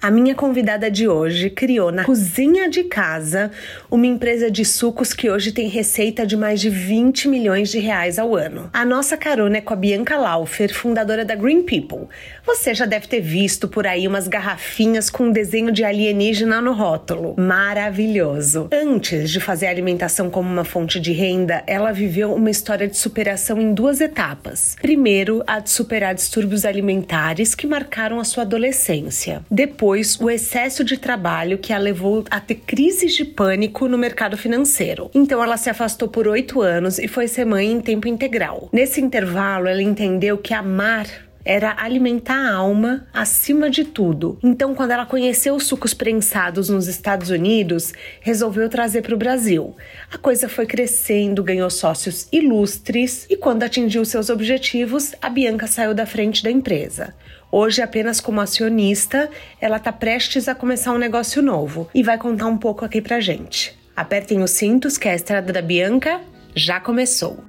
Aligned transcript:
A 0.00 0.12
minha 0.12 0.32
convidada 0.32 0.88
de 0.88 1.08
hoje 1.08 1.50
criou 1.50 1.90
na 1.90 2.04
cozinha 2.04 2.70
de 2.70 2.84
casa 2.84 3.50
uma 3.90 4.06
empresa 4.06 4.48
de 4.48 4.64
sucos 4.64 5.12
que 5.12 5.28
hoje 5.28 5.50
tem 5.50 5.68
receita 5.68 6.24
de 6.24 6.36
mais 6.36 6.60
de 6.60 6.70
20 6.70 7.26
milhões 7.26 7.68
de 7.68 7.80
reais 7.80 8.16
ao 8.16 8.36
ano. 8.36 8.70
A 8.72 8.84
nossa 8.84 9.16
carona 9.16 9.56
é 9.56 9.60
com 9.60 9.74
a 9.74 9.76
Bianca 9.76 10.16
Laufer, 10.16 10.72
fundadora 10.72 11.24
da 11.24 11.34
Green 11.34 11.64
People. 11.64 12.06
Você 12.46 12.74
já 12.74 12.86
deve 12.86 13.08
ter 13.08 13.20
visto 13.20 13.66
por 13.66 13.88
aí 13.88 14.06
umas 14.06 14.28
garrafinhas 14.28 15.10
com 15.10 15.24
um 15.24 15.32
desenho 15.32 15.72
de 15.72 15.82
alienígena 15.82 16.60
no 16.60 16.74
rótulo. 16.74 17.34
Maravilhoso! 17.36 18.68
Antes 18.72 19.28
de 19.32 19.40
fazer 19.40 19.66
a 19.66 19.70
alimentação 19.70 20.30
como 20.30 20.48
uma 20.48 20.64
fonte 20.64 21.00
de 21.00 21.10
renda, 21.10 21.64
ela 21.66 21.90
viveu 21.90 22.32
uma 22.32 22.50
história 22.50 22.86
de 22.86 22.96
superação 22.96 23.60
em 23.60 23.74
duas 23.74 24.00
etapas. 24.00 24.76
Primeiro, 24.80 25.42
a 25.44 25.58
de 25.58 25.70
superar 25.70 26.14
distúrbios 26.14 26.64
alimentares 26.64 27.52
que 27.56 27.66
marcaram 27.66 28.20
a 28.20 28.24
sua 28.24 28.44
adolescência. 28.44 29.42
Depois, 29.50 29.87
depois 29.88 30.20
o 30.20 30.28
excesso 30.28 30.84
de 30.84 30.98
trabalho 30.98 31.56
que 31.56 31.72
a 31.72 31.78
levou 31.78 32.22
a 32.30 32.38
ter 32.38 32.56
crises 32.56 33.14
de 33.14 33.24
pânico 33.24 33.88
no 33.88 33.96
mercado 33.96 34.36
financeiro. 34.36 35.10
Então 35.14 35.42
ela 35.42 35.56
se 35.56 35.70
afastou 35.70 36.08
por 36.08 36.28
oito 36.28 36.60
anos 36.60 36.98
e 36.98 37.08
foi 37.08 37.26
ser 37.26 37.46
mãe 37.46 37.72
em 37.72 37.80
tempo 37.80 38.06
integral. 38.06 38.68
Nesse 38.70 39.00
intervalo, 39.00 39.66
ela 39.66 39.82
entendeu 39.82 40.36
que 40.36 40.52
amar 40.52 41.06
era 41.48 41.74
alimentar 41.78 42.36
a 42.36 42.52
alma 42.52 43.06
acima 43.10 43.70
de 43.70 43.82
tudo. 43.82 44.38
Então, 44.44 44.74
quando 44.74 44.90
ela 44.90 45.06
conheceu 45.06 45.54
os 45.54 45.64
sucos 45.64 45.94
prensados 45.94 46.68
nos 46.68 46.86
Estados 46.86 47.30
Unidos, 47.30 47.94
resolveu 48.20 48.68
trazer 48.68 49.00
para 49.00 49.14
o 49.14 49.18
Brasil. 49.18 49.74
A 50.12 50.18
coisa 50.18 50.46
foi 50.46 50.66
crescendo, 50.66 51.42
ganhou 51.42 51.70
sócios 51.70 52.28
ilustres 52.30 53.26
e, 53.30 53.36
quando 53.36 53.62
atingiu 53.62 54.04
seus 54.04 54.28
objetivos, 54.28 55.14
a 55.22 55.30
Bianca 55.30 55.66
saiu 55.66 55.94
da 55.94 56.04
frente 56.04 56.44
da 56.44 56.50
empresa. 56.50 57.14
Hoje, 57.50 57.80
apenas 57.80 58.20
como 58.20 58.42
acionista, 58.42 59.30
ela 59.58 59.78
está 59.78 59.90
prestes 59.90 60.48
a 60.48 60.54
começar 60.54 60.92
um 60.92 60.98
negócio 60.98 61.40
novo 61.40 61.88
e 61.94 62.02
vai 62.02 62.18
contar 62.18 62.46
um 62.46 62.58
pouco 62.58 62.84
aqui 62.84 63.00
pra 63.00 63.20
gente. 63.20 63.74
Apertem 63.96 64.42
os 64.42 64.50
cintos 64.50 64.98
que 64.98 65.08
a 65.08 65.14
estrada 65.14 65.50
da 65.50 65.62
Bianca 65.62 66.20
já 66.54 66.78
começou. 66.78 67.42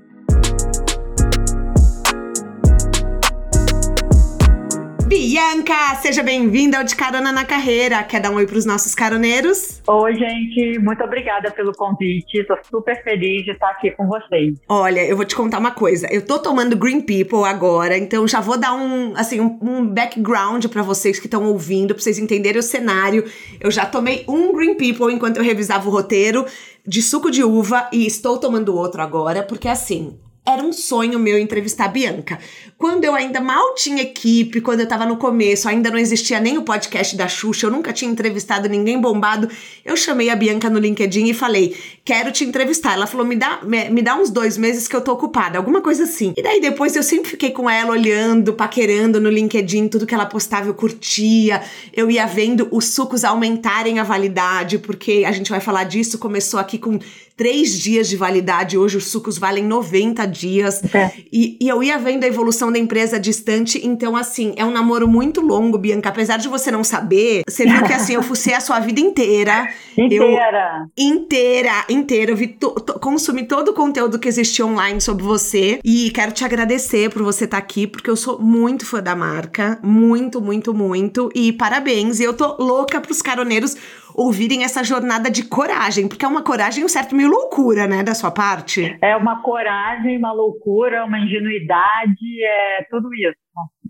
Bianca, 5.10 5.96
seja 6.04 6.22
bem-vinda 6.22 6.78
ao 6.78 6.84
De 6.84 6.96
Carona 6.96 7.32
na 7.32 7.44
Carreira. 7.44 8.04
Quer 8.04 8.22
dar 8.22 8.30
um 8.30 8.36
oi 8.36 8.46
para 8.46 8.60
os 8.60 8.64
nossos 8.64 8.94
caroneiros? 8.94 9.82
Oi, 9.88 10.14
gente. 10.14 10.78
Muito 10.78 11.04
obrigada 11.04 11.50
pelo 11.50 11.72
convite. 11.72 12.42
Estou 12.42 12.56
super 12.70 13.04
feliz 13.04 13.44
de 13.44 13.50
estar 13.50 13.72
aqui 13.72 13.90
com 13.90 14.06
vocês. 14.06 14.60
Olha, 14.70 15.04
eu 15.04 15.18
vou 15.18 15.26
te 15.26 15.36
contar 15.36 15.58
uma 15.58 15.72
coisa. 15.72 16.08
Eu 16.12 16.24
tô 16.24 16.38
tomando 16.38 16.78
Green 16.78 17.02
People 17.02 17.44
agora, 17.44 17.98
então 17.98 18.28
já 18.28 18.40
vou 18.40 18.56
dar 18.56 18.76
um, 18.76 19.14
assim, 19.16 19.42
um, 19.42 19.58
um 19.60 19.88
background 19.88 20.68
para 20.68 20.84
vocês 20.84 21.18
que 21.20 21.26
estão 21.26 21.44
ouvindo, 21.44 21.96
para 21.96 22.04
vocês 22.04 22.20
entenderem 22.20 22.60
o 22.60 22.64
cenário. 22.64 23.26
Eu 23.60 23.72
já 23.72 23.88
tomei 23.88 24.24
um 24.28 24.54
Green 24.54 24.76
People 24.76 25.12
enquanto 25.12 25.38
eu 25.38 25.44
revisava 25.44 25.90
o 25.90 25.92
roteiro 25.92 26.46
de 26.86 27.02
suco 27.02 27.32
de 27.32 27.44
uva 27.44 27.90
e 27.92 28.06
estou 28.06 28.38
tomando 28.38 28.76
outro 28.76 29.02
agora, 29.02 29.42
porque 29.42 29.68
assim, 29.68 30.20
era 30.54 30.64
um 30.64 30.74
sonho 30.74 31.20
meu 31.20 31.38
entrevistar 31.38 31.86
a 31.86 31.88
Bianca. 31.88 32.40
Quando 32.78 33.04
eu 33.04 33.14
ainda 33.14 33.42
mal 33.42 33.76
tinha 33.76 34.02
equipe, 34.02 34.62
quando 34.62 34.80
eu 34.80 34.88
tava 34.88 35.06
no 35.06 35.18
começo, 35.18 35.68
ainda 35.68 35.92
não 35.92 35.98
existia 35.98 36.40
nem 36.40 36.58
o 36.58 36.64
podcast 36.64 37.16
da 37.16 37.28
Xuxa, 37.28 37.68
eu 37.68 37.72
nunca 37.72 37.92
tinha 37.92 38.10
entrevistado 38.10 38.70
ninguém 38.70 39.00
bombado, 39.00 39.50
eu 39.84 39.98
chamei 39.98 40.30
a 40.30 40.36
Bianca 40.36 40.70
no 40.70 40.80
LinkedIn 40.80 41.28
e 41.28 41.34
falei, 41.34 41.76
quero 42.06 42.32
te 42.32 42.46
entrevistar. 42.46 42.94
Ela 42.94 43.06
falou, 43.06 43.26
me 43.26 43.36
dá, 43.36 43.60
me, 43.64 43.90
me 43.90 44.02
dá 44.02 44.16
uns 44.16 44.30
dois 44.30 44.58
meses 44.58 44.88
que 44.88 44.96
eu 44.96 45.02
tô 45.02 45.12
ocupada, 45.12 45.58
alguma 45.58 45.82
coisa 45.82 46.04
assim. 46.06 46.34
E 46.38 46.42
daí 46.42 46.62
depois 46.62 46.96
eu 46.96 47.04
sempre 47.04 47.30
fiquei 47.30 47.52
com 47.52 47.70
ela 47.70 47.92
olhando, 47.92 48.54
paquerando 48.54 49.20
no 49.20 49.30
LinkedIn, 49.30 49.90
tudo 49.90 50.06
que 50.06 50.16
ela 50.16 50.26
postava 50.26 50.70
eu 50.70 50.74
curtia, 50.74 51.62
eu 51.94 52.10
ia 52.10 52.26
vendo 52.26 52.70
os 52.72 52.86
sucos 52.86 53.26
aumentarem 53.26 54.00
a 54.00 54.04
validade, 54.04 54.80
porque 54.80 55.24
a 55.28 55.32
gente 55.34 55.52
vai 55.52 55.60
falar 55.60 55.84
disso, 55.84 56.18
começou 56.18 56.60
aqui 56.60 56.78
com 56.78 56.98
três 57.40 57.80
dias 57.80 58.10
de 58.10 58.18
validade, 58.18 58.78
hoje 58.78 58.98
os 58.98 59.08
sucos 59.08 59.38
valem 59.38 59.64
90 59.64 60.26
dias. 60.26 60.84
É. 60.94 61.10
E, 61.32 61.58
e, 61.62 61.70
eu 61.70 61.82
ia 61.82 61.98
vendo 61.98 62.26
a 62.26 62.28
evolução 62.28 62.70
da 62.70 62.78
empresa 62.78 63.18
distante, 63.18 63.80
então, 63.82 64.18
assim, 64.18 64.54
é 64.58 64.66
um 64.66 64.72
namoro 64.72 65.08
muito 65.08 65.40
longo, 65.40 65.78
Bianca. 65.78 66.10
Apesar 66.10 66.36
de 66.36 66.50
você 66.50 66.70
não 66.70 66.84
saber, 66.84 67.44
você 67.48 67.66
viu 67.66 67.82
que, 67.84 67.94
assim, 67.94 68.16
eu 68.16 68.22
fucei 68.22 68.54
a 68.54 68.60
sua 68.60 68.82
vida 68.82 69.00
inteira. 69.00 69.70
Inteira. 69.98 70.88
Eu, 70.98 71.06
inteira, 71.06 71.86
inteira. 71.90 72.32
Eu 72.32 72.36
vi 72.36 72.48
to, 72.48 72.72
to, 72.72 73.00
consumi 73.00 73.44
todo 73.44 73.70
o 73.70 73.74
conteúdo 73.74 74.18
que 74.18 74.30
existia 74.30 74.66
online 74.66 75.02
sobre 75.02 75.24
você. 75.24 75.80
E 75.84 76.10
quero 76.12 76.32
te 76.32 76.46
agradecer 76.46 77.10
por 77.10 77.22
você 77.22 77.44
estar 77.44 77.58
tá 77.58 77.64
aqui, 77.64 77.86
porque 77.86 78.10
eu 78.10 78.16
sou 78.16 78.40
muito 78.40 78.86
fã 78.86 79.02
da 79.02 79.14
marca. 79.14 79.78
Muito, 79.84 80.42
muito, 80.42 80.74
muito. 80.74 81.30
E 81.36 81.52
parabéns. 81.52 82.22
E 82.22 82.24
eu 82.24 82.34
tô 82.34 82.56
louca 82.64 83.02
pros 83.02 83.22
caroneiros 83.22 83.76
ouvirem 84.16 84.64
essa 84.64 84.84
jornada 84.84 85.30
de 85.30 85.44
coragem, 85.44 86.08
porque 86.08 86.26
é 86.26 86.28
uma 86.28 86.44
coragem 86.44 86.84
um 86.84 86.90
certo 86.90 87.16
meio 87.16 87.30
loucura, 87.30 87.88
né, 87.88 88.04
da 88.04 88.14
sua 88.14 88.32
parte. 88.32 88.98
É 89.02 89.16
uma 89.16 89.42
coragem, 89.42 90.18
uma 90.18 90.32
loucura, 90.32 91.06
uma 91.06 91.20
ingenuidade, 91.20 92.44
é 92.44 92.84
tudo 92.90 93.14
isso. 93.14 93.38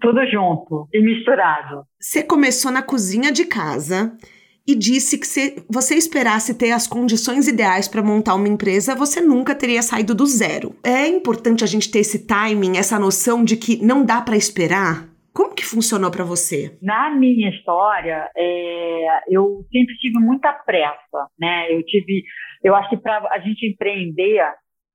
Tudo 0.01 0.25
junto 0.25 0.87
e 0.93 1.01
misturado. 1.01 1.83
Você 1.99 2.23
começou 2.23 2.71
na 2.71 2.81
cozinha 2.81 3.31
de 3.31 3.45
casa 3.45 4.15
e 4.69 4.75
disse 4.75 5.17
que 5.17 5.25
se 5.25 5.63
você 5.67 5.95
esperasse 5.95 6.53
ter 6.53 6.71
as 6.71 6.85
condições 6.85 7.47
ideais 7.47 7.87
para 7.87 8.03
montar 8.03 8.35
uma 8.35 8.47
empresa, 8.47 8.93
você 8.93 9.19
nunca 9.19 9.55
teria 9.55 9.81
saído 9.81 10.13
do 10.13 10.27
zero. 10.27 10.75
É 10.83 11.07
importante 11.07 11.63
a 11.63 11.67
gente 11.67 11.89
ter 11.89 11.99
esse 11.99 12.19
timing, 12.27 12.77
essa 12.77 12.99
noção 12.99 13.43
de 13.43 13.57
que 13.57 13.83
não 13.83 14.05
dá 14.05 14.21
para 14.21 14.37
esperar. 14.37 15.08
Como 15.33 15.55
que 15.55 15.65
funcionou 15.65 16.11
para 16.11 16.23
você? 16.23 16.77
Na 16.81 17.09
minha 17.09 17.49
história, 17.49 18.29
é, 18.35 19.19
eu 19.29 19.65
sempre 19.71 19.95
tive 19.97 20.19
muita 20.19 20.51
pressa, 20.53 21.27
né? 21.39 21.71
Eu 21.71 21.83
tive, 21.83 22.23
eu 22.63 22.75
acho 22.75 22.89
que 22.89 22.97
para 22.97 23.27
a 23.31 23.39
gente 23.39 23.67
empreender, 23.67 24.41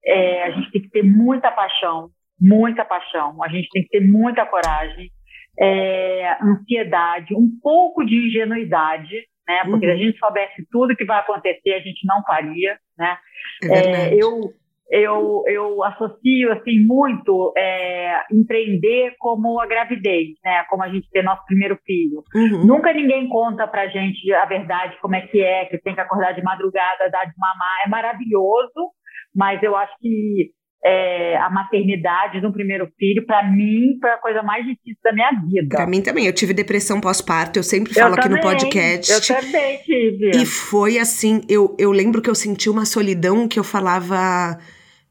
é, 0.05 0.45
a 0.45 0.50
gente 0.50 0.71
tem 0.71 0.83
que 0.83 0.91
ter 0.91 1.03
muita 1.03 1.50
paixão, 1.50 2.11
muita 2.41 2.84
paixão. 2.84 3.43
A 3.43 3.49
gente 3.49 3.69
tem 3.71 3.83
que 3.83 3.89
ter 3.89 4.06
muita 4.06 4.45
coragem, 4.47 5.11
é, 5.59 6.37
ansiedade, 6.43 7.34
um 7.34 7.49
pouco 7.62 8.05
de 8.05 8.15
ingenuidade, 8.15 9.15
né? 9.47 9.61
Porque 9.65 9.87
uhum. 9.87 9.93
se 9.93 10.03
a 10.03 10.05
gente 10.05 10.19
soubesse 10.19 10.66
tudo 10.71 10.97
que 10.97 11.05
vai 11.05 11.21
acontecer, 11.21 11.75
a 11.75 11.81
gente 11.81 12.06
não 12.06 12.22
faria, 12.22 12.77
né? 12.99 13.19
É, 13.62 13.78
é 13.78 14.15
eu 14.15 14.53
eu, 14.91 15.43
eu 15.47 15.83
associo 15.83 16.53
assim 16.53 16.78
muito 16.84 17.53
é, 17.56 18.21
empreender 18.31 19.15
como 19.19 19.61
a 19.61 19.67
gravidez, 19.67 20.28
né? 20.45 20.65
Como 20.69 20.83
a 20.83 20.89
gente 20.89 21.09
ter 21.11 21.22
nosso 21.22 21.45
primeiro 21.47 21.78
filho. 21.84 22.22
Uhum. 22.34 22.67
Nunca 22.67 22.93
ninguém 22.93 23.28
conta 23.28 23.67
pra 23.67 23.89
gente 23.89 24.33
a 24.34 24.45
verdade, 24.45 24.99
como 25.00 25.17
é 25.17 25.22
que 25.22 25.41
é, 25.41 25.65
que 25.67 25.78
tem 25.78 25.95
que 25.95 26.00
acordar 26.00 26.33
de 26.33 26.43
madrugada, 26.43 27.11
dar 27.11 27.25
de 27.25 27.34
mamar. 27.39 27.87
É 27.87 27.89
maravilhoso, 27.89 28.93
mas 29.34 29.62
eu 29.62 29.75
acho 29.75 29.95
que 30.00 30.50
é, 30.84 31.39
a 31.39 31.49
maternidade 31.49 32.43
do 32.43 32.53
primeiro 32.53 32.87
filho, 32.99 33.25
para 33.25 33.43
mim, 33.51 33.97
foi 33.99 34.11
a 34.11 34.19
coisa 34.19 34.43
mais 34.43 34.66
difícil 34.66 35.01
da 35.03 35.15
minha 35.15 35.31
vida. 35.31 35.77
Para 35.77 35.87
mim 35.87 36.03
também. 36.03 36.27
Eu 36.27 36.33
tive 36.34 36.53
depressão 36.53 37.01
pós-parto, 37.01 37.59
eu 37.59 37.62
sempre 37.62 37.95
falo 37.95 38.11
eu 38.11 38.15
aqui 38.15 38.28
também, 38.28 38.37
no 38.37 38.43
podcast. 38.43 39.11
Eu 39.11 39.41
também 39.41 39.78
tive. 39.78 40.31
E 40.34 40.45
foi 40.45 40.99
assim, 40.99 41.41
eu, 41.49 41.75
eu 41.78 41.91
lembro 41.91 42.21
que 42.21 42.28
eu 42.28 42.34
senti 42.34 42.69
uma 42.69 42.84
solidão 42.84 43.49
que 43.49 43.59
eu 43.59 43.65
falava 43.65 44.59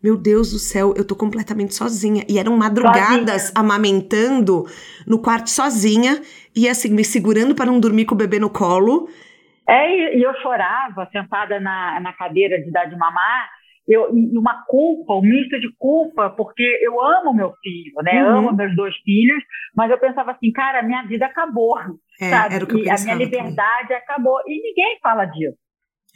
meu 0.03 0.17
Deus 0.17 0.51
do 0.51 0.59
céu, 0.59 0.93
eu 0.97 1.07
tô 1.07 1.15
completamente 1.15 1.73
sozinha. 1.73 2.25
E 2.27 2.37
eram 2.37 2.57
madrugadas 2.57 3.43
sozinha. 3.43 3.53
amamentando 3.55 4.65
no 5.07 5.17
quarto 5.17 5.49
sozinha 5.49 6.21
e 6.53 6.67
assim, 6.67 6.93
me 6.93 7.05
segurando 7.05 7.55
para 7.55 7.67
não 7.67 7.79
dormir 7.79 8.05
com 8.05 8.13
o 8.13 8.17
bebê 8.17 8.37
no 8.37 8.49
colo. 8.49 9.07
É, 9.67 10.17
e 10.17 10.21
eu 10.21 10.33
chorava 10.41 11.07
sentada 11.09 11.57
na, 11.59 12.01
na 12.01 12.11
cadeira 12.11 12.61
de 12.61 12.69
dar 12.69 12.85
de 12.85 12.97
mamar. 12.97 13.49
Eu, 13.87 14.15
e 14.15 14.37
uma 14.37 14.63
culpa, 14.65 15.13
um 15.13 15.21
misto 15.21 15.59
de 15.59 15.69
culpa, 15.77 16.29
porque 16.29 16.63
eu 16.81 17.01
amo 17.01 17.33
meu 17.33 17.53
filho, 17.61 17.93
né? 18.03 18.23
Uhum. 18.23 18.37
Amo 18.37 18.53
meus 18.53 18.75
dois 18.75 18.95
filhos, 19.03 19.43
mas 19.75 19.91
eu 19.91 19.97
pensava 19.97 20.31
assim, 20.31 20.51
cara, 20.53 20.81
minha 20.83 21.03
vida 21.03 21.25
acabou, 21.25 21.77
é, 22.19 22.29
sabe? 22.29 22.55
Era 22.55 22.63
o 22.63 22.67
que 22.67 22.75
eu 22.75 22.83
e 22.83 22.89
a 22.89 22.95
minha 22.95 23.15
liberdade 23.15 23.87
também. 23.89 23.97
acabou. 23.97 24.39
E 24.47 24.61
ninguém 24.61 24.99
fala 25.01 25.25
disso, 25.25 25.57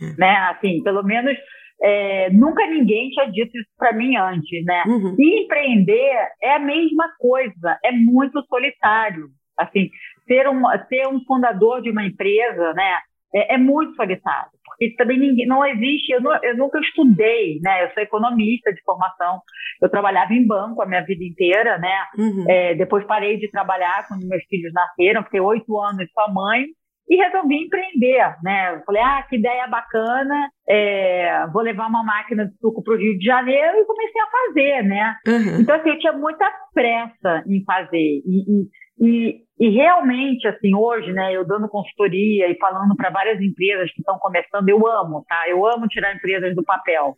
é. 0.02 0.18
né? 0.18 0.38
Assim, 0.50 0.82
pelo 0.82 1.04
menos 1.04 1.38
é, 1.82 2.30
nunca 2.32 2.66
ninguém 2.68 3.10
tinha 3.10 3.26
dito 3.28 3.58
isso 3.58 3.70
para 3.78 3.94
mim 3.94 4.16
antes, 4.16 4.66
né? 4.66 4.84
Uhum. 4.88 5.16
E 5.18 5.44
empreender 5.44 6.30
é 6.42 6.54
a 6.54 6.60
mesma 6.60 7.10
coisa, 7.20 7.80
é 7.84 7.92
muito 7.92 8.44
solitário. 8.48 9.28
Assim, 9.58 9.90
ser 10.28 10.48
um, 10.48 10.64
ser 10.88 11.08
um 11.08 11.24
fundador 11.26 11.82
de 11.82 11.90
uma 11.90 12.06
empresa, 12.06 12.74
né? 12.74 12.98
é, 13.34 13.56
é 13.56 13.58
muito 13.58 13.96
solitário, 13.96 14.52
porque 14.66 14.96
também 14.96 15.20
ninguém, 15.20 15.46
não 15.46 15.66
existe, 15.66 16.12
eu, 16.12 16.22
não, 16.22 16.34
eu, 16.44 16.56
nunca 16.58 16.80
estudei, 16.80 17.60
né? 17.62 17.84
Eu 17.84 17.94
sou 17.94 18.04
economista 18.04 18.74
de 18.74 18.82
formação, 18.84 19.42
eu 19.82 19.90
trabalhava 19.90 20.34
em 20.34 20.46
banco 20.46 20.82
a 20.82 20.86
minha 20.86 21.02
vida 21.02 21.24
inteira, 21.24 21.78
né? 21.78 22.06
Uhum. 22.18 22.46
É, 22.50 22.76
depois 22.76 23.06
parei 23.06 23.38
de 23.38 23.50
trabalhar 23.52 24.08
quando 24.08 24.28
meus 24.28 24.44
filhos 24.46 24.74
nasceram, 24.74 25.24
fiquei 25.24 25.40
oito 25.40 25.80
anos 25.80 26.10
só 26.14 26.32
mãe, 26.32 26.66
e 27.10 27.16
resolvi 27.16 27.64
empreender, 27.64 28.36
né? 28.44 28.76
Eu 28.76 28.82
falei, 28.84 29.02
ah, 29.02 29.24
que 29.30 29.38
ideia 29.38 29.68
bacana, 29.68 30.50
é, 30.68 31.48
vou 31.54 31.62
levar 31.62 31.88
uma 31.88 32.04
máquina 32.04 32.46
de 32.46 32.58
suco 32.58 32.84
para 32.84 32.94
o 32.94 32.98
Rio 32.98 33.18
de 33.18 33.26
Janeiro 33.26 33.78
e 33.78 33.86
comecei 33.86 34.22
a 34.22 34.28
fazer, 34.28 34.84
né? 34.84 35.16
Uhum. 35.28 35.62
Então, 35.62 35.76
assim, 35.76 35.90
eu 35.90 36.00
tinha 36.00 36.14
muita 36.14 36.52
pressa 36.74 37.44
em 37.48 37.64
fazer 37.64 37.98
e, 37.98 38.44
e, 38.48 38.68
e 39.00 39.48
e 39.60 39.70
realmente, 39.70 40.48
assim, 40.48 40.76
hoje, 40.76 41.12
né, 41.12 41.36
eu 41.36 41.44
dando 41.44 41.68
consultoria 41.68 42.48
e 42.48 42.56
falando 42.60 42.96
para 42.96 43.10
várias 43.10 43.42
empresas 43.42 43.92
que 43.92 44.02
estão 44.02 44.20
começando, 44.20 44.70
eu 44.70 44.88
amo, 44.88 45.26
tá? 45.28 45.50
Eu 45.50 45.66
amo 45.66 45.88
tirar 45.88 46.16
empresas 46.16 46.56
do 46.56 46.64
papel. 46.64 47.18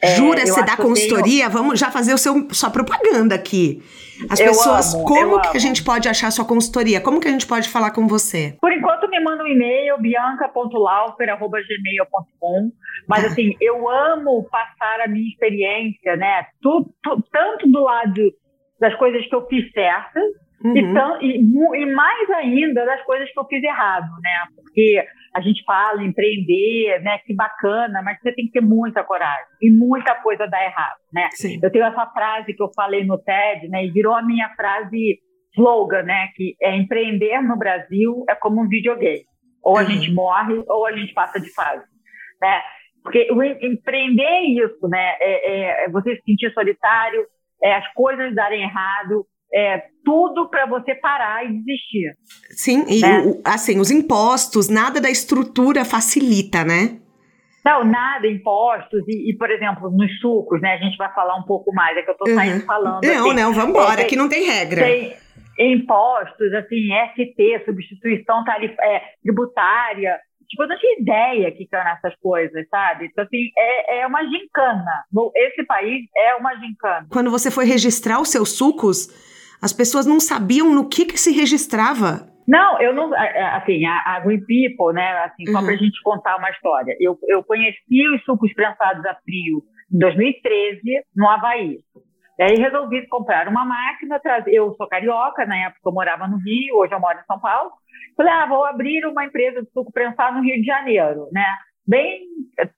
É, 0.00 0.14
Jura, 0.14 0.40
é, 0.40 0.46
você 0.46 0.64
dá 0.64 0.76
consultoria? 0.76 1.46
Tenho... 1.46 1.50
Vamos 1.50 1.80
já 1.80 1.90
fazer 1.90 2.14
o 2.14 2.18
seu, 2.18 2.48
sua 2.52 2.70
propaganda 2.70 3.34
aqui. 3.34 3.82
As 4.30 4.38
eu 4.38 4.46
pessoas, 4.46 4.94
amo, 4.94 5.04
como 5.04 5.40
que 5.40 5.48
amo. 5.48 5.56
a 5.56 5.58
gente 5.58 5.82
pode 5.82 6.08
achar 6.08 6.30
sua 6.30 6.44
consultoria? 6.44 7.00
Como 7.00 7.18
que 7.18 7.26
a 7.26 7.32
gente 7.32 7.44
pode 7.44 7.68
falar 7.68 7.90
com 7.90 8.06
você? 8.06 8.56
Por 8.60 8.72
enquanto, 8.72 9.10
me 9.10 9.18
manda 9.18 9.42
um 9.42 9.48
e-mail, 9.48 9.98
bianca.laufer.gmail.com. 9.98 12.70
Mas, 13.08 13.22
tá. 13.22 13.28
assim, 13.30 13.56
eu 13.60 13.88
amo 13.88 14.46
passar 14.48 15.00
a 15.00 15.08
minha 15.08 15.28
experiência, 15.28 16.14
né? 16.14 16.46
Tu, 16.62 16.88
tu, 17.02 17.20
tanto 17.32 17.68
do 17.68 17.82
lado 17.82 18.32
das 18.78 18.94
coisas 18.94 19.26
que 19.26 19.34
eu 19.34 19.44
fiz 19.48 19.68
certas, 19.72 20.22
Uhum. 20.62 20.76
Então, 20.76 21.22
e, 21.22 21.38
e, 21.38 21.86
mais 21.86 22.30
ainda 22.30 22.84
das 22.84 23.02
coisas 23.04 23.32
que 23.32 23.38
eu 23.38 23.46
fiz 23.46 23.62
errado, 23.62 24.10
né? 24.22 24.30
Porque 24.54 25.02
a 25.34 25.40
gente 25.40 25.64
fala 25.64 26.02
empreender, 26.02 27.00
né? 27.02 27.18
Que 27.24 27.34
bacana, 27.34 28.02
mas 28.02 28.18
você 28.20 28.32
tem 28.34 28.46
que 28.46 28.52
ter 28.52 28.60
muita 28.60 29.02
coragem 29.02 29.46
e 29.62 29.70
muita 29.72 30.14
coisa 30.16 30.46
dá 30.46 30.62
errado, 30.62 30.98
né? 31.12 31.28
Sim. 31.32 31.58
Eu 31.62 31.70
tenho 31.70 31.86
essa 31.86 32.06
frase 32.06 32.52
que 32.52 32.62
eu 32.62 32.70
falei 32.74 33.04
no 33.04 33.18
TED, 33.18 33.68
né? 33.68 33.86
E 33.86 33.90
virou 33.90 34.14
a 34.14 34.22
minha 34.22 34.50
frase 34.54 35.18
slogan, 35.56 36.02
né? 36.02 36.28
Que 36.34 36.54
é 36.60 36.76
empreender 36.76 37.40
no 37.40 37.56
Brasil 37.56 38.24
é 38.28 38.34
como 38.34 38.60
um 38.60 38.68
videogame. 38.68 39.24
Ou 39.62 39.78
a 39.78 39.80
uhum. 39.80 39.86
gente 39.86 40.12
morre 40.12 40.62
ou 40.68 40.86
a 40.86 40.92
gente 40.92 41.14
passa 41.14 41.40
de 41.40 41.52
fase, 41.54 41.84
né? 42.40 42.62
Porque 43.02 43.32
o 43.32 43.42
empreender 43.42 44.22
é 44.22 44.42
isso, 44.42 44.88
né? 44.88 45.16
É, 45.20 45.52
é, 45.52 45.84
é 45.86 45.90
você 45.90 46.16
se 46.16 46.22
sentir 46.22 46.52
solitário, 46.52 47.26
é 47.62 47.74
as 47.74 47.92
coisas 47.94 48.34
darem 48.34 48.62
errado, 48.62 49.24
é, 49.52 49.82
tudo 50.04 50.48
para 50.48 50.66
você 50.66 50.94
parar 50.94 51.44
e 51.44 51.52
desistir. 51.52 52.16
Sim, 52.50 52.84
e 52.88 53.00
né? 53.00 53.20
o, 53.20 53.40
assim, 53.44 53.78
os 53.78 53.90
impostos, 53.90 54.68
nada 54.68 55.00
da 55.00 55.10
estrutura 55.10 55.84
facilita, 55.84 56.64
né? 56.64 56.98
Não, 57.64 57.84
nada, 57.84 58.26
impostos, 58.26 59.02
e, 59.06 59.30
e, 59.30 59.36
por 59.36 59.50
exemplo, 59.50 59.90
nos 59.90 60.18
sucos, 60.20 60.60
né? 60.62 60.74
A 60.74 60.78
gente 60.78 60.96
vai 60.96 61.12
falar 61.12 61.36
um 61.36 61.42
pouco 61.42 61.72
mais, 61.74 61.96
é 61.96 62.02
que 62.02 62.10
eu 62.10 62.12
estou 62.12 62.34
saindo 62.34 62.60
uhum. 62.60 62.66
falando. 62.66 63.04
Não, 63.04 63.26
assim, 63.26 63.34
não, 63.34 63.52
vamos 63.52 63.70
embora, 63.70 64.00
aqui 64.00 64.16
não 64.16 64.28
tem 64.28 64.46
regra. 64.46 64.82
Tem 64.82 65.14
impostos, 65.58 66.54
assim, 66.54 66.88
ST, 67.12 67.64
substituição 67.66 68.44
tarif, 68.44 68.74
é, 68.80 69.02
tributária, 69.22 70.18
Tipo, 70.50 70.64
eu 70.64 70.68
não 70.68 70.78
tinha 70.78 70.98
ideia 70.98 71.52
que 71.52 71.68
eram 71.72 71.90
essas 71.92 72.12
coisas, 72.20 72.68
sabe? 72.68 73.06
Então, 73.06 73.22
assim, 73.22 73.50
é, 73.56 74.00
é 74.00 74.06
uma 74.06 74.20
gincana. 74.24 75.04
Esse 75.36 75.64
país 75.64 76.06
é 76.16 76.34
uma 76.34 76.56
gincana. 76.56 77.06
Quando 77.08 77.30
você 77.30 77.52
foi 77.52 77.64
registrar 77.64 78.20
os 78.20 78.30
seus 78.30 78.56
sucos, 78.56 79.08
as 79.62 79.72
pessoas 79.72 80.06
não 80.06 80.20
sabiam 80.20 80.74
no 80.74 80.88
que, 80.88 81.04
que 81.04 81.18
se 81.18 81.32
registrava. 81.32 82.28
Não, 82.46 82.80
eu 82.80 82.92
não. 82.92 83.12
Assim, 83.14 83.84
a, 83.86 84.16
a 84.16 84.20
Green 84.20 84.40
People, 84.40 84.92
né? 84.92 85.08
Assim, 85.24 85.44
uhum. 85.46 85.52
só 85.52 85.62
para 85.62 85.74
a 85.74 85.76
gente 85.76 86.02
contar 86.02 86.36
uma 86.36 86.50
história. 86.50 86.96
Eu, 86.98 87.16
eu 87.28 87.44
conheci 87.44 88.08
os 88.14 88.24
sucos 88.24 88.52
prensados 88.54 89.04
a 89.06 89.14
frio 89.16 89.62
em 89.92 89.98
2013, 89.98 90.80
no 91.14 91.28
Havaí. 91.28 91.78
E 92.38 92.42
aí 92.42 92.56
resolvi 92.56 93.06
comprar 93.06 93.46
uma 93.46 93.64
máquina. 93.64 94.20
Eu 94.46 94.74
sou 94.74 94.88
carioca, 94.88 95.44
na 95.46 95.66
época 95.66 95.80
eu 95.84 95.92
morava 95.92 96.26
no 96.26 96.38
Rio, 96.38 96.78
hoje 96.78 96.94
eu 96.94 97.00
moro 97.00 97.18
em 97.18 97.24
São 97.24 97.38
Paulo. 97.38 97.70
Falei, 98.16 98.32
ah, 98.32 98.46
vou 98.46 98.64
abrir 98.64 99.06
uma 99.06 99.24
empresa 99.24 99.62
de 99.62 99.70
suco 99.70 99.92
prensado 99.92 100.38
no 100.38 100.42
Rio 100.42 100.56
de 100.56 100.66
Janeiro, 100.66 101.28
né? 101.32 101.44
Bem, 101.86 102.22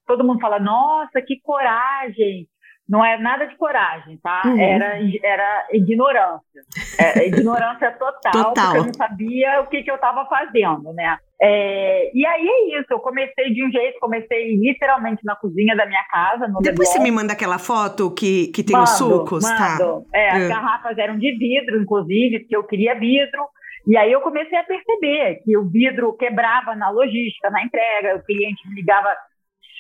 todo 0.07 0.25
mundo 0.25 0.41
fala, 0.41 0.59
nossa, 0.59 1.23
que 1.23 1.41
coragem, 1.43 2.47
não 2.89 3.05
é 3.05 3.17
nada 3.19 3.47
de 3.47 3.57
coragem, 3.57 4.19
tá? 4.23 4.43
Uhum. 4.45 4.61
Era, 4.61 4.99
era 5.23 5.67
ignorância. 5.73 6.61
É, 6.99 7.25
ignorância 7.29 7.91
total, 7.93 8.33
total, 8.33 8.53
porque 8.53 8.79
eu 8.79 8.85
não 8.85 8.95
sabia 8.95 9.61
o 9.61 9.67
que, 9.69 9.83
que 9.83 9.91
eu 9.91 9.95
estava 9.95 10.27
fazendo, 10.27 10.93
né? 10.93 11.17
É, 11.41 12.11
e 12.15 12.25
aí 12.27 12.47
é 12.47 12.79
isso, 12.79 12.87
eu 12.91 13.01
comecei 13.01 13.53
de 13.53 13.65
um 13.67 13.71
jeito, 13.71 13.99
comecei 13.99 14.57
literalmente 14.57 15.23
na 15.25 15.35
cozinha 15.37 15.75
da 15.75 15.87
minha 15.87 16.05
casa. 16.05 16.47
Depois 16.61 16.89
você 16.89 16.99
me 16.99 17.11
manda 17.11 17.33
aquela 17.33 17.59
foto 17.59 18.13
que, 18.15 18.49
que 18.49 18.63
tem 18.63 18.77
mando, 18.77 18.85
os 18.85 18.97
sucos, 18.99 19.45
tá? 19.45 19.79
mando. 19.79 20.07
tá? 20.11 20.19
É, 20.19 20.31
as 20.31 20.43
é. 20.43 20.49
garrafas 20.49 20.99
eram 20.99 21.19
de 21.19 21.37
vidro, 21.37 21.81
inclusive, 21.81 22.41
porque 22.41 22.57
eu 22.57 22.65
queria 22.65 22.95
vidro. 22.95 23.43
E 23.87 23.97
aí 23.97 24.13
eu 24.13 24.21
comecei 24.21 24.57
a 24.57 24.63
perceber 24.63 25.41
que 25.45 25.57
o 25.57 25.69
vidro 25.69 26.13
quebrava 26.13 26.77
na 26.77 26.91
logística, 26.91 27.51
na 27.51 27.65
entrega, 27.65 28.17
o 28.17 28.25
cliente 28.25 28.69
me 28.69 28.77
ligava 28.77 29.13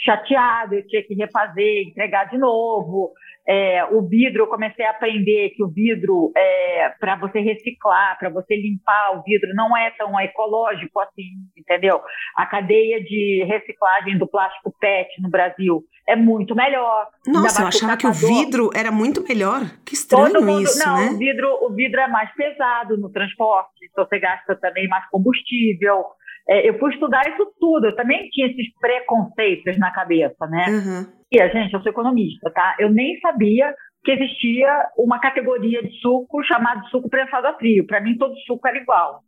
chateado, 0.04 0.75
eu 0.75 0.87
tinha 0.87 1.02
que 1.02 1.14
refazer, 1.14 1.88
entregar 1.88 2.25
de 2.25 2.38
novo. 2.38 3.12
É, 3.46 3.84
o 3.87 4.06
vidro, 4.06 4.44
eu 4.44 4.46
comecei 4.46 4.84
a 4.84 4.90
aprender 4.90 5.50
que 5.50 5.64
o 5.64 5.69
vidro, 5.69 6.31
é, 6.37 6.90
para 7.00 7.16
você 7.16 7.40
reciclar, 7.40 8.16
para 8.16 8.31
você 8.31 8.54
limpar 8.54 9.19
o 9.19 9.22
vidro, 9.22 9.52
não 9.54 9.76
é 9.76 9.90
tão 9.90 10.19
ecológico 10.20 11.00
assim, 11.00 11.31
entendeu? 11.56 12.00
A 12.37 12.46
cadeia 12.46 13.02
de 13.02 13.44
reciclagem 13.49 14.16
do 14.16 14.28
plástico 14.28 14.72
PET 14.78 15.20
no 15.20 15.28
Brasil 15.28 15.82
é 16.08 16.14
muito 16.14 16.54
melhor. 16.54 17.08
Nossa, 17.26 17.62
eu 17.62 17.66
achava 17.66 17.96
que 17.96 18.06
o 18.06 18.12
vidro 18.12 18.70
era 18.75 18.93
muito 18.93 19.22
melhor. 19.26 19.62
Que 19.84 19.94
estranho 19.94 20.40
mundo, 20.40 20.62
isso, 20.62 20.78
não, 20.78 20.96
né? 20.96 21.10
O 21.10 21.19
vidro, 21.19 21.58
o 21.62 21.75
vidro 21.75 22.00
é 22.00 22.06
mais 22.06 22.32
pesado 22.34 22.96
no 22.96 23.10
transporte, 23.10 23.88
então 23.90 24.06
você 24.06 24.20
gasta 24.20 24.54
também 24.54 24.87
mais 24.87 25.04
combustível. 25.10 26.04
É, 26.48 26.68
eu 26.68 26.78
fui 26.78 26.92
estudar 26.92 27.22
isso 27.28 27.52
tudo, 27.60 27.86
eu 27.86 27.96
também 27.96 28.28
tinha 28.30 28.48
esses 28.48 28.66
preconceitos 28.80 29.78
na 29.78 29.92
cabeça, 29.92 30.46
né? 30.46 30.66
Uhum. 30.68 31.06
E 31.30 31.40
a 31.40 31.48
gente, 31.48 31.72
eu 31.72 31.80
sou 31.80 31.90
economista, 31.90 32.50
tá? 32.50 32.76
Eu 32.78 32.90
nem 32.90 33.18
sabia 33.20 33.72
que 34.04 34.10
existia 34.10 34.68
uma 34.98 35.20
categoria 35.20 35.82
de 35.82 35.92
suco 36.00 36.42
chamada 36.44 36.82
suco 36.90 37.08
prensado 37.08 37.46
a 37.46 37.54
frio. 37.54 37.86
Para 37.86 38.00
mim, 38.00 38.16
todo 38.18 38.34
suco 38.46 38.66
era 38.66 38.78
igual. 38.78 39.20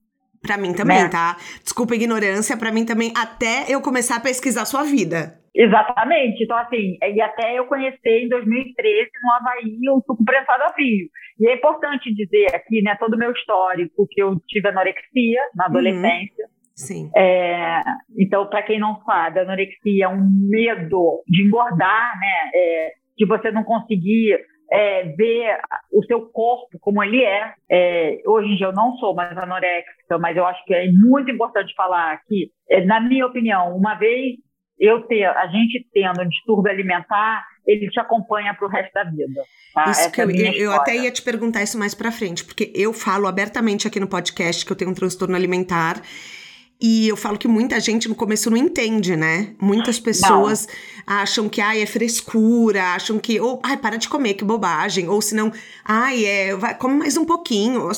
Para 0.42 0.58
mim 0.58 0.74
também, 0.74 1.04
né? 1.04 1.08
tá? 1.08 1.36
Desculpa 1.62 1.94
a 1.94 1.96
ignorância, 1.96 2.56
para 2.56 2.70
mim 2.70 2.84
também, 2.84 3.12
até 3.16 3.64
eu 3.68 3.80
começar 3.80 4.16
a 4.16 4.20
pesquisar 4.20 4.66
sua 4.66 4.82
vida. 4.82 5.38
Exatamente. 5.54 6.42
Então, 6.42 6.58
assim, 6.58 6.98
e 7.00 7.20
até 7.20 7.58
eu 7.58 7.66
conhecer 7.66 8.24
em 8.24 8.28
2013 8.28 9.08
no 9.22 9.32
Havaí 9.32 9.78
o 9.90 10.02
suco 10.04 10.24
prensado 10.24 10.64
a 10.64 10.72
frio. 10.72 11.08
E 11.38 11.48
é 11.48 11.54
importante 11.54 12.12
dizer 12.12 12.54
aqui, 12.54 12.82
né, 12.82 12.96
todo 12.98 13.14
o 13.14 13.18
meu 13.18 13.32
histórico, 13.32 14.06
que 14.10 14.22
eu 14.22 14.36
tive 14.48 14.68
anorexia 14.68 15.40
na 15.54 15.64
uhum. 15.64 15.70
adolescência. 15.70 16.44
Uhum. 16.46 16.53
Sim. 16.74 17.10
É, 17.16 17.80
então, 18.18 18.48
para 18.48 18.62
quem 18.62 18.80
não 18.80 19.00
sabe, 19.04 19.38
a 19.38 19.42
anorexia 19.42 20.06
é 20.06 20.08
um 20.08 20.28
medo 20.48 21.22
de 21.28 21.46
engordar, 21.46 22.18
né? 22.18 22.50
É, 22.54 22.92
de 23.16 23.26
você 23.26 23.52
não 23.52 23.62
conseguir 23.62 24.38
é, 24.70 25.04
ver 25.04 25.56
o 25.92 26.04
seu 26.04 26.22
corpo 26.22 26.78
como 26.80 27.02
ele 27.02 27.22
é. 27.22 27.52
é. 27.70 28.18
Hoje 28.26 28.48
em 28.48 28.56
dia 28.56 28.66
eu 28.66 28.72
não 28.72 28.96
sou 28.96 29.14
mais 29.14 29.36
anoréxica, 29.38 30.18
mas 30.18 30.36
eu 30.36 30.44
acho 30.44 30.64
que 30.64 30.74
é 30.74 30.90
muito 30.90 31.30
importante 31.30 31.72
falar 31.76 32.20
que, 32.26 32.50
é, 32.68 32.84
na 32.84 33.00
minha 33.00 33.26
opinião, 33.26 33.76
uma 33.76 33.94
vez 33.94 34.34
eu 34.78 35.02
ter, 35.02 35.24
a 35.24 35.46
gente 35.46 35.86
tendo 35.92 36.22
um 36.22 36.28
distúrbio 36.28 36.72
alimentar, 36.72 37.46
ele 37.64 37.88
te 37.88 38.00
acompanha 38.00 38.52
para 38.52 38.66
o 38.66 38.68
resto 38.70 38.92
da 38.92 39.04
vida. 39.04 39.42
Tá? 39.72 39.90
Isso 39.90 40.10
que 40.10 40.20
é 40.20 40.24
eu, 40.24 40.30
eu, 40.30 40.52
eu, 40.54 40.72
até 40.72 40.96
ia 40.96 41.10
te 41.12 41.22
perguntar 41.22 41.62
isso 41.62 41.78
mais 41.78 41.94
para 41.94 42.10
frente, 42.10 42.44
porque 42.44 42.72
eu 42.74 42.92
falo 42.92 43.28
abertamente 43.28 43.86
aqui 43.86 44.00
no 44.00 44.08
podcast 44.08 44.66
que 44.66 44.72
eu 44.72 44.76
tenho 44.76 44.90
um 44.90 44.94
transtorno 44.94 45.36
alimentar 45.36 46.02
e 46.80 47.08
eu 47.08 47.16
falo 47.16 47.38
que 47.38 47.48
muita 47.48 47.78
gente 47.80 48.08
no 48.08 48.14
começo 48.14 48.50
não 48.50 48.56
entende, 48.56 49.16
né? 49.16 49.54
Muitas 49.60 49.98
pessoas 49.98 50.66
não. 51.06 51.16
acham 51.16 51.48
que, 51.48 51.60
ai, 51.60 51.82
é 51.82 51.86
frescura, 51.86 52.94
acham 52.94 53.18
que, 53.18 53.40
ou, 53.40 53.60
ai, 53.64 53.76
para 53.76 53.96
de 53.96 54.08
comer, 54.08 54.34
que 54.34 54.44
bobagem. 54.44 55.08
Ou 55.08 55.20
se 55.22 55.34
não, 55.34 55.50
ai, 55.84 56.24
é, 56.24 56.56
vai, 56.56 56.76
come 56.76 56.94
mais 56.94 57.16
um 57.16 57.24
pouquinho. 57.24 57.88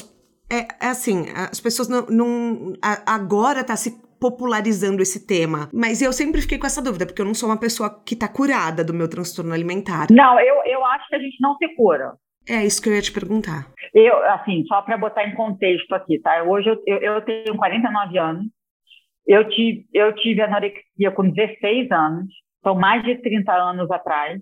É, 0.50 0.86
é 0.86 0.88
assim, 0.88 1.26
as 1.34 1.60
pessoas 1.60 1.88
não, 1.88 2.06
não 2.06 2.74
agora 3.04 3.64
tá 3.64 3.74
se 3.76 3.98
popularizando 4.20 5.02
esse 5.02 5.26
tema. 5.26 5.68
Mas 5.72 6.00
eu 6.00 6.12
sempre 6.12 6.40
fiquei 6.40 6.58
com 6.58 6.66
essa 6.66 6.82
dúvida, 6.82 7.06
porque 7.06 7.20
eu 7.20 7.26
não 7.26 7.34
sou 7.34 7.48
uma 7.48 7.58
pessoa 7.58 8.02
que 8.04 8.16
tá 8.16 8.28
curada 8.28 8.84
do 8.84 8.94
meu 8.94 9.08
transtorno 9.08 9.52
alimentar. 9.52 10.06
Não, 10.10 10.38
eu, 10.40 10.62
eu 10.64 10.84
acho 10.84 11.08
que 11.08 11.16
a 11.16 11.18
gente 11.18 11.36
não 11.40 11.56
se 11.56 11.68
cura. 11.74 12.12
É 12.48 12.64
isso 12.64 12.80
que 12.80 12.88
eu 12.88 12.94
ia 12.94 13.02
te 13.02 13.12
perguntar. 13.12 13.66
Eu, 13.92 14.16
assim, 14.30 14.64
só 14.66 14.80
para 14.82 14.96
botar 14.96 15.24
em 15.26 15.34
contexto 15.34 15.92
aqui, 15.92 16.20
tá? 16.20 16.44
Hoje 16.44 16.68
eu, 16.68 16.80
eu, 16.86 17.14
eu 17.14 17.20
tenho 17.22 17.56
49 17.56 18.18
anos, 18.18 18.46
eu 19.26 19.48
tive, 19.48 19.86
eu 19.92 20.14
tive 20.14 20.42
anorexia 20.42 21.10
com 21.14 21.28
16 21.28 21.90
anos, 21.90 22.32
são 22.62 22.74
mais 22.74 23.02
de 23.04 23.16
30 23.16 23.52
anos 23.52 23.90
atrás, 23.90 24.40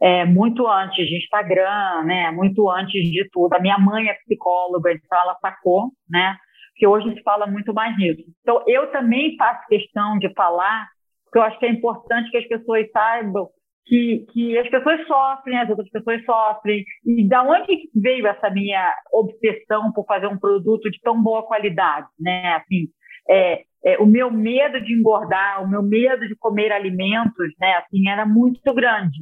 é, 0.00 0.24
muito 0.24 0.66
antes 0.66 1.06
de 1.06 1.16
Instagram, 1.18 2.04
né? 2.04 2.30
Muito 2.30 2.70
antes 2.70 3.02
de 3.10 3.28
tudo. 3.32 3.52
A 3.54 3.60
minha 3.60 3.78
mãe 3.78 4.08
é 4.08 4.14
psicóloga, 4.14 4.92
então 4.92 5.18
ela 5.20 5.36
sacou, 5.40 5.90
né? 6.08 6.36
porque 6.78 6.86
hoje 6.86 7.12
se 7.12 7.22
fala 7.22 7.44
muito 7.48 7.74
mais 7.74 7.96
nisso. 7.98 8.22
Então, 8.40 8.62
eu 8.68 8.92
também 8.92 9.36
faço 9.36 9.66
questão 9.66 10.16
de 10.16 10.32
falar, 10.34 10.86
porque 11.24 11.38
eu 11.38 11.42
acho 11.42 11.58
que 11.58 11.66
é 11.66 11.70
importante 11.70 12.30
que 12.30 12.36
as 12.36 12.46
pessoas 12.46 12.88
saibam 12.92 13.48
que, 13.84 14.24
que 14.32 14.56
as 14.56 14.68
pessoas 14.68 15.04
sofrem, 15.08 15.58
as 15.58 15.68
outras 15.68 15.90
pessoas 15.90 16.24
sofrem. 16.24 16.84
E 17.04 17.26
da 17.26 17.42
onde 17.42 17.90
veio 17.96 18.28
essa 18.28 18.48
minha 18.48 18.94
obsessão 19.12 19.90
por 19.92 20.06
fazer 20.06 20.28
um 20.28 20.38
produto 20.38 20.88
de 20.88 21.00
tão 21.00 21.20
boa 21.20 21.42
qualidade, 21.42 22.06
né? 22.20 22.54
Assim, 22.54 22.86
é, 23.28 23.64
é, 23.84 23.98
o 23.98 24.06
meu 24.06 24.30
medo 24.30 24.80
de 24.80 24.92
engordar, 24.92 25.62
o 25.62 25.68
meu 25.68 25.82
medo 25.82 26.26
de 26.26 26.36
comer 26.36 26.72
alimentos, 26.72 27.52
né? 27.60 27.74
Assim, 27.74 28.08
era 28.08 28.26
muito 28.26 28.74
grande. 28.74 29.18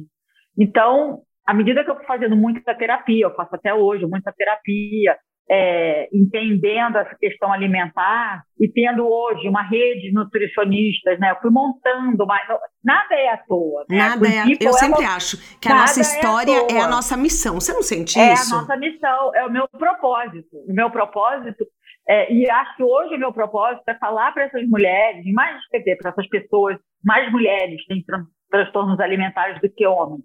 Então, 0.57 1.21
à 1.45 1.53
medida 1.53 1.83
que 1.83 1.91
eu 1.91 1.95
fui 1.95 2.05
fazendo 2.05 2.35
muita 2.35 2.75
terapia, 2.75 3.25
eu 3.25 3.35
faço 3.35 3.55
até 3.55 3.73
hoje 3.73 4.05
muita 4.05 4.31
terapia, 4.31 5.15
é, 5.49 6.09
entendendo 6.11 6.97
essa 6.97 7.15
questão 7.15 7.53
alimentar 7.53 8.43
e 8.59 8.67
tendo 8.67 9.07
hoje 9.07 9.47
uma 9.47 9.61
rede 9.61 10.01
de 10.01 10.13
nutricionistas, 10.13 11.17
né? 11.19 11.31
Eu 11.31 11.41
fui 11.41 11.51
montando, 11.51 12.25
mas 12.25 12.45
nada 12.83 13.15
é 13.15 13.29
à 13.29 13.37
toa. 13.37 13.85
Né? 13.89 13.97
Nada 13.97 14.27
é, 14.27 14.43
eu 14.59 14.69
é 14.69 14.73
sempre 14.73 15.05
uma, 15.05 15.15
acho 15.15 15.37
que 15.59 15.71
a 15.71 15.75
nossa 15.75 16.01
história 16.01 16.51
é, 16.51 16.73
é, 16.73 16.81
a 16.81 16.87
nossa 16.87 17.15
missão. 17.15 17.55
Você 17.55 17.71
não 17.71 17.81
sente 17.81 18.19
é 18.19 18.33
isso? 18.33 18.53
É 18.53 18.57
a 18.57 18.61
nossa 18.61 18.75
missão, 18.75 19.35
é 19.35 19.45
o 19.45 19.51
meu 19.51 19.67
propósito. 19.69 20.57
O 20.67 20.73
meu 20.73 20.91
propósito 20.91 21.65
é, 22.07 22.31
e 22.31 22.49
acho 22.49 22.77
que 22.77 22.83
hoje 22.83 23.15
o 23.15 23.19
meu 23.19 23.33
propósito 23.33 23.83
é 23.87 23.95
falar 23.95 24.31
para 24.31 24.43
essas 24.43 24.67
mulheres, 24.69 25.25
mais 25.33 25.61
para 25.69 26.09
essas 26.09 26.27
pessoas, 26.27 26.77
mais 27.03 27.31
mulheres 27.31 27.85
têm 27.87 28.03
tran 28.03 28.25
transtornos 28.49 28.97
alimentares 29.01 29.59
do 29.59 29.69
que 29.69 29.85
homens. 29.85 30.23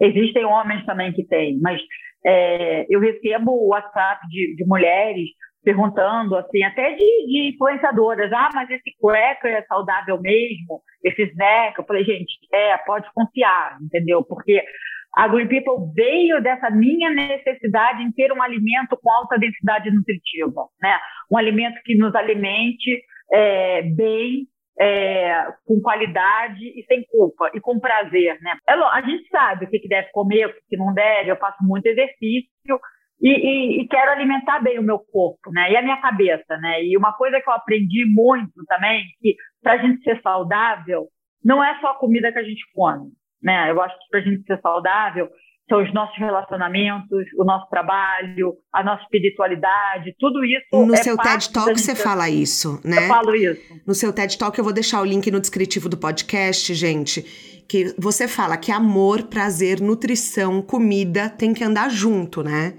Existem 0.00 0.44
homens 0.44 0.84
também 0.84 1.12
que 1.12 1.24
têm, 1.24 1.60
mas 1.60 1.80
é, 2.26 2.84
eu 2.90 2.98
recebo 2.98 3.52
o 3.52 3.68
WhatsApp 3.68 4.26
de, 4.28 4.56
de, 4.56 4.64
mulheres 4.66 5.28
perguntando, 5.62 6.34
assim, 6.36 6.64
até 6.64 6.94
de, 6.94 7.26
de, 7.26 7.52
influenciadoras, 7.54 8.32
ah, 8.32 8.48
mas 8.52 8.68
esse 8.70 8.90
cracker 9.00 9.52
é 9.52 9.62
saudável 9.66 10.20
mesmo? 10.20 10.82
Esse 11.04 11.22
snack? 11.30 11.78
Eu 11.78 11.84
falei, 11.84 12.02
gente, 12.02 12.32
é, 12.52 12.76
pode 12.78 13.08
confiar, 13.14 13.78
entendeu? 13.80 14.24
Porque 14.24 14.64
a 15.14 15.26
Green 15.28 15.48
People 15.48 15.92
veio 15.94 16.40
dessa 16.40 16.70
minha 16.70 17.10
necessidade 17.10 18.02
em 18.02 18.12
ter 18.12 18.32
um 18.32 18.42
alimento 18.42 18.96
com 19.02 19.10
alta 19.10 19.38
densidade 19.38 19.90
nutritiva, 19.90 20.66
né? 20.80 20.98
Um 21.30 21.36
alimento 21.36 21.80
que 21.84 21.96
nos 21.96 22.14
alimente 22.14 23.02
é, 23.32 23.82
bem, 23.82 24.46
é, 24.78 25.46
com 25.66 25.80
qualidade 25.80 26.64
e 26.64 26.84
sem 26.86 27.04
culpa 27.10 27.50
e 27.54 27.60
com 27.60 27.80
prazer, 27.80 28.38
né? 28.40 28.56
É, 28.68 28.72
a 28.72 29.00
gente 29.02 29.28
sabe 29.28 29.66
o 29.66 29.68
que, 29.68 29.88
deve 29.88 30.10
comer, 30.12 30.46
o 30.46 30.54
que 30.68 30.76
não 30.76 30.94
deve. 30.94 31.30
Eu 31.30 31.36
faço 31.36 31.58
muito 31.62 31.86
exercício 31.86 32.80
e, 33.20 33.28
e, 33.28 33.82
e, 33.82 33.88
quero 33.88 34.12
alimentar 34.12 34.60
bem 34.60 34.78
o 34.78 34.82
meu 34.82 34.98
corpo, 34.98 35.50
né? 35.52 35.72
E 35.72 35.76
a 35.76 35.82
minha 35.82 36.00
cabeça, 36.00 36.56
né? 36.58 36.84
E 36.84 36.96
uma 36.96 37.12
coisa 37.12 37.40
que 37.40 37.48
eu 37.48 37.54
aprendi 37.54 38.04
muito 38.06 38.64
também 38.66 39.04
que 39.20 39.34
para 39.62 39.74
a 39.74 39.78
gente 39.78 40.02
ser 40.02 40.20
saudável 40.22 41.08
não 41.44 41.62
é 41.62 41.78
só 41.80 41.88
a 41.88 41.98
comida 41.98 42.32
que 42.32 42.38
a 42.38 42.42
gente 42.42 42.62
come, 42.74 43.10
né? 43.42 43.70
Eu 43.70 43.80
acho 43.80 43.94
que 43.98 44.08
para 44.10 44.20
a 44.20 44.22
gente 44.22 44.44
ser 44.44 44.60
saudável 44.60 45.28
são 45.68 45.80
os 45.80 45.94
nossos 45.94 46.18
relacionamentos, 46.18 47.26
o 47.38 47.44
nosso 47.44 47.70
trabalho, 47.70 48.54
a 48.72 48.82
nossa 48.82 49.02
espiritualidade, 49.04 50.16
tudo 50.18 50.44
isso. 50.44 50.66
No 50.72 50.92
é 50.92 50.96
seu 50.96 51.16
TED 51.16 51.52
Talk 51.52 51.78
você 51.78 51.94
fala 51.94 52.28
isso, 52.28 52.80
né? 52.84 53.04
Eu 53.04 53.08
falo 53.08 53.34
isso. 53.36 53.80
No 53.86 53.94
seu 53.94 54.12
TED 54.12 54.36
Talk 54.36 54.58
eu 54.58 54.64
vou 54.64 54.72
deixar 54.72 55.00
o 55.00 55.04
link 55.04 55.30
no 55.30 55.40
descritivo 55.40 55.88
do 55.88 55.96
podcast, 55.96 56.74
gente, 56.74 57.22
que 57.68 57.94
você 57.96 58.26
fala 58.26 58.56
que 58.56 58.72
amor, 58.72 59.22
prazer, 59.28 59.80
nutrição, 59.80 60.60
comida 60.60 61.30
tem 61.30 61.54
que 61.54 61.62
andar 61.62 61.88
junto, 61.88 62.42
né? 62.42 62.74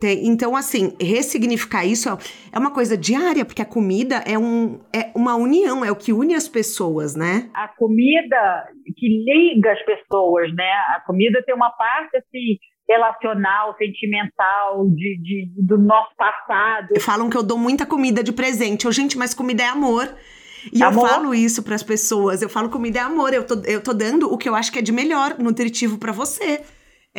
Então, 0.00 0.54
assim, 0.54 0.96
ressignificar 1.00 1.84
isso 1.84 2.08
é 2.52 2.58
uma 2.58 2.70
coisa 2.70 2.96
diária, 2.96 3.44
porque 3.44 3.62
a 3.62 3.66
comida 3.66 4.22
é, 4.26 4.38
um, 4.38 4.80
é 4.94 5.10
uma 5.14 5.34
união, 5.34 5.84
é 5.84 5.90
o 5.90 5.96
que 5.96 6.12
une 6.12 6.34
as 6.34 6.48
pessoas, 6.48 7.16
né? 7.16 7.50
A 7.52 7.66
comida 7.66 8.68
que 8.96 9.08
liga 9.08 9.72
as 9.72 9.82
pessoas, 9.84 10.54
né? 10.54 10.70
A 10.96 11.02
comida 11.04 11.42
tem 11.44 11.52
uma 11.52 11.70
parte, 11.70 12.16
assim, 12.16 12.58
relacional, 12.88 13.76
sentimental, 13.76 14.88
de, 14.88 15.20
de, 15.20 15.52
do 15.66 15.76
nosso 15.76 16.14
passado. 16.16 17.00
Falam 17.00 17.28
que 17.28 17.36
eu 17.36 17.42
dou 17.42 17.58
muita 17.58 17.84
comida 17.84 18.22
de 18.22 18.32
presente. 18.32 18.86
Eu, 18.86 18.92
gente, 18.92 19.18
mas 19.18 19.34
comida 19.34 19.64
é 19.64 19.66
amor. 19.66 20.08
E 20.72 20.82
amor? 20.82 21.04
eu 21.04 21.08
falo 21.08 21.34
isso 21.34 21.62
para 21.62 21.74
as 21.74 21.82
pessoas. 21.82 22.40
Eu 22.40 22.48
falo 22.48 22.70
comida 22.70 23.00
é 23.00 23.02
amor. 23.02 23.34
Eu 23.34 23.44
tô, 23.44 23.60
eu 23.64 23.82
tô 23.82 23.92
dando 23.92 24.32
o 24.32 24.38
que 24.38 24.48
eu 24.48 24.54
acho 24.54 24.72
que 24.72 24.78
é 24.78 24.82
de 24.82 24.92
melhor, 24.92 25.36
nutritivo 25.38 25.98
para 25.98 26.12
você. 26.12 26.62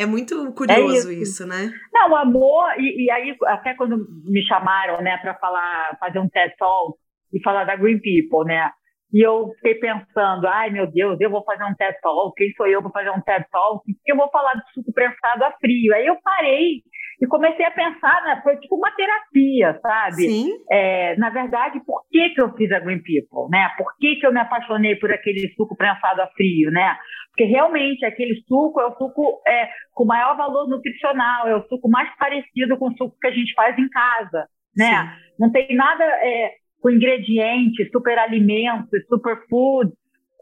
É 0.00 0.06
muito 0.06 0.52
curioso 0.54 1.10
é 1.10 1.14
isso. 1.14 1.44
isso. 1.44 1.46
né? 1.46 1.70
Não, 1.92 2.12
o 2.12 2.16
amor, 2.16 2.64
e, 2.78 3.04
e, 3.04 3.10
aí, 3.10 3.36
até 3.46 3.74
quando 3.74 3.96
me 4.24 4.42
chamaram, 4.46 5.02
né, 5.02 5.18
para 5.18 5.34
falar, 5.34 5.96
fazer 6.00 6.18
um 6.18 6.28
TED 6.28 6.54
Talk 6.56 6.98
e 7.32 7.42
falar 7.42 7.64
da 7.64 7.76
Green 7.76 8.00
People, 8.00 8.46
né? 8.46 8.70
E 9.12 9.26
eu 9.26 9.50
fiquei 9.56 9.74
pensando, 9.74 10.46
ai 10.46 10.70
meu 10.70 10.86
Deus, 10.86 11.20
eu 11.20 11.30
vou 11.30 11.44
fazer 11.44 11.64
um 11.64 11.74
TED 11.74 11.98
Talk, 12.00 12.32
quem 12.36 12.52
sou 12.52 12.66
eu 12.66 12.80
para 12.80 12.92
fazer 12.92 13.10
um 13.10 13.20
TED 13.20 13.44
Talk? 13.50 13.82
Eu 14.06 14.16
vou 14.16 14.30
falar 14.30 14.54
de 14.54 14.62
suco 14.72 14.92
prensado 14.92 15.44
a 15.44 15.52
frio. 15.60 15.94
Aí 15.94 16.06
eu 16.06 16.16
parei 16.22 16.82
e 17.20 17.26
comecei 17.26 17.64
a 17.66 17.70
pensar, 17.70 18.22
né, 18.24 18.40
foi 18.42 18.56
tipo 18.56 18.76
uma 18.76 18.90
terapia, 18.92 19.78
sabe? 19.82 20.22
Sim. 20.22 20.48
É, 20.70 21.14
na 21.16 21.28
verdade, 21.28 21.78
por 21.84 22.02
que, 22.10 22.30
que 22.30 22.40
eu 22.40 22.50
fiz 22.54 22.72
a 22.72 22.80
Green 22.80 23.02
People, 23.02 23.50
né? 23.50 23.68
Por 23.76 23.94
que, 23.98 24.16
que 24.16 24.26
eu 24.26 24.32
me 24.32 24.40
apaixonei 24.40 24.96
por 24.96 25.12
aquele 25.12 25.52
suco 25.54 25.76
prensado 25.76 26.22
a 26.22 26.26
frio, 26.28 26.70
né? 26.70 26.96
Porque 27.28 27.44
realmente 27.44 28.06
aquele 28.06 28.36
suco 28.48 28.80
é 28.80 28.86
o 28.86 28.96
suco 28.96 29.42
é, 29.46 29.68
com 29.92 30.06
maior 30.06 30.34
valor 30.34 30.66
nutricional, 30.66 31.46
é 31.46 31.54
o 31.54 31.66
suco 31.68 31.90
mais 31.90 32.08
parecido 32.16 32.78
com 32.78 32.88
o 32.88 32.96
suco 32.96 33.16
que 33.20 33.28
a 33.28 33.32
gente 33.32 33.52
faz 33.52 33.78
em 33.78 33.88
casa, 33.90 34.46
né? 34.74 35.02
Sim. 35.02 35.34
Não 35.38 35.52
tem 35.52 35.76
nada 35.76 36.02
é, 36.02 36.52
com 36.80 36.88
ingredientes, 36.88 37.90
super 37.92 38.18
alimentos, 38.18 39.06
superfood. 39.08 39.92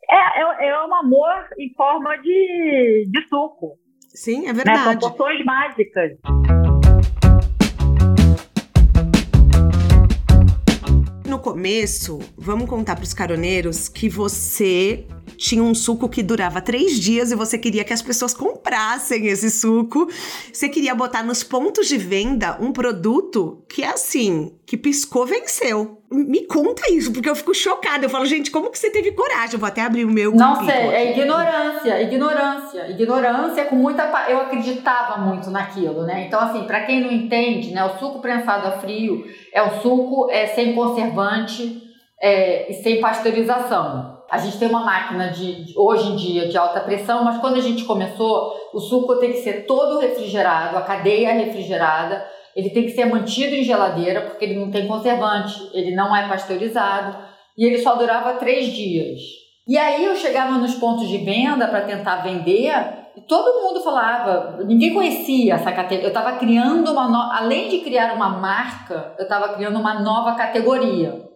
É, 0.08 0.40
é, 0.40 0.68
é 0.68 0.87
um 0.87 0.94
amor 0.94 1.49
em 1.58 1.75
forma 1.75 2.16
de, 2.18 3.11
de 3.11 3.28
suco. 3.28 3.73
Sim, 4.11 4.49
é 4.49 4.52
verdade. 4.52 4.78
Né? 4.78 5.00
São 5.00 5.11
poções 5.11 5.44
mágicas. 5.44 6.12
No 11.28 11.38
começo, 11.38 12.20
vamos 12.38 12.70
contar 12.70 12.97
para 12.97 13.04
os 13.04 13.12
caroneiros 13.12 13.87
que 13.87 14.08
você 14.08 15.04
tinha 15.38 15.62
um 15.62 15.75
suco 15.75 16.09
que 16.09 16.23
durava 16.23 16.61
três 16.61 16.99
dias 16.99 17.30
e 17.30 17.37
você 17.37 17.57
queria 17.57 17.85
que 17.85 17.92
as 17.92 18.02
pessoas 18.02 18.35
comprassem 18.35 19.28
esse 19.28 19.50
suco. 19.50 20.09
Você 20.52 20.68
queria 20.68 20.95
botar 20.95 21.23
nos 21.23 21.45
pontos 21.45 21.87
de 21.87 21.97
venda 21.97 22.59
um 22.61 22.73
produto 22.73 23.64
que 23.68 23.83
é 23.83 23.88
assim, 23.88 24.59
que 24.66 24.76
piscou, 24.76 25.25
venceu. 25.25 26.02
Me 26.11 26.47
conta 26.47 26.90
isso, 26.90 27.12
porque 27.12 27.28
eu 27.28 27.37
fico 27.37 27.54
chocada. 27.54 28.04
Eu 28.04 28.11
falo, 28.11 28.26
gente, 28.26 28.50
como 28.50 28.71
que 28.71 28.78
você 28.78 28.90
teve 28.90 29.12
coragem? 29.12 29.54
Eu 29.54 29.59
vou 29.61 29.68
até 29.68 29.83
abrir 29.83 30.04
o 30.04 30.11
meu. 30.11 30.33
Não 30.33 30.64
sei, 30.64 30.75
é 30.75 31.12
ignorância, 31.12 32.02
ignorância, 32.02 32.90
ignorância 32.90 33.64
com 33.66 33.76
muita. 33.76 34.04
Eu 34.28 34.40
acreditava 34.40 35.21
muito 35.21 35.50
naquilo, 35.50 36.04
né? 36.04 36.25
Então, 36.26 36.40
assim, 36.40 36.64
para 36.64 36.80
quem 36.85 37.00
não 37.00 37.12
entende, 37.12 37.71
né, 37.71 37.85
o 37.85 37.99
suco 37.99 38.21
prensado 38.21 38.66
a 38.66 38.73
frio 38.73 39.25
é 39.52 39.62
o 39.62 39.80
suco 39.80 40.28
é, 40.30 40.49
sem 40.49 40.75
conservante 40.75 41.83
é, 42.21 42.71
e 42.71 42.83
sem 42.83 43.00
pasteurização. 43.00 44.17
A 44.30 44.37
gente 44.37 44.58
tem 44.58 44.68
uma 44.68 44.85
máquina 44.85 45.30
de, 45.30 45.73
hoje 45.75 46.11
em 46.11 46.16
dia 46.16 46.49
de 46.49 46.58
alta 46.58 46.80
pressão, 46.80 47.25
mas 47.25 47.38
quando 47.38 47.56
a 47.56 47.62
gente 47.62 47.85
começou, 47.85 48.54
o 48.75 48.78
suco 48.78 49.16
tem 49.16 49.32
que 49.32 49.38
ser 49.38 49.64
todo 49.66 49.99
refrigerado, 49.99 50.76
a 50.76 50.82
cadeia 50.82 51.28
é 51.28 51.44
refrigerada, 51.44 52.26
ele 52.54 52.70
tem 52.70 52.85
que 52.85 52.90
ser 52.90 53.06
mantido 53.06 53.54
em 53.54 53.62
geladeira 53.62 54.23
porque 54.23 54.44
ele 54.44 54.58
não 54.58 54.70
tem 54.70 54.87
conservante, 54.87 55.70
ele 55.73 55.94
não 55.94 56.14
é 56.14 56.28
pasteurizado 56.28 57.16
e 57.56 57.64
ele 57.64 57.78
só 57.78 57.94
durava 57.94 58.35
três 58.35 58.66
dias. 58.66 59.20
E 59.66 59.78
aí 59.78 60.04
eu 60.04 60.16
chegava 60.16 60.58
nos 60.58 60.75
pontos 60.75 61.08
de 61.08 61.18
venda 61.18 61.66
para 61.68 61.82
tentar 61.82 62.16
vender 62.16 62.73
e 63.16 63.20
todo 63.23 63.62
mundo 63.62 63.80
falava, 63.80 64.58
ninguém 64.64 64.94
conhecia 64.94 65.54
essa 65.54 65.73
categoria. 65.73 66.06
Eu 66.06 66.08
estava 66.08 66.37
criando 66.37 66.90
uma, 66.92 67.08
no... 67.08 67.32
além 67.32 67.68
de 67.68 67.78
criar 67.78 68.14
uma 68.14 68.28
marca, 68.28 69.14
eu 69.18 69.25
estava 69.25 69.54
criando 69.54 69.78
uma 69.78 70.00
nova 70.00 70.35
categoria. 70.35 71.27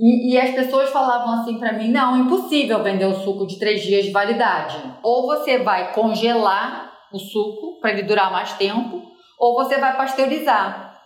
E, 0.00 0.32
e, 0.32 0.40
as 0.40 0.54
pessoas 0.54 0.88
falavam 0.88 1.40
assim 1.40 1.58
para 1.58 1.74
mim: 1.74 1.90
não, 1.90 2.16
impossível 2.16 2.82
vender 2.82 3.04
o 3.04 3.22
suco 3.22 3.46
de 3.46 3.58
três 3.58 3.82
dias 3.82 4.06
de 4.06 4.10
validade. 4.10 4.82
Ou 5.02 5.26
você 5.26 5.58
vai 5.58 5.92
congelar 5.92 6.90
o 7.12 7.18
suco 7.18 7.78
para 7.82 7.90
ele 7.90 8.04
durar 8.04 8.32
mais 8.32 8.54
tempo, 8.54 9.02
ou 9.38 9.54
você 9.54 9.76
vai 9.76 9.94
pasteurizar. 9.98 10.98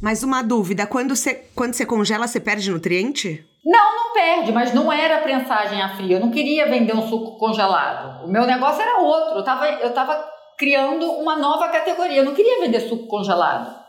Mas 0.00 0.22
uma 0.22 0.40
dúvida: 0.40 0.86
quando 0.86 1.16
você, 1.16 1.34
quando 1.56 1.74
você 1.74 1.84
congela, 1.84 2.28
você 2.28 2.38
perde 2.38 2.70
nutriente? 2.70 3.44
Não, 3.64 3.96
não 3.96 4.12
perde, 4.12 4.52
mas 4.52 4.72
não 4.72 4.92
era 4.92 5.22
prensagem 5.22 5.82
a 5.82 5.96
frio. 5.96 6.12
Eu 6.12 6.20
não 6.20 6.30
queria 6.30 6.66
vender 6.66 6.94
um 6.94 7.08
suco 7.08 7.36
congelado. 7.36 8.24
O 8.24 8.28
meu 8.28 8.46
negócio 8.46 8.80
era 8.80 9.00
outro. 9.00 9.34
Eu 9.34 9.40
estava 9.40 9.68
eu 9.68 9.92
tava 9.92 10.24
criando 10.56 11.10
uma 11.10 11.36
nova 11.36 11.68
categoria. 11.70 12.18
Eu 12.18 12.24
não 12.24 12.34
queria 12.34 12.60
vender 12.60 12.78
suco 12.82 13.08
congelado. 13.08 13.85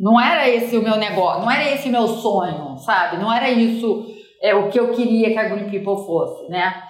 Não 0.00 0.18
era 0.18 0.48
esse 0.48 0.78
o 0.78 0.82
meu 0.82 0.96
negócio, 0.96 1.42
não 1.42 1.50
era 1.50 1.70
esse 1.74 1.90
o 1.90 1.92
meu 1.92 2.08
sonho, 2.08 2.78
sabe? 2.78 3.18
Não 3.18 3.30
era 3.30 3.50
isso 3.50 4.06
é, 4.42 4.54
o 4.54 4.70
que 4.70 4.80
eu 4.80 4.92
queria 4.92 5.30
que 5.30 5.38
a 5.38 5.48
Green 5.50 5.68
People 5.68 6.06
fosse, 6.06 6.50
né? 6.50 6.82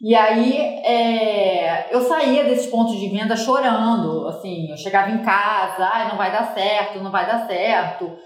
E 0.00 0.14
aí 0.14 0.56
é, 0.84 1.92
eu 1.92 2.00
saía 2.02 2.44
desses 2.44 2.66
pontos 2.66 2.98
de 3.00 3.08
venda 3.08 3.36
chorando, 3.36 4.28
assim, 4.28 4.70
eu 4.70 4.76
chegava 4.76 5.10
em 5.10 5.22
casa, 5.22 5.90
ai, 5.92 6.08
não 6.08 6.16
vai 6.16 6.30
dar 6.30 6.54
certo, 6.54 7.00
não 7.00 7.10
vai 7.10 7.26
dar 7.26 7.46
certo. 7.48 8.16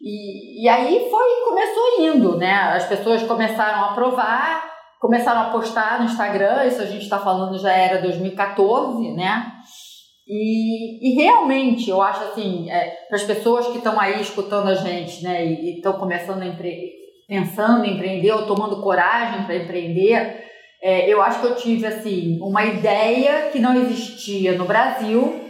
E, 0.00 0.64
e 0.64 0.68
aí 0.68 1.08
foi, 1.10 1.44
começou 1.44 2.00
indo, 2.00 2.36
né? 2.38 2.54
As 2.74 2.86
pessoas 2.86 3.22
começaram 3.22 3.84
a 3.84 3.92
provar, 3.92 4.64
começaram 4.98 5.42
a 5.42 5.50
postar 5.50 5.98
no 5.98 6.06
Instagram, 6.06 6.64
isso 6.64 6.80
a 6.80 6.86
gente 6.86 7.02
está 7.02 7.18
falando 7.18 7.58
já 7.58 7.72
era 7.72 8.00
2014, 8.00 9.12
né? 9.12 9.52
E, 10.26 11.08
e 11.08 11.14
realmente, 11.14 11.90
eu 11.90 12.00
acho 12.00 12.22
assim, 12.24 12.70
é, 12.70 13.06
para 13.08 13.16
as 13.16 13.24
pessoas 13.24 13.66
que 13.68 13.78
estão 13.78 13.98
aí 13.98 14.20
escutando 14.20 14.68
a 14.68 14.74
gente, 14.74 15.22
né, 15.22 15.44
e 15.44 15.76
estão 15.76 15.94
começando 15.94 16.42
a 16.42 16.46
empre 16.46 17.02
pensando 17.26 17.84
em 17.84 17.94
empreender 17.94 18.32
ou 18.32 18.46
tomando 18.46 18.82
coragem 18.82 19.44
para 19.44 19.56
empreender, 19.56 20.44
é, 20.82 21.08
eu 21.08 21.22
acho 21.22 21.40
que 21.40 21.46
eu 21.46 21.56
tive 21.56 21.86
assim 21.86 22.38
uma 22.42 22.64
ideia 22.64 23.50
que 23.50 23.58
não 23.58 23.74
existia 23.74 24.52
no 24.52 24.64
Brasil, 24.64 25.40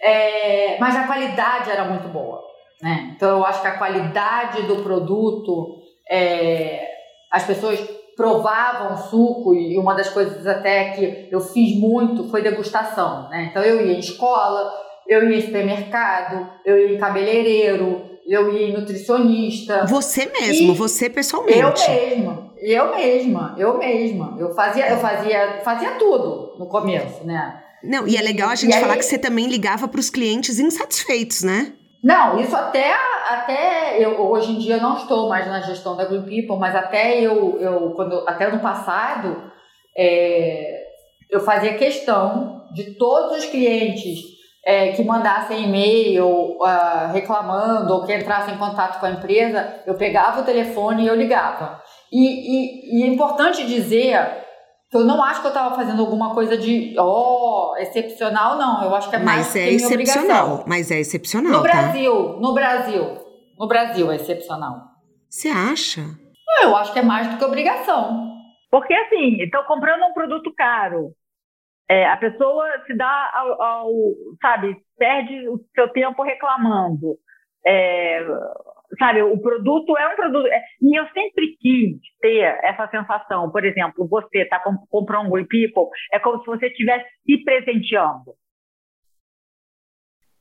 é, 0.00 0.78
mas 0.78 0.94
a 0.94 1.06
qualidade 1.06 1.70
era 1.70 1.84
muito 1.84 2.08
boa. 2.08 2.40
Né? 2.80 3.12
Então 3.16 3.38
eu 3.38 3.44
acho 3.44 3.60
que 3.60 3.66
a 3.66 3.78
qualidade 3.78 4.62
do 4.62 4.82
produto, 4.82 5.80
é, 6.08 6.86
as 7.32 7.44
pessoas 7.44 7.80
provavam 8.18 8.96
suco 8.96 9.54
e 9.54 9.78
uma 9.78 9.94
das 9.94 10.08
coisas 10.08 10.44
até 10.44 10.90
que 10.90 11.28
eu 11.30 11.40
fiz 11.40 11.78
muito 11.78 12.28
foi 12.28 12.42
degustação. 12.42 13.28
Né? 13.28 13.46
Então 13.48 13.62
eu 13.62 13.86
ia 13.86 13.92
em 13.92 14.00
escola, 14.00 14.72
eu 15.06 15.30
ia 15.30 15.38
em 15.38 15.40
supermercado, 15.40 16.50
eu 16.64 16.76
ia 16.76 16.96
em 16.96 16.98
cabeleireiro, 16.98 18.02
eu 18.26 18.52
ia 18.52 18.70
em 18.70 18.72
nutricionista. 18.72 19.86
Você 19.86 20.26
mesmo, 20.26 20.74
você 20.74 21.08
pessoalmente. 21.08 21.60
Eu 21.60 21.94
mesma, 21.94 22.52
eu 22.60 22.96
mesma, 22.96 23.54
eu 23.56 23.78
mesma. 23.78 24.36
Eu 24.36 24.52
fazia, 24.52 24.88
eu 24.88 24.98
fazia, 24.98 25.60
fazia 25.62 25.92
tudo 25.92 26.56
no 26.58 26.66
começo, 26.66 27.24
né? 27.24 27.62
Não, 27.84 28.08
e 28.08 28.16
é 28.16 28.20
legal 28.20 28.48
a 28.48 28.56
gente 28.56 28.76
falar 28.80 28.96
que 28.96 29.04
você 29.04 29.16
também 29.16 29.46
ligava 29.46 29.86
para 29.86 30.00
os 30.00 30.10
clientes 30.10 30.58
insatisfeitos, 30.58 31.44
né? 31.44 31.72
Não, 32.02 32.38
isso 32.38 32.54
até, 32.54 32.94
até 33.28 33.98
eu 33.98 34.20
hoje 34.30 34.52
em 34.52 34.58
dia 34.58 34.76
não 34.76 34.96
estou 34.96 35.28
mais 35.28 35.46
na 35.46 35.60
gestão 35.60 35.96
da 35.96 36.04
Green 36.04 36.22
People, 36.22 36.58
mas 36.58 36.74
até 36.74 37.20
eu, 37.20 37.60
eu 37.60 37.90
quando 37.96 38.24
até 38.26 38.50
no 38.50 38.60
passado 38.60 39.50
é, 39.96 40.84
eu 41.28 41.40
fazia 41.40 41.74
questão 41.74 42.64
de 42.72 42.94
todos 42.94 43.38
os 43.38 43.44
clientes 43.46 44.20
é, 44.64 44.92
que 44.92 45.02
mandassem 45.02 45.64
e-mail 45.64 46.26
uh, 46.26 47.12
reclamando 47.12 47.94
ou 47.94 48.04
que 48.04 48.14
entrassem 48.14 48.54
em 48.54 48.58
contato 48.58 49.00
com 49.00 49.06
a 49.06 49.10
empresa, 49.10 49.82
eu 49.86 49.94
pegava 49.94 50.40
o 50.40 50.44
telefone 50.44 51.04
e 51.04 51.06
eu 51.06 51.14
ligava. 51.14 51.82
E, 52.12 52.20
e, 52.20 53.00
e 53.00 53.02
é 53.02 53.06
importante 53.06 53.66
dizer 53.66 54.18
eu 54.92 55.04
não 55.04 55.22
acho 55.22 55.40
que 55.40 55.46
eu 55.46 55.50
estava 55.50 55.74
fazendo 55.74 56.00
alguma 56.00 56.34
coisa 56.34 56.56
de, 56.56 56.94
ó, 56.98 57.72
oh, 57.72 57.76
excepcional, 57.76 58.56
não. 58.56 58.82
Eu 58.82 58.94
acho 58.94 59.10
que 59.10 59.16
é 59.16 59.18
mais 59.18 59.46
mas 59.46 59.56
é 59.56 59.70
excepcional. 59.70 60.64
Mas 60.66 60.90
é 60.90 60.98
excepcional. 60.98 61.52
No 61.52 61.62
tá? 61.62 61.64
Brasil, 61.64 62.38
no 62.40 62.54
Brasil. 62.54 63.04
No 63.58 63.68
Brasil 63.68 64.10
é 64.10 64.16
excepcional. 64.16 64.80
Você 65.28 65.48
acha? 65.48 66.00
Eu 66.62 66.74
acho 66.76 66.92
que 66.92 66.98
é 66.98 67.02
mais 67.02 67.28
do 67.28 67.36
que 67.36 67.44
obrigação. 67.44 68.28
Porque 68.70 68.94
assim, 68.94 69.42
estão 69.42 69.64
comprando 69.64 70.04
um 70.04 70.14
produto 70.14 70.52
caro. 70.56 71.12
É, 71.90 72.06
a 72.06 72.16
pessoa 72.16 72.66
se 72.86 72.96
dá 72.96 73.30
ao, 73.34 73.62
ao, 73.62 73.90
sabe, 74.40 74.76
perde 74.98 75.48
o 75.48 75.60
seu 75.74 75.88
tempo 75.90 76.22
reclamando. 76.22 77.16
É, 77.66 78.26
sabe, 78.96 79.22
o 79.22 79.40
produto 79.40 79.96
é 79.96 80.08
um 80.12 80.16
produto. 80.16 80.46
É, 80.46 80.62
e 80.80 80.98
eu 80.98 81.06
sempre 81.08 81.56
quis 81.58 81.98
ter 82.20 82.58
essa 82.62 82.88
sensação. 82.88 83.50
Por 83.50 83.64
exemplo, 83.64 84.08
você 84.08 84.38
está 84.42 84.58
comp 84.60 84.78
comprando 84.88 85.26
um 85.26 85.46
People, 85.46 85.88
é 86.12 86.18
como 86.18 86.40
se 86.40 86.46
você 86.46 86.66
estivesse 86.66 87.06
se 87.26 87.44
presenteando. 87.44 88.34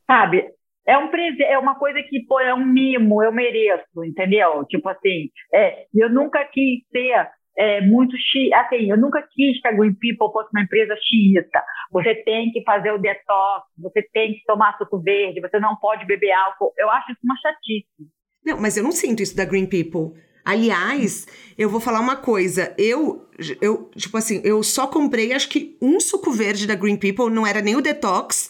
Sabe? 0.06 0.50
É, 0.88 0.98
um 0.98 1.10
é 1.14 1.60
uma 1.60 1.76
coisa 1.76 2.02
que 2.04 2.26
pô, 2.26 2.40
é 2.40 2.54
um 2.54 2.66
mimo, 2.66 3.22
eu 3.22 3.32
mereço, 3.32 4.06
entendeu? 4.06 4.66
Tipo 4.66 4.88
assim, 4.88 5.30
é, 5.54 5.86
eu 5.94 6.10
nunca 6.10 6.46
quis 6.46 6.80
ter 6.92 7.30
é, 7.58 7.82
muito 7.82 8.16
xiita. 8.16 8.58
Assim, 8.62 8.90
eu 8.90 8.98
nunca 8.98 9.22
quis 9.34 9.60
que 9.62 9.68
a 9.68 9.74
Green 9.74 9.94
People 9.96 10.32
fosse 10.32 10.50
uma 10.54 10.64
empresa 10.64 10.96
xiita. 10.96 11.62
Você 11.92 12.16
tem 12.24 12.52
que 12.52 12.64
fazer 12.64 12.92
o 12.92 13.00
detox, 13.00 13.66
você 13.78 14.02
tem 14.14 14.34
que 14.34 14.46
tomar 14.46 14.78
suco 14.78 15.02
verde, 15.02 15.42
você 15.42 15.60
não 15.60 15.76
pode 15.76 16.06
beber 16.06 16.32
álcool. 16.32 16.74
Eu 16.78 16.90
acho 16.90 17.12
isso 17.12 17.22
uma 17.24 17.36
chatice. 17.36 18.17
Não, 18.46 18.60
mas 18.60 18.78
eu 18.78 18.84
não 18.84 18.92
sinto 18.92 19.22
isso 19.22 19.36
da 19.36 19.46
Green 19.46 19.66
People. 19.66 20.20
Aliás, 20.48 21.28
eu 21.58 21.70
vou 21.70 21.82
falar 21.82 22.00
uma 22.00 22.16
coisa. 22.16 22.74
Eu, 22.78 23.28
eu, 23.60 23.90
tipo 23.96 24.18
assim, 24.18 24.40
eu 24.46 24.64
só 24.64 24.88
comprei 24.88 25.34
acho 25.34 25.50
que 25.50 25.78
um 25.82 26.00
suco 26.00 26.32
verde 26.32 26.66
da 26.66 26.74
Green 26.74 26.96
People, 26.96 27.30
não 27.30 27.46
era 27.46 27.62
nem 27.62 27.76
o 27.76 27.82
detox. 27.82 28.50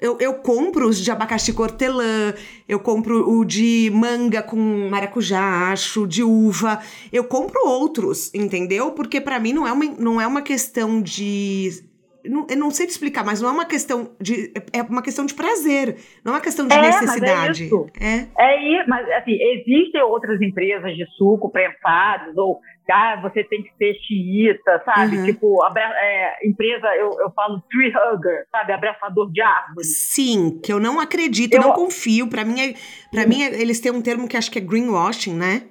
Eu, 0.00 0.18
eu 0.20 0.34
compro 0.34 0.88
os 0.88 0.98
de 0.98 1.10
abacaxi 1.10 1.54
cortelã, 1.54 2.34
eu 2.68 2.78
compro 2.78 3.30
o 3.30 3.44
de 3.44 3.90
manga 3.94 4.42
com 4.42 4.56
maracujá, 4.90 5.70
acho, 5.72 6.06
de 6.06 6.22
uva. 6.22 6.80
Eu 7.12 7.24
compro 7.24 7.66
outros, 7.66 8.30
entendeu? 8.34 8.92
Porque 8.92 9.20
para 9.20 9.38
mim 9.40 9.52
não 9.54 9.66
é, 9.66 9.72
uma, 9.72 9.84
não 9.98 10.20
é 10.20 10.26
uma 10.26 10.42
questão 10.42 11.00
de 11.00 11.82
não, 12.28 12.46
eu 12.48 12.56
não 12.56 12.70
sei 12.70 12.86
te 12.86 12.90
explicar, 12.90 13.24
mas 13.24 13.40
não 13.40 13.48
é 13.48 13.52
uma 13.52 13.66
questão 13.66 14.10
de. 14.20 14.52
É 14.72 14.82
uma 14.82 15.02
questão 15.02 15.26
de 15.26 15.34
prazer, 15.34 15.96
não 16.24 16.32
é 16.32 16.36
uma 16.36 16.42
questão 16.42 16.66
de 16.66 16.74
é, 16.74 16.80
necessidade. 16.80 17.46
Mas 17.46 17.60
é, 17.60 17.64
isso. 17.64 17.86
é. 18.38 18.78
é 18.78 18.86
mas 18.86 19.08
assim, 19.10 19.32
existem 19.32 20.02
outras 20.02 20.40
empresas 20.40 20.94
de 20.96 21.06
suco 21.16 21.50
prensados, 21.50 22.36
ou 22.36 22.60
ah, 22.90 23.18
você 23.20 23.42
tem 23.42 23.62
que 23.62 23.70
ser 23.76 23.94
xiita, 23.94 24.82
sabe? 24.84 25.18
Uhum. 25.18 25.24
Tipo, 25.24 25.62
abra, 25.64 25.82
é, 25.82 26.46
empresa, 26.46 26.86
eu, 26.96 27.10
eu 27.20 27.30
falo 27.32 27.60
tree 27.70 27.90
hugger, 27.90 28.46
sabe? 28.50 28.72
Abraçador 28.72 29.30
de 29.32 29.40
árvore. 29.40 29.84
Sim, 29.84 30.60
que 30.62 30.72
eu 30.72 30.78
não 30.78 31.00
acredito, 31.00 31.54
eu 31.54 31.62
não 31.62 31.72
confio. 31.72 32.28
Para 32.28 32.44
mim, 32.44 32.60
é, 32.60 32.74
pra 33.10 33.26
mim, 33.26 33.42
é, 33.42 33.60
eles 33.60 33.80
têm 33.80 33.90
um 33.90 34.02
termo 34.02 34.28
que 34.28 34.36
acho 34.36 34.50
que 34.50 34.58
é 34.58 34.62
greenwashing, 34.62 35.34
né? 35.34 35.62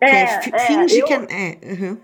É, 0.00 0.38
que 0.38 0.54
é, 0.54 0.56
é 0.56 0.58
finge 0.66 0.98
eu, 0.98 1.06
que 1.06 1.12
é. 1.12 1.16
é 1.16 1.72
uhum. 1.72 1.98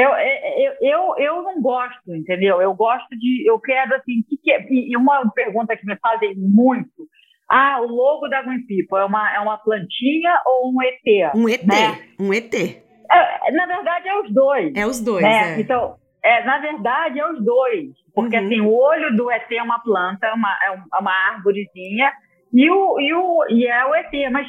Eu, 0.00 0.10
eu, 0.10 0.72
eu, 0.80 1.14
eu 1.18 1.42
não 1.42 1.60
gosto, 1.60 2.14
entendeu? 2.14 2.60
Eu 2.62 2.74
gosto 2.74 3.08
de. 3.10 3.48
Eu 3.48 3.58
quero, 3.60 3.94
assim, 3.94 4.22
que 4.28 4.36
que 4.38 4.50
é, 4.50 4.66
e 4.70 4.96
uma 4.96 5.30
pergunta 5.32 5.76
que 5.76 5.84
me 5.86 5.96
fazem 5.96 6.34
muito. 6.36 7.08
Ah, 7.50 7.80
o 7.80 7.86
logo 7.86 8.28
da 8.28 8.42
Green 8.42 8.64
People 8.66 8.98
é 8.98 9.04
uma, 9.04 9.34
é 9.34 9.40
uma 9.40 9.58
plantinha 9.58 10.40
ou 10.46 10.72
um 10.72 10.82
ET? 10.82 11.34
Um 11.34 11.48
ET, 11.48 11.66
né? 11.66 11.98
um 12.18 12.32
ET. 12.32 12.54
É, 12.54 13.50
na 13.50 13.66
verdade, 13.66 14.08
é 14.08 14.20
os 14.20 14.32
dois. 14.32 14.72
É 14.76 14.86
os 14.86 15.00
dois, 15.00 15.22
né? 15.22 15.56
é. 15.56 15.60
Então, 15.60 15.96
é, 16.22 16.44
na 16.44 16.58
verdade, 16.58 17.18
é 17.18 17.28
os 17.28 17.44
dois. 17.44 17.88
Porque, 18.14 18.38
uhum. 18.38 18.46
assim, 18.46 18.60
o 18.60 18.72
olho 18.72 19.16
do 19.16 19.30
ET 19.30 19.50
é 19.50 19.62
uma 19.62 19.80
planta, 19.82 20.28
é 20.28 20.32
uma, 20.32 20.56
é 20.64 20.98
uma 21.00 21.12
árvorezinha, 21.32 22.12
e, 22.52 22.70
o, 22.70 23.00
e, 23.00 23.14
o, 23.14 23.46
e 23.48 23.66
é 23.66 23.84
o 23.84 23.94
ET. 23.96 24.30
Mas 24.30 24.46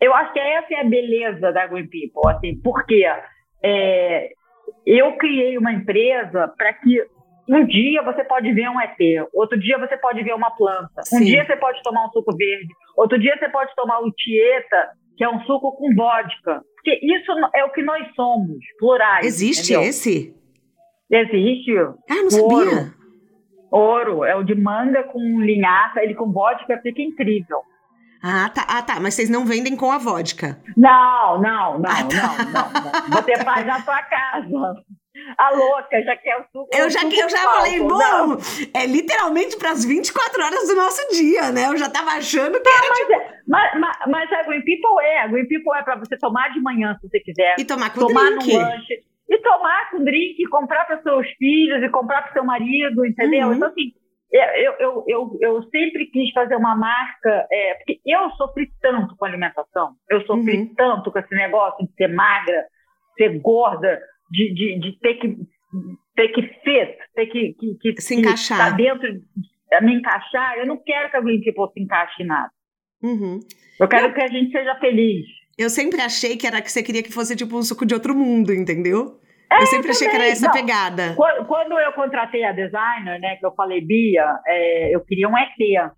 eu 0.00 0.14
acho 0.14 0.32
que 0.32 0.40
essa 0.40 0.74
é 0.74 0.80
a 0.80 0.84
beleza 0.84 1.52
da 1.52 1.66
Green 1.66 1.88
People, 1.88 2.30
assim, 2.30 2.58
porque 2.62 3.04
é, 3.62 4.30
eu 4.86 5.16
criei 5.16 5.58
uma 5.58 5.72
empresa 5.72 6.48
para 6.56 6.72
que 6.72 7.02
um 7.48 7.64
dia 7.64 8.02
você 8.02 8.24
pode 8.24 8.52
ver 8.52 8.68
um 8.68 8.80
ET, 8.80 8.98
outro 9.32 9.58
dia 9.58 9.78
você 9.78 9.96
pode 9.96 10.22
ver 10.22 10.34
uma 10.34 10.50
planta, 10.50 11.02
Sim. 11.02 11.16
um 11.16 11.24
dia 11.24 11.44
você 11.44 11.56
pode 11.56 11.82
tomar 11.82 12.06
um 12.06 12.10
suco 12.10 12.36
verde, 12.36 12.68
outro 12.96 13.18
dia 13.18 13.36
você 13.38 13.48
pode 13.48 13.74
tomar 13.74 14.00
o 14.00 14.10
tieta, 14.12 14.90
que 15.16 15.24
é 15.24 15.28
um 15.28 15.40
suco 15.42 15.72
com 15.76 15.94
vodka. 15.94 16.62
Porque 16.74 17.00
isso 17.02 17.32
é 17.54 17.64
o 17.64 17.72
que 17.72 17.82
nós 17.82 18.06
somos, 18.14 18.58
plurais. 18.78 19.26
Existe 19.26 19.72
entendeu? 19.72 19.88
esse? 19.88 20.34
Existe. 21.10 21.76
Ah, 21.76 22.22
não 22.22 22.30
sabia. 22.30 22.94
Ouro. 23.70 24.24
É 24.24 24.34
o 24.36 24.42
de 24.42 24.54
manga 24.54 25.04
com 25.04 25.40
linhaça, 25.40 26.02
ele 26.02 26.14
com 26.14 26.32
vodka 26.32 26.78
fica 26.82 27.02
incrível. 27.02 27.58
Ah, 28.22 28.48
tá. 28.48 28.66
Ah, 28.68 28.82
tá. 28.82 29.00
Mas 29.00 29.14
vocês 29.14 29.30
não 29.30 29.44
vendem 29.44 29.76
com 29.76 29.90
a 29.90 29.98
vodka. 29.98 30.58
Não, 30.76 31.40
não, 31.40 31.78
não, 31.78 31.90
ah, 31.90 32.04
tá. 32.04 32.44
não, 32.44 32.52
não, 32.52 33.08
não. 33.08 33.22
Você 33.22 33.36
faz 33.44 33.66
na 33.66 33.80
sua 33.80 34.02
casa. 34.02 34.84
A 35.38 35.50
louca 35.50 36.02
já 36.02 36.16
quer 36.16 36.36
o 36.36 36.44
suco. 36.52 36.68
Eu 36.72 36.90
já, 36.90 37.02
eu 37.02 37.28
já 37.28 37.38
falei, 37.38 37.80
bom, 37.80 37.98
não. 37.98 38.38
é 38.74 38.86
literalmente 38.86 39.56
para 39.56 39.70
as 39.70 39.84
24 39.84 40.44
horas 40.44 40.68
do 40.68 40.76
nosso 40.76 41.00
dia, 41.10 41.50
né? 41.52 41.68
Eu 41.68 41.76
já 41.76 41.88
tava 41.88 42.10
achando 42.10 42.60
que 42.60 42.68
era. 42.68 42.88
Mas, 42.88 42.98
tipo... 42.98 43.12
é, 43.12 43.40
mas, 43.48 43.80
mas, 43.80 43.96
mas, 44.08 44.32
a 44.32 44.42
Green 44.42 44.62
People 44.62 45.02
é. 45.02 45.22
A 45.22 45.26
Green 45.26 45.48
People 45.48 45.72
é 45.76 45.82
para 45.82 45.96
você 45.96 46.16
tomar 46.18 46.52
de 46.52 46.60
manhã, 46.60 46.94
se 47.00 47.08
você 47.08 47.20
quiser. 47.20 47.56
E 47.58 47.64
tomar 47.64 47.90
com 47.90 48.00
tomar 48.06 48.30
drink. 48.30 48.52
no 48.52 48.60
lanche. 48.60 49.04
E 49.28 49.38
tomar 49.38 49.90
com 49.90 50.04
drink, 50.04 50.44
comprar 50.50 50.84
para 50.84 51.02
seus 51.02 51.26
filhos 51.38 51.82
e 51.82 51.88
comprar 51.88 52.22
para 52.22 52.32
seu 52.32 52.44
marido, 52.44 53.04
entendeu? 53.04 53.48
Uhum. 53.48 53.54
Então, 53.54 53.68
assim 53.68 53.92
eu, 54.32 54.72
eu, 54.78 55.04
eu, 55.06 55.38
eu, 55.40 55.62
sempre 55.70 56.06
quis 56.06 56.30
fazer 56.32 56.56
uma 56.56 56.76
marca, 56.76 57.46
é, 57.50 57.74
porque 57.74 58.00
eu 58.04 58.30
sofri 58.32 58.68
tanto 58.80 59.16
com 59.16 59.24
alimentação, 59.24 59.94
eu 60.10 60.20
sofri 60.26 60.58
uhum. 60.58 60.74
tanto 60.74 61.12
com 61.12 61.18
esse 61.18 61.34
negócio 61.34 61.86
de 61.86 61.92
ser 61.94 62.08
magra, 62.08 62.64
ser 63.16 63.38
gorda, 63.40 64.00
de, 64.30 64.54
de, 64.54 64.80
de 64.80 64.98
ter 64.98 65.14
que 65.14 65.36
ter 66.14 66.28
que 66.28 66.42
fit, 66.42 66.96
ter 67.14 67.26
que, 67.26 67.54
que, 67.54 67.92
que 67.92 68.00
se 68.00 68.14
encaixar 68.14 68.58
tá 68.58 68.70
dentro, 68.70 69.08
me 69.82 69.94
encaixar. 69.94 70.56
Eu 70.56 70.66
não 70.66 70.78
quero 70.82 71.10
que 71.10 71.16
alguém 71.16 71.40
tipo 71.40 71.70
se 71.72 71.80
encaixe 71.80 72.22
em 72.22 72.26
nada. 72.26 72.50
Uhum. 73.02 73.40
Eu 73.78 73.88
quero 73.88 74.08
eu, 74.08 74.14
que 74.14 74.22
a 74.22 74.28
gente 74.28 74.50
seja 74.50 74.74
feliz. 74.76 75.26
Eu 75.58 75.68
sempre 75.68 76.00
achei 76.00 76.36
que 76.36 76.46
era 76.46 76.62
que 76.62 76.72
você 76.72 76.82
queria 76.82 77.02
que 77.02 77.12
fosse 77.12 77.36
tipo 77.36 77.56
um 77.56 77.62
suco 77.62 77.84
de 77.84 77.94
outro 77.94 78.14
mundo, 78.14 78.52
entendeu? 78.52 79.20
É, 79.50 79.62
eu 79.62 79.66
sempre 79.66 79.90
achei 79.90 80.08
que 80.08 80.14
era 80.16 80.26
essa 80.26 80.46
não, 80.46 80.52
pegada. 80.52 81.14
Quando, 81.46 81.78
eu 81.78 81.92
contratei 81.92 82.44
a 82.44 82.52
designer, 82.52 83.20
né, 83.20 83.36
que 83.36 83.46
eu 83.46 83.52
falei, 83.54 83.80
Bia, 83.80 84.26
é, 84.46 84.94
eu 84.94 85.04
queria 85.04 85.28
um 85.28 85.38
ET. 85.38 85.92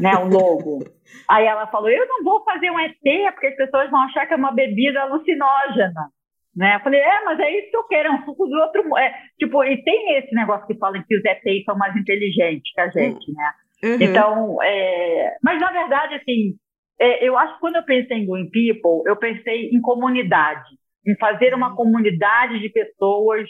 né, 0.00 0.16
o 0.16 0.28
logo. 0.28 0.84
Aí 1.28 1.46
ela 1.46 1.66
falou: 1.68 1.88
Eu 1.88 2.06
não 2.06 2.24
vou 2.24 2.42
fazer 2.44 2.70
um 2.70 2.80
ET 2.80 2.94
porque 3.32 3.46
as 3.46 3.56
pessoas 3.56 3.90
vão 3.90 4.00
achar 4.00 4.26
que 4.26 4.34
é 4.34 4.36
uma 4.36 4.52
bebida 4.52 5.00
alucinógena. 5.02 6.10
Né? 6.56 6.76
Eu 6.76 6.80
falei, 6.80 7.00
é, 7.00 7.24
mas 7.24 7.40
é 7.40 7.58
isso 7.58 7.70
que 7.70 7.76
eu 7.76 7.84
quero, 7.84 8.08
é 8.08 8.12
um 8.12 8.24
suco 8.24 8.46
do 8.46 8.56
outro. 8.56 8.96
É, 8.96 9.12
tipo, 9.38 9.62
e 9.64 9.82
tem 9.82 10.18
esse 10.18 10.32
negócio 10.34 10.66
que 10.66 10.78
falam 10.78 11.02
que 11.06 11.16
os 11.16 11.24
ETs 11.24 11.64
são 11.64 11.76
mais 11.76 11.96
inteligentes 11.96 12.72
que 12.72 12.80
a 12.80 12.88
gente, 12.88 13.32
né? 13.32 13.50
Uhum. 13.82 13.96
Então, 14.00 14.62
é, 14.62 15.36
mas 15.42 15.60
na 15.60 15.72
verdade, 15.72 16.14
assim, 16.14 16.54
é, 17.00 17.28
eu 17.28 17.36
acho 17.36 17.54
que 17.54 17.60
quando 17.60 17.76
eu 17.76 17.84
pensei 17.84 18.18
em 18.18 18.26
Green 18.26 18.50
People, 18.50 19.02
eu 19.06 19.16
pensei 19.16 19.68
em 19.70 19.80
comunidade, 19.80 20.78
em 21.06 21.16
fazer 21.16 21.54
uma 21.54 21.70
uhum. 21.70 21.76
comunidade 21.76 22.58
de 22.60 22.68
pessoas 22.68 23.48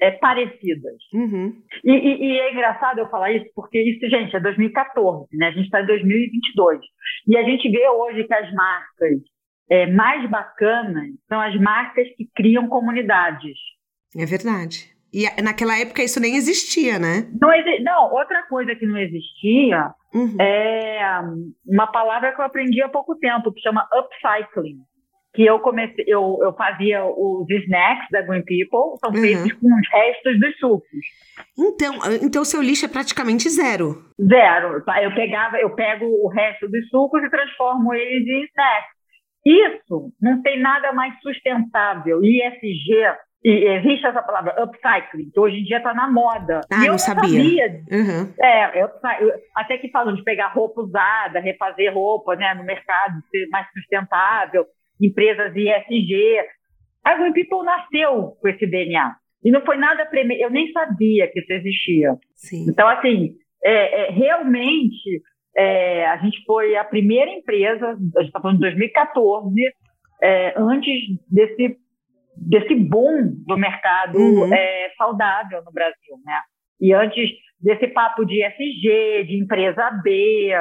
é, 0.00 0.10
parecidas. 0.10 0.96
Uhum. 1.12 1.54
E, 1.84 1.92
e, 1.92 2.26
e, 2.26 2.38
é 2.38 2.52
engraçado 2.52 2.98
eu 2.98 3.08
falar 3.08 3.32
isso, 3.32 3.46
porque 3.54 3.78
isso, 3.80 4.08
gente, 4.08 4.34
é 4.36 4.40
2014, 4.40 5.28
né? 5.36 5.48
A 5.48 5.52
gente 5.52 5.64
está 5.64 5.82
em 5.82 5.86
2022. 5.86 6.80
E 7.28 7.36
a 7.36 7.42
gente 7.42 7.70
vê 7.70 7.88
hoje 7.88 8.24
que 8.24 8.34
as 8.34 8.52
marcas 8.52 9.20
é, 9.70 9.86
mais 9.86 10.28
bacanas 10.28 11.08
são 11.28 11.40
as 11.40 11.58
marcas 11.58 12.06
que 12.16 12.28
criam 12.34 12.68
comunidades. 12.68 13.56
É 14.16 14.26
verdade. 14.26 14.94
E 15.12 15.24
naquela 15.40 15.78
época 15.78 16.02
isso 16.02 16.20
nem 16.20 16.36
existia, 16.36 16.98
né? 16.98 17.26
Não, 17.40 17.48
não 17.82 18.12
outra 18.12 18.42
coisa 18.48 18.74
que 18.74 18.84
não 18.84 18.98
existia 18.98 19.90
uhum. 20.12 20.36
é 20.38 21.20
uma 21.66 21.86
palavra 21.86 22.34
que 22.34 22.40
eu 22.40 22.44
aprendi 22.44 22.82
há 22.82 22.88
pouco 22.88 23.16
tempo, 23.16 23.52
que 23.52 23.62
chama 23.62 23.88
upcycling 23.94 24.78
que 25.36 25.44
eu 25.44 25.60
comecei, 25.60 26.04
eu, 26.08 26.38
eu 26.40 26.54
fazia 26.54 27.04
os 27.04 27.46
snacks 27.48 28.08
da 28.10 28.22
Green 28.22 28.42
People, 28.42 28.98
são 28.98 29.10
uhum. 29.10 29.20
feitos 29.20 29.52
com 29.52 29.66
os 29.66 29.88
restos 29.92 30.40
dos 30.40 30.58
sucos. 30.58 31.06
Então, 31.58 31.94
então 32.22 32.44
seu 32.44 32.62
lixo 32.62 32.86
é 32.86 32.88
praticamente 32.88 33.48
zero. 33.50 34.02
Zero. 34.18 34.82
Eu 35.02 35.14
pegava, 35.14 35.58
eu 35.58 35.74
pego 35.74 36.06
o 36.06 36.28
resto 36.28 36.66
dos 36.68 36.88
sucos 36.88 37.22
e 37.22 37.28
transformo 37.28 37.92
eles 37.92 38.26
em 38.26 38.44
snacks. 38.44 38.96
Isso 39.44 40.10
não 40.20 40.42
tem 40.42 40.58
nada 40.58 40.92
mais 40.92 41.14
sustentável. 41.20 42.20
ISG, 42.24 43.14
e 43.44 43.64
existe 43.76 44.06
essa 44.06 44.22
palavra 44.22 44.60
upcycling, 44.64 45.30
que 45.30 45.38
hoje 45.38 45.58
em 45.58 45.64
dia 45.64 45.76
está 45.76 45.92
na 45.92 46.10
moda. 46.10 46.62
Ah, 46.72 46.84
eu 46.84 46.92
não 46.92 46.98
sabia. 46.98 47.22
sabia. 47.24 47.84
Uhum. 47.92 48.34
É, 48.40 48.82
eu, 48.82 48.88
até 49.54 49.76
que 49.76 49.90
falam 49.90 50.14
de 50.14 50.24
pegar 50.24 50.48
roupa 50.48 50.80
usada, 50.80 51.38
refazer 51.38 51.92
roupa 51.92 52.34
né, 52.34 52.54
no 52.54 52.64
mercado, 52.64 53.20
ser 53.30 53.46
mais 53.50 53.68
sustentável 53.72 54.66
empresas 55.00 55.54
ISG. 55.54 56.38
A 57.04 57.16
Green 57.16 57.32
People 57.32 57.64
nasceu 57.64 58.36
com 58.40 58.48
esse 58.48 58.66
DNA. 58.66 59.14
E 59.44 59.50
não 59.50 59.64
foi 59.64 59.76
nada 59.76 60.04
premeditado. 60.06 60.50
Eu 60.50 60.50
nem 60.50 60.72
sabia 60.72 61.28
que 61.30 61.40
isso 61.40 61.52
existia. 61.52 62.16
Sim. 62.34 62.66
Então, 62.68 62.88
assim, 62.88 63.36
é, 63.62 64.06
é, 64.06 64.10
realmente, 64.10 65.22
é, 65.56 66.06
a 66.06 66.16
gente 66.18 66.42
foi 66.44 66.76
a 66.76 66.84
primeira 66.84 67.30
empresa, 67.30 67.90
a 67.90 68.20
gente 68.20 68.26
está 68.26 68.40
falando 68.40 68.56
de 68.56 68.62
2014, 68.62 69.54
é, 70.22 70.54
antes 70.56 71.00
desse, 71.30 71.76
desse 72.36 72.74
boom 72.74 73.34
do 73.46 73.56
mercado 73.56 74.18
uhum. 74.18 74.52
É, 74.52 74.90
saudável 74.96 75.62
no 75.64 75.72
Brasil, 75.72 76.16
né? 76.24 76.40
E 76.80 76.92
antes 76.92 77.30
desse 77.60 77.88
papo 77.88 78.24
de 78.24 78.44
ISG, 78.44 79.24
de 79.26 79.38
empresa 79.42 79.90
B, 80.02 80.52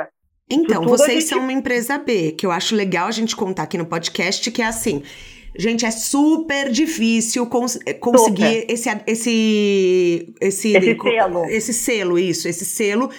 então, 0.49 0.84
vocês 0.84 1.23
gente... 1.23 1.29
são 1.29 1.39
uma 1.39 1.51
empresa 1.51 1.97
B, 1.97 2.31
que 2.31 2.45
eu 2.45 2.51
acho 2.51 2.75
legal 2.75 3.08
a 3.08 3.12
gente 3.12 3.36
contar 3.36 3.63
aqui 3.63 3.77
no 3.77 3.86
podcast, 3.86 4.49
que 4.51 4.62
é 4.62 4.65
assim. 4.65 5.01
Gente, 5.58 5.86
é 5.86 5.91
super 5.91 6.69
difícil 6.69 7.47
cons 7.47 7.79
conseguir 7.99 8.62
super. 8.62 8.73
esse, 8.73 8.89
esse, 9.08 10.34
esse, 10.41 10.71
esse 10.73 10.97
selo. 11.01 11.45
Esse 11.45 11.73
selo, 11.73 12.19
isso, 12.19 12.47
esse 12.47 12.65
selo. 12.65 13.10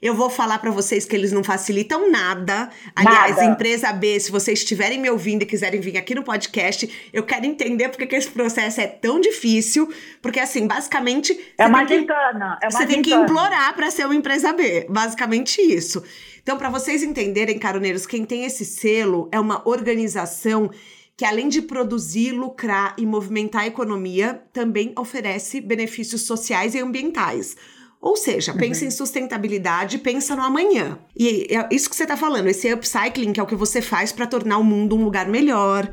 Eu 0.00 0.14
vou 0.14 0.30
falar 0.30 0.58
para 0.58 0.70
vocês 0.70 1.04
que 1.04 1.14
eles 1.14 1.32
não 1.32 1.42
facilitam 1.42 2.10
nada. 2.10 2.70
Aliás, 2.94 3.36
nada. 3.36 3.44
empresa 3.44 3.92
B, 3.92 4.18
se 4.20 4.30
vocês 4.30 4.60
estiverem 4.60 5.00
me 5.00 5.10
ouvindo 5.10 5.42
e 5.42 5.46
quiserem 5.46 5.80
vir 5.80 5.96
aqui 5.96 6.14
no 6.14 6.22
podcast, 6.22 7.10
eu 7.12 7.22
quero 7.24 7.46
entender 7.46 7.88
porque 7.88 8.06
que 8.06 8.16
esse 8.16 8.30
processo 8.30 8.80
é 8.80 8.86
tão 8.86 9.20
difícil. 9.20 9.92
Porque, 10.22 10.38
assim, 10.40 10.66
basicamente. 10.66 11.38
É 11.58 11.66
uma 11.66 11.86
gincana. 11.86 12.58
É 12.62 12.70
você 12.70 12.86
tem 12.86 13.02
que 13.02 13.12
implorar 13.12 13.74
para 13.74 13.90
ser 13.90 14.04
uma 14.04 14.14
empresa 14.14 14.52
B. 14.52 14.86
Basicamente 14.88 15.60
isso. 15.60 16.02
Então, 16.42 16.56
para 16.56 16.70
vocês 16.70 17.02
entenderem, 17.02 17.58
caroneiros, 17.58 18.06
quem 18.06 18.24
tem 18.24 18.44
esse 18.44 18.64
selo 18.64 19.28
é 19.32 19.38
uma 19.38 19.68
organização 19.68 20.70
que 21.18 21.24
além 21.24 21.48
de 21.48 21.60
produzir, 21.60 22.30
lucrar 22.30 22.94
e 22.96 23.04
movimentar 23.04 23.62
a 23.62 23.66
economia, 23.66 24.40
também 24.52 24.92
oferece 24.96 25.60
benefícios 25.60 26.22
sociais 26.22 26.76
e 26.76 26.78
ambientais. 26.78 27.56
Ou 28.00 28.16
seja, 28.16 28.52
uhum. 28.52 28.58
pensa 28.58 28.84
em 28.84 28.90
sustentabilidade, 28.90 29.98
pensa 29.98 30.36
no 30.36 30.42
amanhã. 30.42 30.98
E 31.18 31.46
é 31.54 31.68
isso 31.72 31.90
que 31.90 31.96
você 31.96 32.04
está 32.04 32.16
falando, 32.16 32.48
esse 32.48 32.72
upcycling, 32.72 33.32
que 33.32 33.40
é 33.40 33.42
o 33.42 33.46
que 33.46 33.56
você 33.56 33.82
faz 33.82 34.12
para 34.12 34.26
tornar 34.26 34.58
o 34.58 34.64
mundo 34.64 34.96
um 34.96 35.04
lugar 35.04 35.26
melhor, 35.26 35.92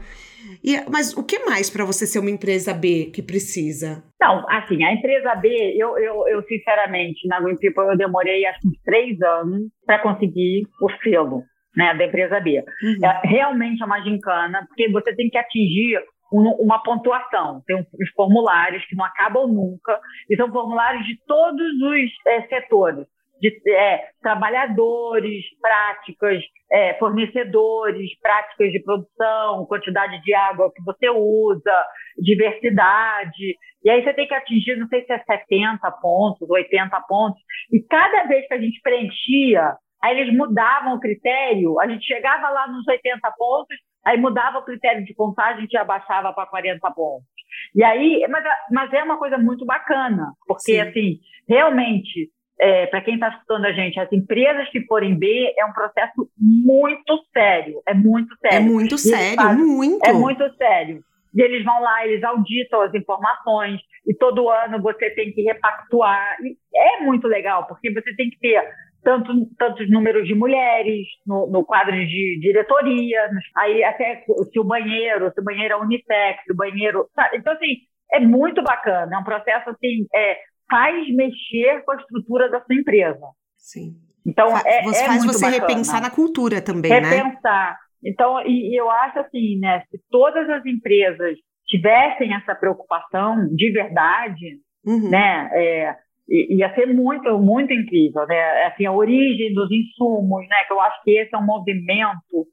e, 0.64 0.78
mas 0.90 1.16
o 1.16 1.24
que 1.24 1.40
mais 1.46 1.70
para 1.70 1.86
você 1.86 2.06
ser 2.06 2.20
uma 2.20 2.30
empresa 2.30 2.74
B 2.74 3.12
que 3.14 3.22
precisa? 3.22 4.04
Não, 4.20 4.44
assim, 4.50 4.84
a 4.84 4.94
empresa 4.94 5.36
B, 5.36 5.50
eu, 5.78 5.98
eu, 5.98 6.28
eu 6.28 6.44
sinceramente, 6.44 7.28
na 7.28 7.40
Green 7.40 7.56
People, 7.58 7.92
eu 7.92 7.98
demorei 7.98 8.46
acho 8.46 8.68
uns 8.68 8.82
três 8.84 9.22
anos 9.22 9.70
para 9.86 10.00
conseguir 10.00 10.64
o 10.82 10.90
selo 11.04 11.44
né, 11.76 11.94
da 11.96 12.06
empresa 12.06 12.40
B. 12.40 12.64
Uhum. 12.84 13.06
É, 13.06 13.22
realmente 13.28 13.82
é 13.82 13.86
uma 13.86 14.02
gincana, 14.02 14.66
porque 14.68 14.90
você 14.92 15.16
tem 15.16 15.30
que 15.30 15.38
atingir 15.38 16.00
uma 16.32 16.82
pontuação. 16.82 17.62
Tem 17.66 17.76
uns 17.76 18.10
formulários 18.16 18.86
que 18.86 18.96
não 18.96 19.06
acabam 19.06 19.48
nunca, 19.48 20.00
e 20.30 20.36
são 20.36 20.52
formulários 20.52 21.06
de 21.06 21.18
todos 21.26 21.82
os 21.82 22.12
é, 22.28 22.42
setores 22.48 23.08
de 23.42 23.72
é, 23.72 24.10
trabalhadores, 24.22 25.44
práticas, 25.60 26.42
é, 26.72 26.94
fornecedores, 26.96 28.18
práticas 28.20 28.72
de 28.72 28.82
produção, 28.82 29.66
quantidade 29.66 30.22
de 30.22 30.34
água 30.34 30.72
que 30.74 30.84
você 30.84 31.10
usa, 31.10 31.86
diversidade. 32.18 33.58
E 33.84 33.90
aí 33.90 34.04
você 34.04 34.14
tem 34.14 34.28
que 34.28 34.34
atingir, 34.34 34.78
não 34.78 34.88
sei 34.88 35.06
se 35.06 35.14
é 35.14 35.20
70 35.20 35.92
pontos, 36.02 36.50
80 36.50 37.00
pontos. 37.08 37.42
E 37.72 37.82
cada 37.82 38.24
vez 38.24 38.48
que 38.48 38.54
a 38.54 38.60
gente 38.60 38.82
preenchia, 38.82 39.76
aí 40.02 40.20
eles 40.20 40.36
mudavam 40.36 40.96
o 40.96 41.00
critério, 41.00 41.80
a 41.80 41.88
gente 41.88 42.06
chegava 42.06 42.50
lá 42.50 42.68
nos 42.68 42.88
80 42.88 43.32
pontos, 43.38 43.78
aí 44.06 44.18
mudava 44.18 44.60
o 44.60 44.66
critério 44.66 45.04
de 45.04 45.14
contagem, 45.14 45.58
a 45.58 45.62
gente 45.62 45.78
abaixava 45.78 46.32
para 46.34 46.46
40 46.46 46.92
pontos. 46.92 47.28
E 47.74 47.84
aí, 47.84 48.26
mas, 48.30 48.44
mas 48.72 48.94
é 48.94 49.04
uma 49.04 49.18
coisa 49.18 49.38
muito 49.38 49.66
bacana, 49.66 50.32
porque 50.48 50.74
Sim. 50.74 50.80
assim, 50.82 51.20
realmente 51.48 52.30
é, 52.60 52.86
para 52.88 53.02
quem 53.02 53.16
está 53.16 53.30
escutando 53.30 53.66
a 53.66 53.74
gente, 53.74 54.00
as 54.00 54.12
empresas 54.12 54.70
que 54.70 54.86
forem 54.86 55.18
B 55.18 55.54
é 55.58 55.66
um 55.66 55.74
processo 55.74 56.30
muito 56.38 57.20
sério. 57.34 57.82
É 57.88 57.94
muito 57.94 58.36
sério. 58.38 58.58
É 58.58 58.60
muito 58.60 58.98
sério, 58.98 59.36
fazem, 59.36 59.66
muito. 59.66 60.06
É 60.06 60.14
muito 60.14 60.56
sério. 60.56 61.02
E 61.34 61.42
eles 61.42 61.66
vão 61.66 61.82
lá, 61.82 62.08
eles 62.08 62.24
auditam 62.24 62.82
as 62.82 62.94
informações, 62.94 63.82
e 64.08 64.14
todo 64.16 64.50
ano 64.50 64.82
você 64.82 65.10
tem 65.10 65.34
que 65.34 65.42
repactuar. 65.42 66.38
E 66.42 66.56
é 66.74 67.04
muito 67.04 67.28
legal, 67.28 67.68
porque 67.68 67.92
você 67.92 68.16
tem 68.16 68.30
que 68.30 68.40
ter 68.40 68.64
tanto, 69.06 69.32
tantos 69.58 69.90
números 69.90 70.28
de 70.28 70.34
mulheres 70.34 71.06
no, 71.26 71.48
no 71.48 71.64
quadro 71.64 71.96
de 71.96 72.40
diretoria, 72.42 73.30
aí 73.56 73.84
até 73.84 74.24
se 74.52 74.60
o 74.60 74.64
banheiro, 74.64 75.32
se 75.32 75.40
o 75.40 75.44
banheiro 75.44 75.76
é 75.76 75.78
unissex, 75.78 76.44
se 76.44 76.52
o 76.52 76.56
banheiro. 76.56 77.08
Sabe? 77.16 77.38
Então, 77.38 77.54
assim, 77.54 77.76
é 78.12 78.20
muito 78.20 78.64
bacana. 78.64 79.16
É 79.16 79.20
um 79.20 79.24
processo 79.24 79.70
assim, 79.70 80.08
é, 80.14 80.40
faz 80.70 81.08
mexer 81.16 81.84
com 81.86 81.92
a 81.92 81.98
estrutura 81.98 82.50
da 82.50 82.60
sua 82.62 82.76
empresa. 82.76 83.26
Sim. 83.56 83.94
Então, 84.26 84.50
Fa 84.50 84.68
é, 84.68 84.82
você 84.82 85.04
é 85.04 85.06
faz 85.06 85.24
você 85.24 85.46
bacana. 85.46 85.68
repensar 85.68 86.02
na 86.02 86.10
cultura 86.10 86.60
também, 86.60 86.92
repensar. 86.92 87.12
né? 87.12 87.24
Repensar. 87.24 87.80
Então, 88.04 88.42
e, 88.42 88.74
e 88.74 88.76
eu 88.76 88.90
acho 88.90 89.20
assim, 89.20 89.60
né, 89.60 89.84
se 89.92 90.00
todas 90.10 90.50
as 90.50 90.66
empresas 90.66 91.38
tivessem 91.68 92.34
essa 92.34 92.56
preocupação 92.56 93.48
de 93.56 93.72
verdade, 93.72 94.60
uhum. 94.84 95.10
né, 95.10 95.50
é, 95.54 95.96
ia 96.28 96.74
ser 96.74 96.88
muito, 96.88 97.38
muito 97.40 97.74
incrível, 97.74 98.26
né? 98.28 98.66
Assim, 98.66 98.86
a 98.86 98.92
origem 98.92 99.54
dos 99.54 99.70
insumos, 99.72 100.48
né? 100.48 100.64
Que 100.68 100.74
eu 100.74 100.82
acho 100.82 101.04
que 101.04 101.12
esse 101.12 101.36
é 101.36 101.38
um 101.38 101.46
movimento 101.46 102.48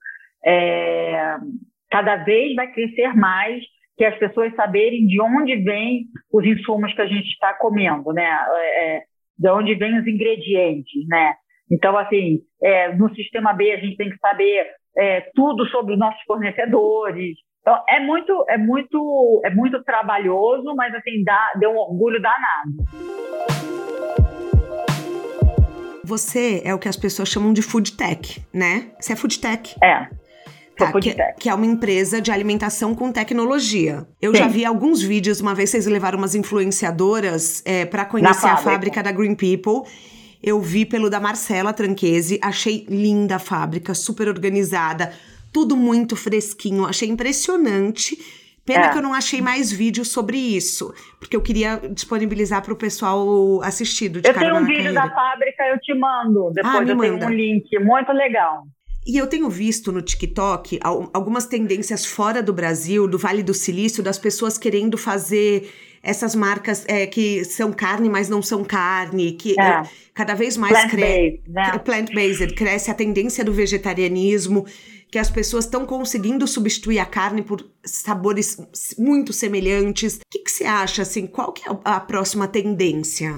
é, 0.44 1.36
cada 1.90 2.16
vez 2.16 2.54
vai 2.54 2.72
crescer 2.72 3.14
mais 3.14 3.62
que 3.96 4.04
as 4.04 4.18
pessoas 4.18 4.54
saberem 4.54 5.06
de 5.06 5.20
onde 5.20 5.56
vêm 5.56 6.06
os 6.32 6.44
insumos 6.44 6.92
que 6.94 7.02
a 7.02 7.06
gente 7.06 7.28
está 7.28 7.54
comendo, 7.54 8.12
né? 8.12 8.24
É, 8.24 8.96
é, 8.96 9.02
de 9.38 9.50
onde 9.50 9.74
vêm 9.74 9.98
os 9.98 10.06
ingredientes, 10.06 11.06
né? 11.08 11.34
Então, 11.70 11.96
assim, 11.96 12.40
é, 12.62 12.94
no 12.94 13.14
sistema 13.14 13.52
B 13.52 13.72
a 13.72 13.78
gente 13.78 13.96
tem 13.96 14.10
que 14.10 14.18
saber 14.18 14.66
é, 14.96 15.20
tudo 15.34 15.66
sobre 15.66 15.94
os 15.94 15.98
nossos 15.98 16.20
fornecedores. 16.22 17.36
Então, 17.62 17.78
é 17.88 18.00
muito, 18.00 18.44
é 18.48 18.58
muito, 18.58 19.40
é 19.44 19.50
muito 19.50 19.82
trabalhoso, 19.84 20.74
mas 20.74 20.92
assim 20.96 21.22
dá, 21.24 21.52
deu 21.60 21.70
um 21.70 21.76
orgulho 21.76 22.20
danado. 22.20 22.72
Você 26.04 26.60
é 26.64 26.74
o 26.74 26.78
que 26.78 26.88
as 26.88 26.96
pessoas 26.96 27.28
chamam 27.28 27.52
de 27.52 27.62
food 27.62 27.92
tech, 27.92 28.44
né? 28.52 28.90
Você 28.98 29.12
é 29.12 29.16
food 29.16 29.38
tech? 29.38 29.76
É. 29.80 30.08
Tá, 30.76 30.90
que, 31.00 31.14
que, 31.38 31.48
é 31.48 31.54
uma 31.54 31.66
empresa 31.66 32.20
de 32.20 32.32
alimentação 32.32 32.96
com 32.96 33.12
tecnologia. 33.12 34.08
Eu 34.20 34.32
Sim. 34.32 34.38
já 34.38 34.48
vi 34.48 34.64
alguns 34.64 35.00
vídeos, 35.00 35.40
uma 35.40 35.54
vez 35.54 35.70
vocês 35.70 35.86
levaram 35.86 36.18
umas 36.18 36.34
influenciadoras 36.34 37.62
é, 37.64 37.84
para 37.84 38.04
conhecer 38.04 38.40
fábrica. 38.40 38.54
a 38.54 38.72
fábrica 38.72 39.02
da 39.04 39.12
Green 39.12 39.36
People. 39.36 39.88
Eu 40.42 40.60
vi 40.60 40.84
pelo 40.84 41.08
da 41.08 41.20
Marcela 41.20 41.72
Tranquese, 41.72 42.40
achei 42.42 42.84
linda 42.88 43.36
a 43.36 43.38
fábrica, 43.38 43.94
super 43.94 44.26
organizada, 44.26 45.12
tudo 45.52 45.76
muito 45.76 46.16
fresquinho, 46.16 46.86
achei 46.86 47.08
impressionante. 47.08 48.16
Pena 48.64 48.86
é. 48.86 48.88
que 48.90 48.98
eu 48.98 49.02
não 49.02 49.12
achei 49.12 49.42
mais 49.42 49.72
vídeos 49.72 50.12
sobre 50.12 50.38
isso, 50.38 50.94
porque 51.18 51.34
eu 51.34 51.40
queria 51.40 51.80
disponibilizar 51.92 52.62
para 52.62 52.72
o 52.72 52.76
pessoal 52.76 53.60
assistir 53.62 54.08
do 54.08 54.20
de 54.20 54.28
Eu 54.28 54.34
tenho 54.34 54.56
um 54.56 54.64
vídeo 54.64 54.94
da 54.94 55.10
fábrica, 55.10 55.64
eu 55.66 55.80
te 55.80 55.92
mando. 55.92 56.52
Depois 56.54 56.88
ah, 56.88 56.92
eu 56.92 56.96
manda. 56.96 57.18
tenho 57.18 57.30
um 57.30 57.34
link, 57.34 57.78
muito 57.80 58.12
legal. 58.12 58.62
E 59.04 59.16
eu 59.18 59.26
tenho 59.26 59.50
visto 59.50 59.90
no 59.90 60.00
TikTok 60.00 60.78
algumas 61.12 61.46
tendências 61.46 62.06
fora 62.06 62.40
do 62.40 62.52
Brasil, 62.52 63.08
do 63.08 63.18
Vale 63.18 63.42
do 63.42 63.52
Silício, 63.52 64.00
das 64.00 64.16
pessoas 64.16 64.56
querendo 64.56 64.96
fazer 64.96 65.68
essas 66.00 66.36
marcas 66.36 66.84
é, 66.88 67.06
que 67.06 67.44
são 67.44 67.72
carne, 67.72 68.08
mas 68.08 68.28
não 68.28 68.40
são 68.40 68.64
carne, 68.64 69.32
que 69.32 69.58
é. 69.58 69.64
É, 69.64 69.82
cada 70.14 70.34
vez 70.34 70.56
mais 70.56 70.88
cresce. 70.88 71.40
Né? 71.48 71.78
Plant-based, 71.78 72.54
cresce 72.54 72.92
a 72.92 72.94
tendência 72.94 73.44
do 73.44 73.52
vegetarianismo 73.52 74.66
que 75.12 75.18
as 75.18 75.30
pessoas 75.30 75.66
estão 75.66 75.84
conseguindo 75.84 76.46
substituir 76.46 76.98
a 76.98 77.04
carne 77.04 77.42
por 77.42 77.60
sabores 77.84 78.56
muito 78.98 79.30
semelhantes. 79.30 80.16
O 80.16 80.20
que, 80.30 80.38
que 80.38 80.50
você 80.50 80.64
acha, 80.64 81.02
assim, 81.02 81.26
qual 81.26 81.52
que 81.52 81.68
é 81.68 81.72
a 81.84 82.00
próxima 82.00 82.48
tendência? 82.48 83.32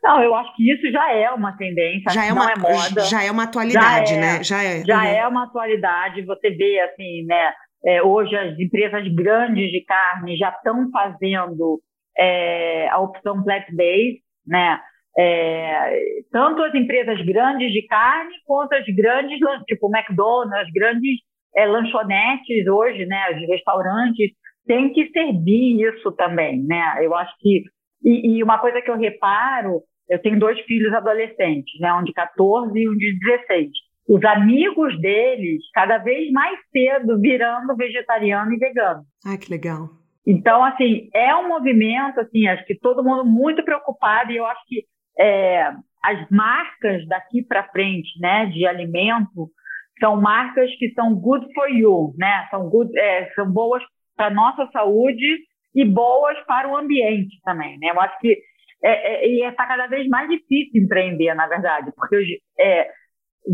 Não, 0.00 0.22
eu 0.22 0.32
acho 0.36 0.54
que 0.54 0.72
isso 0.72 0.88
já 0.92 1.12
é 1.12 1.28
uma 1.30 1.56
tendência, 1.56 2.12
já 2.12 2.24
é 2.24 2.32
uma, 2.32 2.52
é 2.52 2.56
moda. 2.56 3.00
Já 3.02 3.24
é 3.24 3.30
uma 3.30 3.42
atualidade, 3.42 4.10
já 4.10 4.16
é, 4.16 4.20
né? 4.20 4.44
Já 4.44 4.62
é. 4.62 4.84
Já 4.84 4.98
uhum. 4.98 5.04
é 5.04 5.26
uma 5.26 5.44
atualidade. 5.44 6.24
Você 6.24 6.50
vê, 6.50 6.78
assim, 6.80 7.24
né? 7.26 7.52
É, 7.84 8.02
hoje 8.02 8.34
as 8.36 8.56
empresas 8.58 9.06
grandes 9.12 9.70
de 9.72 9.84
carne 9.84 10.36
já 10.36 10.50
estão 10.50 10.88
fazendo 10.92 11.80
é, 12.16 12.88
a 12.88 13.00
opção 13.00 13.42
plant-based, 13.42 14.20
né? 14.46 14.78
É, 15.18 16.00
tanto 16.30 16.62
as 16.62 16.74
empresas 16.74 17.24
grandes 17.24 17.72
de 17.72 17.86
carne 17.86 18.34
quanto 18.44 18.74
as 18.74 18.84
grandes, 18.94 19.38
tipo 19.66 19.88
o 19.88 19.96
McDonald's, 19.96 20.70
grandes 20.72 21.20
é, 21.56 21.64
lanchonetes 21.66 22.66
hoje, 22.68 23.06
né, 23.06 23.30
os 23.30 23.48
restaurantes, 23.48 24.30
têm 24.66 24.92
que 24.92 25.08
servir 25.10 25.88
isso 25.88 26.12
também, 26.12 26.62
né? 26.64 26.98
Eu 27.00 27.14
acho 27.14 27.32
que 27.40 27.62
e, 28.04 28.36
e, 28.36 28.42
uma 28.42 28.58
coisa 28.58 28.80
que 28.82 28.90
eu 28.90 28.96
reparo, 28.96 29.80
eu 30.08 30.20
tenho 30.20 30.38
dois 30.38 30.60
filhos 30.60 30.92
adolescentes, 30.92 31.80
né, 31.80 31.92
um 31.94 32.04
de 32.04 32.12
14 32.12 32.78
e 32.78 32.88
um 32.88 32.96
de 32.96 33.18
16. 33.18 33.70
Os 34.08 34.24
amigos 34.24 35.00
deles, 35.00 35.62
cada 35.74 35.98
vez 35.98 36.30
mais 36.30 36.58
cedo, 36.70 37.18
virando 37.18 37.74
vegetariano 37.74 38.52
e 38.52 38.58
vegano. 38.58 39.02
Ah, 39.26 39.36
que 39.36 39.50
legal. 39.50 39.88
Então, 40.24 40.64
assim, 40.64 41.08
é 41.12 41.34
um 41.34 41.48
movimento, 41.48 42.20
assim, 42.20 42.46
acho 42.46 42.64
que 42.66 42.78
todo 42.78 43.02
mundo 43.02 43.24
muito 43.24 43.64
preocupado 43.64 44.30
e 44.30 44.36
eu 44.36 44.46
acho 44.46 44.60
que 44.66 44.84
é, 45.18 45.72
as 46.04 46.28
marcas 46.30 47.06
daqui 47.08 47.42
para 47.42 47.68
frente, 47.68 48.18
né, 48.20 48.46
de 48.46 48.66
alimento, 48.66 49.50
são 49.98 50.20
marcas 50.20 50.70
que 50.76 50.90
são 50.92 51.14
good 51.14 51.46
for 51.54 51.68
you, 51.68 52.14
né? 52.18 52.46
São, 52.50 52.68
good, 52.68 52.96
é, 52.98 53.30
são 53.34 53.50
boas 53.50 53.82
para 54.16 54.30
nossa 54.30 54.68
saúde 54.70 55.38
e 55.74 55.84
boas 55.84 56.38
para 56.46 56.68
o 56.68 56.76
ambiente 56.76 57.40
também, 57.44 57.78
né? 57.78 57.90
Eu 57.90 58.00
acho 58.00 58.18
que 58.18 58.38
é, 58.84 59.26
é, 59.26 59.48
está 59.48 59.66
cada 59.66 59.86
vez 59.86 60.06
mais 60.08 60.28
difícil 60.28 60.82
empreender, 60.82 61.34
na 61.34 61.46
verdade, 61.46 61.90
porque 61.96 62.16
hoje, 62.16 62.40
é, 62.58 62.90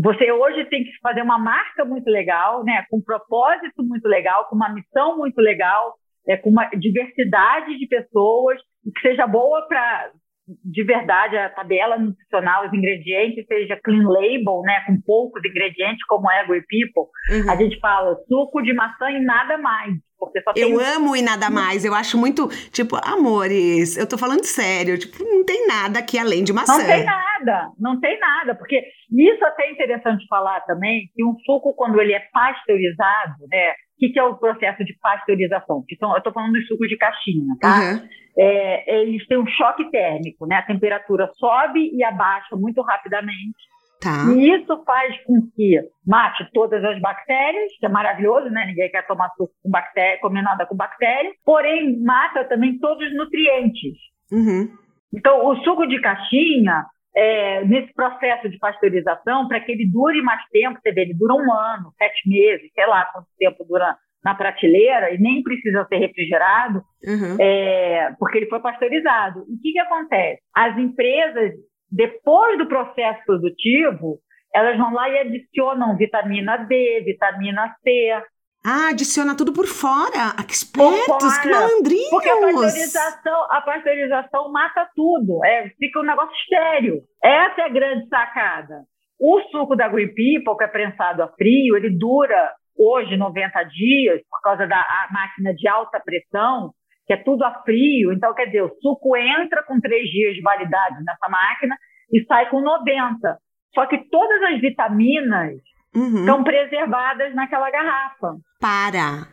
você 0.01 0.31
hoje 0.31 0.65
tem 0.65 0.83
que 0.83 0.91
fazer 1.01 1.21
uma 1.21 1.39
marca 1.39 1.85
muito 1.85 2.09
legal, 2.09 2.63
né? 2.63 2.85
Com 2.89 2.97
um 2.97 3.03
propósito 3.03 3.83
muito 3.83 4.07
legal, 4.07 4.45
com 4.45 4.55
uma 4.55 4.73
missão 4.73 5.17
muito 5.17 5.39
legal, 5.39 5.93
é, 6.27 6.35
com 6.37 6.49
uma 6.49 6.65
diversidade 6.71 7.77
de 7.77 7.87
pessoas 7.87 8.59
que 8.83 9.01
seja 9.01 9.25
boa 9.25 9.65
para 9.67 10.11
de 10.47 10.83
verdade 10.83 11.37
a 11.37 11.49
tabela 11.49 11.97
nutricional, 11.97 12.65
os 12.65 12.73
ingredientes, 12.73 13.45
seja 13.47 13.79
clean 13.83 14.07
label, 14.07 14.61
né, 14.63 14.83
com 14.85 14.99
poucos 15.01 15.43
ingredientes, 15.45 16.05
como 16.05 16.29
Ego 16.31 16.55
e 16.55 16.61
People, 16.61 17.09
uhum. 17.31 17.51
a 17.51 17.55
gente 17.55 17.79
fala 17.79 18.17
suco 18.27 18.61
de 18.61 18.73
maçã 18.73 19.09
e 19.09 19.23
nada 19.23 19.57
mais. 19.57 19.93
Porque 20.19 20.41
só 20.41 20.51
eu 20.55 20.77
tem... 20.77 20.95
amo 20.95 21.15
e 21.15 21.21
nada 21.21 21.49
mais. 21.49 21.83
Eu 21.83 21.93
acho 21.93 22.17
muito, 22.17 22.47
tipo, 22.71 22.95
amores, 23.03 23.97
eu 23.97 24.07
tô 24.07 24.17
falando 24.17 24.43
sério, 24.45 24.97
tipo, 24.97 25.21
não 25.23 25.43
tem 25.43 25.67
nada 25.67 25.99
aqui 25.99 26.17
além 26.17 26.43
de 26.43 26.53
maçã. 26.53 26.77
Não 26.77 26.85
tem 26.85 27.03
nada, 27.03 27.69
não 27.77 27.99
tem 27.99 28.19
nada, 28.19 28.55
porque 28.55 28.81
isso 29.11 29.45
até 29.45 29.67
é 29.67 29.71
interessante 29.71 30.25
falar 30.29 30.61
também, 30.61 31.09
que 31.13 31.23
um 31.23 31.35
suco, 31.45 31.73
quando 31.75 31.99
ele 31.99 32.13
é 32.13 32.21
pasteurizado, 32.31 33.35
né, 33.51 33.73
o 34.03 34.07
que, 34.07 34.13
que, 34.13 34.19
é 34.19 34.23
o 34.23 34.35
processo 34.35 34.83
de 34.83 34.97
pasteurização? 35.01 35.83
Que 35.87 35.95
são, 35.95 36.11
eu 36.11 36.17
estou 36.17 36.33
falando 36.33 36.53
dos 36.53 36.67
sucos 36.67 36.87
de 36.87 36.97
caixinha, 36.97 37.55
tá? 37.59 37.79
Uhum 37.79 38.23
é, 38.37 39.01
eles 39.01 39.25
têm 39.27 39.37
um 39.37 39.47
choque 39.47 39.89
térmico, 39.91 40.45
né? 40.45 40.57
A 40.57 40.65
temperatura 40.65 41.29
sobe 41.35 41.91
e 41.93 42.03
abaixa 42.03 42.55
muito 42.55 42.81
rapidamente. 42.81 43.71
Tá. 44.01 44.33
E 44.33 44.49
isso 44.51 44.83
faz 44.83 45.15
com 45.23 45.47
que 45.55 45.79
mate 46.05 46.45
todas 46.51 46.83
as 46.83 46.99
bactérias, 46.99 47.71
que 47.79 47.85
é 47.85 47.89
maravilhoso, 47.89 48.49
né? 48.49 48.65
Ninguém 48.65 48.89
quer 48.89 49.05
tomar 49.07 49.29
suco 49.37 49.53
com 49.61 49.69
bactéria, 49.69 50.19
comer 50.19 50.41
nada 50.41 50.65
com 50.65 50.75
bactéria. 50.75 51.31
Porém, 51.45 52.01
mata 52.01 52.43
também 52.45 52.77
todos 52.79 53.07
os 53.07 53.15
nutrientes. 53.15 53.97
Uhum. 54.31 54.69
Então, 55.13 55.47
o 55.47 55.55
suco 55.63 55.87
de 55.87 56.01
caixinha, 56.01 56.85
é, 57.15 57.63
nesse 57.65 57.93
processo 57.93 58.49
de 58.49 58.57
pasteurização, 58.57 59.47
para 59.47 59.59
que 59.59 59.71
ele 59.71 59.89
dure 59.89 60.21
mais 60.21 60.41
tempo, 60.51 60.79
você 60.81 60.91
vê, 60.91 61.01
ele 61.01 61.13
dura 61.13 61.33
um 61.33 61.53
ano, 61.53 61.93
sete 61.97 62.27
meses, 62.27 62.71
sei 62.73 62.87
lá 62.87 63.05
quanto 63.05 63.27
tempo 63.37 63.63
dura 63.65 63.95
na 64.23 64.33
prateleira 64.33 65.13
e 65.13 65.17
nem 65.19 65.43
precisa 65.43 65.85
ser 65.87 65.97
refrigerado, 65.97 66.81
uhum. 67.05 67.37
é, 67.39 68.15
porque 68.17 68.37
ele 68.37 68.47
foi 68.47 68.59
pasteurizado. 68.61 69.45
E 69.49 69.55
o 69.55 69.61
que, 69.61 69.73
que 69.73 69.79
acontece? 69.79 70.41
As 70.55 70.77
empresas, 70.77 71.51
depois 71.91 72.57
do 72.57 72.67
processo 72.67 73.21
produtivo, 73.25 74.19
elas 74.53 74.77
vão 74.77 74.93
lá 74.93 75.09
e 75.09 75.19
adicionam 75.19 75.97
vitamina 75.97 76.57
D, 76.57 77.01
vitamina 77.05 77.75
C. 77.83 78.23
Ah, 78.65 78.89
adiciona 78.91 79.35
tudo 79.35 79.51
por 79.51 79.67
fora. 79.67 80.31
Ah, 80.37 80.43
que 80.43 80.53
espertos, 80.53 81.05
fora, 81.05 81.41
que 81.41 81.49
malandrinhos. 81.49 82.09
Porque 82.09 82.29
a 82.29 82.35
pasteurização, 82.39 83.47
a 83.51 83.61
pasteurização 83.61 84.51
mata 84.51 84.89
tudo. 84.95 85.43
É, 85.43 85.69
fica 85.77 85.99
um 85.99 86.03
negócio 86.03 86.33
estéreo. 86.35 87.01
Essa 87.21 87.61
é 87.61 87.65
a 87.65 87.69
grande 87.69 88.07
sacada. 88.07 88.83
O 89.19 89.41
suco 89.51 89.75
da 89.75 89.89
Green 89.89 90.13
People, 90.13 90.57
que 90.57 90.63
é 90.63 90.67
prensado 90.67 91.23
a 91.23 91.27
frio, 91.29 91.75
ele 91.75 91.97
dura 91.97 92.53
hoje 92.77 93.17
90 93.17 93.63
dias, 93.63 94.21
por 94.29 94.41
causa 94.41 94.65
da 94.65 94.83
máquina 95.11 95.53
de 95.53 95.67
alta 95.67 95.99
pressão, 95.99 96.71
que 97.05 97.13
é 97.13 97.17
tudo 97.17 97.43
a 97.43 97.61
frio. 97.63 98.13
Então, 98.13 98.33
quer 98.33 98.45
dizer, 98.45 98.63
o 98.63 98.73
suco 98.81 99.15
entra 99.17 99.61
com 99.63 99.79
três 99.79 100.09
dias 100.09 100.35
de 100.35 100.41
validade 100.41 101.03
nessa 101.03 101.29
máquina 101.29 101.75
e 102.11 102.23
sai 102.25 102.49
com 102.49 102.61
90. 102.61 103.37
Só 103.75 103.85
que 103.87 103.97
todas 104.09 104.41
as 104.43 104.61
vitaminas 104.61 105.53
uhum. 105.95 106.19
estão 106.19 106.43
preservadas 106.43 107.33
naquela 107.35 107.69
garrafa. 107.69 108.37
Para. 108.59 109.27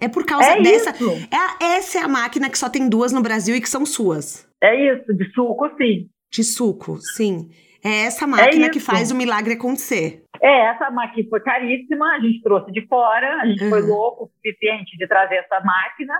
É 0.00 0.08
por 0.08 0.24
causa 0.24 0.46
é 0.46 0.62
dessa. 0.62 0.90
É 0.90 1.76
essa 1.76 1.98
é 1.98 2.02
a 2.02 2.08
máquina 2.08 2.48
que 2.48 2.58
só 2.58 2.70
tem 2.70 2.88
duas 2.88 3.12
no 3.12 3.22
Brasil 3.22 3.54
e 3.54 3.60
que 3.60 3.68
são 3.68 3.84
suas. 3.84 4.48
É 4.62 4.74
isso, 4.74 5.14
de 5.14 5.30
suco, 5.32 5.68
sim. 5.76 6.08
De 6.32 6.42
suco, 6.42 6.98
sim. 6.98 7.50
É 7.84 8.06
essa 8.06 8.26
máquina 8.26 8.66
é 8.66 8.70
que 8.70 8.80
faz 8.80 9.10
o 9.10 9.16
milagre 9.16 9.54
acontecer. 9.54 10.24
É, 10.42 10.66
essa 10.66 10.90
máquina 10.90 11.28
foi 11.28 11.40
caríssima, 11.40 12.14
a 12.14 12.20
gente 12.20 12.42
trouxe 12.42 12.72
de 12.72 12.86
fora, 12.86 13.40
a 13.42 13.46
gente 13.46 13.62
uhum. 13.64 13.70
foi 13.70 13.82
louco 13.82 14.24
o 14.24 14.28
suficiente 14.28 14.96
de 14.96 15.06
trazer 15.06 15.36
essa 15.36 15.60
máquina. 15.60 16.14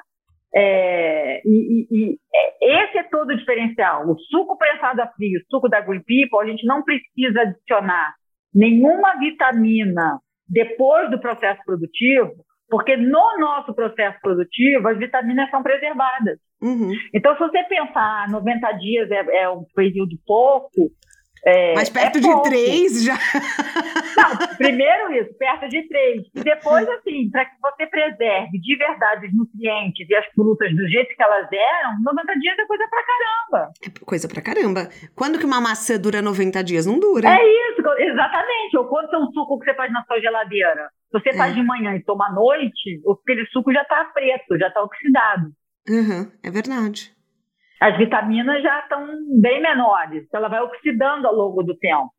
É, 0.54 1.40
e, 1.44 1.48
e, 1.48 1.86
e, 1.90 2.18
é, 2.34 2.84
esse 2.84 2.98
é 2.98 3.02
todo 3.04 3.30
o 3.30 3.36
diferencial. 3.36 4.08
O 4.08 4.18
suco 4.18 4.58
prensado 4.58 5.00
a 5.00 5.06
frio, 5.08 5.38
o 5.38 5.44
suco 5.50 5.68
da 5.68 5.80
Green 5.80 6.02
People, 6.02 6.40
a 6.42 6.46
gente 6.50 6.66
não 6.66 6.82
precisa 6.82 7.42
adicionar 7.42 8.14
nenhuma 8.54 9.18
vitamina 9.18 10.18
depois 10.48 11.10
do 11.10 11.20
processo 11.20 11.60
produtivo, 11.64 12.32
porque 12.68 12.96
no 12.96 13.38
nosso 13.38 13.74
processo 13.74 14.18
produtivo 14.20 14.88
as 14.88 14.98
vitaminas 14.98 15.50
são 15.50 15.62
preservadas. 15.62 16.38
Uhum. 16.62 16.92
Então, 17.14 17.32
se 17.34 17.40
você 17.40 17.62
pensar 17.64 18.28
90 18.28 18.72
dias 18.72 19.10
é, 19.10 19.42
é 19.42 19.48
um 19.48 19.64
período 19.74 20.16
pouco, 20.26 20.90
é, 21.44 21.74
Mas 21.74 21.88
perto 21.88 22.18
é 22.18 22.20
de 22.20 22.42
três 22.42 23.04
já. 23.04 23.14
Não, 24.16 24.56
primeiro 24.56 25.12
isso, 25.12 25.32
perto 25.38 25.68
de 25.68 25.88
três. 25.88 26.22
E 26.34 26.40
depois, 26.40 26.86
assim, 26.88 27.30
para 27.30 27.46
que 27.46 27.52
você 27.60 27.86
preserve 27.86 28.58
de 28.58 28.76
verdade 28.76 29.26
os 29.26 29.34
nutrientes 29.34 30.08
e 30.08 30.14
as 30.14 30.26
frutas 30.34 30.74
do 30.74 30.86
jeito 30.88 31.14
que 31.14 31.22
elas 31.22 31.48
eram, 31.50 32.02
90 32.02 32.38
dias 32.38 32.58
é 32.58 32.66
coisa 32.66 32.84
pra 32.88 33.02
caramba. 33.02 33.72
É 33.82 34.04
coisa 34.04 34.28
pra 34.28 34.42
caramba. 34.42 34.88
Quando 35.14 35.38
que 35.38 35.46
uma 35.46 35.60
maçã 35.60 35.98
dura 35.98 36.20
90 36.20 36.62
dias? 36.62 36.86
Não 36.86 36.98
dura. 36.98 37.28
É 37.28 37.70
isso, 37.70 37.82
exatamente. 37.98 38.76
Ou 38.76 38.84
quanto 38.86 39.14
é 39.14 39.18
um 39.18 39.30
suco 39.32 39.58
que 39.58 39.64
você 39.64 39.74
faz 39.74 39.90
na 39.92 40.04
sua 40.04 40.20
geladeira? 40.20 40.90
Se 41.10 41.18
você 41.18 41.30
é. 41.30 41.36
faz 41.36 41.54
de 41.54 41.62
manhã 41.62 41.96
e 41.96 42.04
toma 42.04 42.28
à 42.28 42.32
noite, 42.32 43.00
aquele 43.22 43.46
suco 43.46 43.72
já 43.72 43.84
tá 43.84 44.04
preto, 44.12 44.58
já 44.58 44.70
tá 44.70 44.82
oxidado. 44.82 45.50
Uhum, 45.88 46.30
é 46.42 46.50
verdade 46.50 47.18
as 47.80 47.96
vitaminas 47.96 48.62
já 48.62 48.80
estão 48.80 49.06
bem 49.40 49.62
menores, 49.62 50.26
ela 50.34 50.48
vai 50.48 50.60
oxidando 50.60 51.26
ao 51.26 51.34
longo 51.34 51.62
do 51.62 51.76
tempo. 51.78 52.10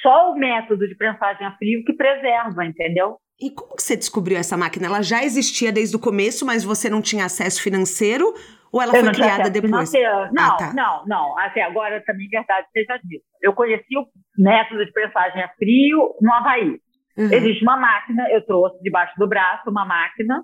Só 0.00 0.30
o 0.30 0.36
método 0.36 0.86
de 0.86 0.96
prensagem 0.96 1.46
a 1.46 1.56
frio 1.56 1.84
que 1.84 1.92
preserva, 1.92 2.64
entendeu? 2.64 3.16
E 3.40 3.50
como 3.50 3.74
que 3.74 3.82
você 3.82 3.96
descobriu 3.96 4.38
essa 4.38 4.56
máquina? 4.56 4.86
Ela 4.86 5.02
já 5.02 5.24
existia 5.24 5.72
desde 5.72 5.96
o 5.96 6.00
começo, 6.00 6.46
mas 6.46 6.62
você 6.62 6.88
não 6.88 7.02
tinha 7.02 7.24
acesso 7.24 7.62
financeiro? 7.62 8.32
Ou 8.72 8.80
ela 8.80 8.92
foi 8.92 9.12
criada 9.12 9.50
depois? 9.50 9.90
Financeiro. 9.90 10.32
Não, 10.32 10.52
ah, 10.52 10.56
tá. 10.56 10.72
não, 10.72 11.04
não. 11.06 11.38
Até 11.38 11.62
agora 11.62 12.02
também 12.04 12.28
verdade 12.28 12.66
seja 12.72 12.98
dito. 13.02 13.24
Eu 13.42 13.52
conheci 13.52 13.96
o 13.96 14.06
método 14.38 14.84
de 14.84 14.92
prensagem 14.92 15.42
a 15.42 15.48
frio 15.54 16.14
no 16.20 16.32
Havaí. 16.32 16.78
Uhum. 17.16 17.32
Existe 17.32 17.62
uma 17.62 17.76
máquina, 17.76 18.28
eu 18.30 18.44
trouxe 18.44 18.80
debaixo 18.82 19.14
do 19.16 19.28
braço 19.28 19.70
uma 19.70 19.84
máquina 19.84 20.42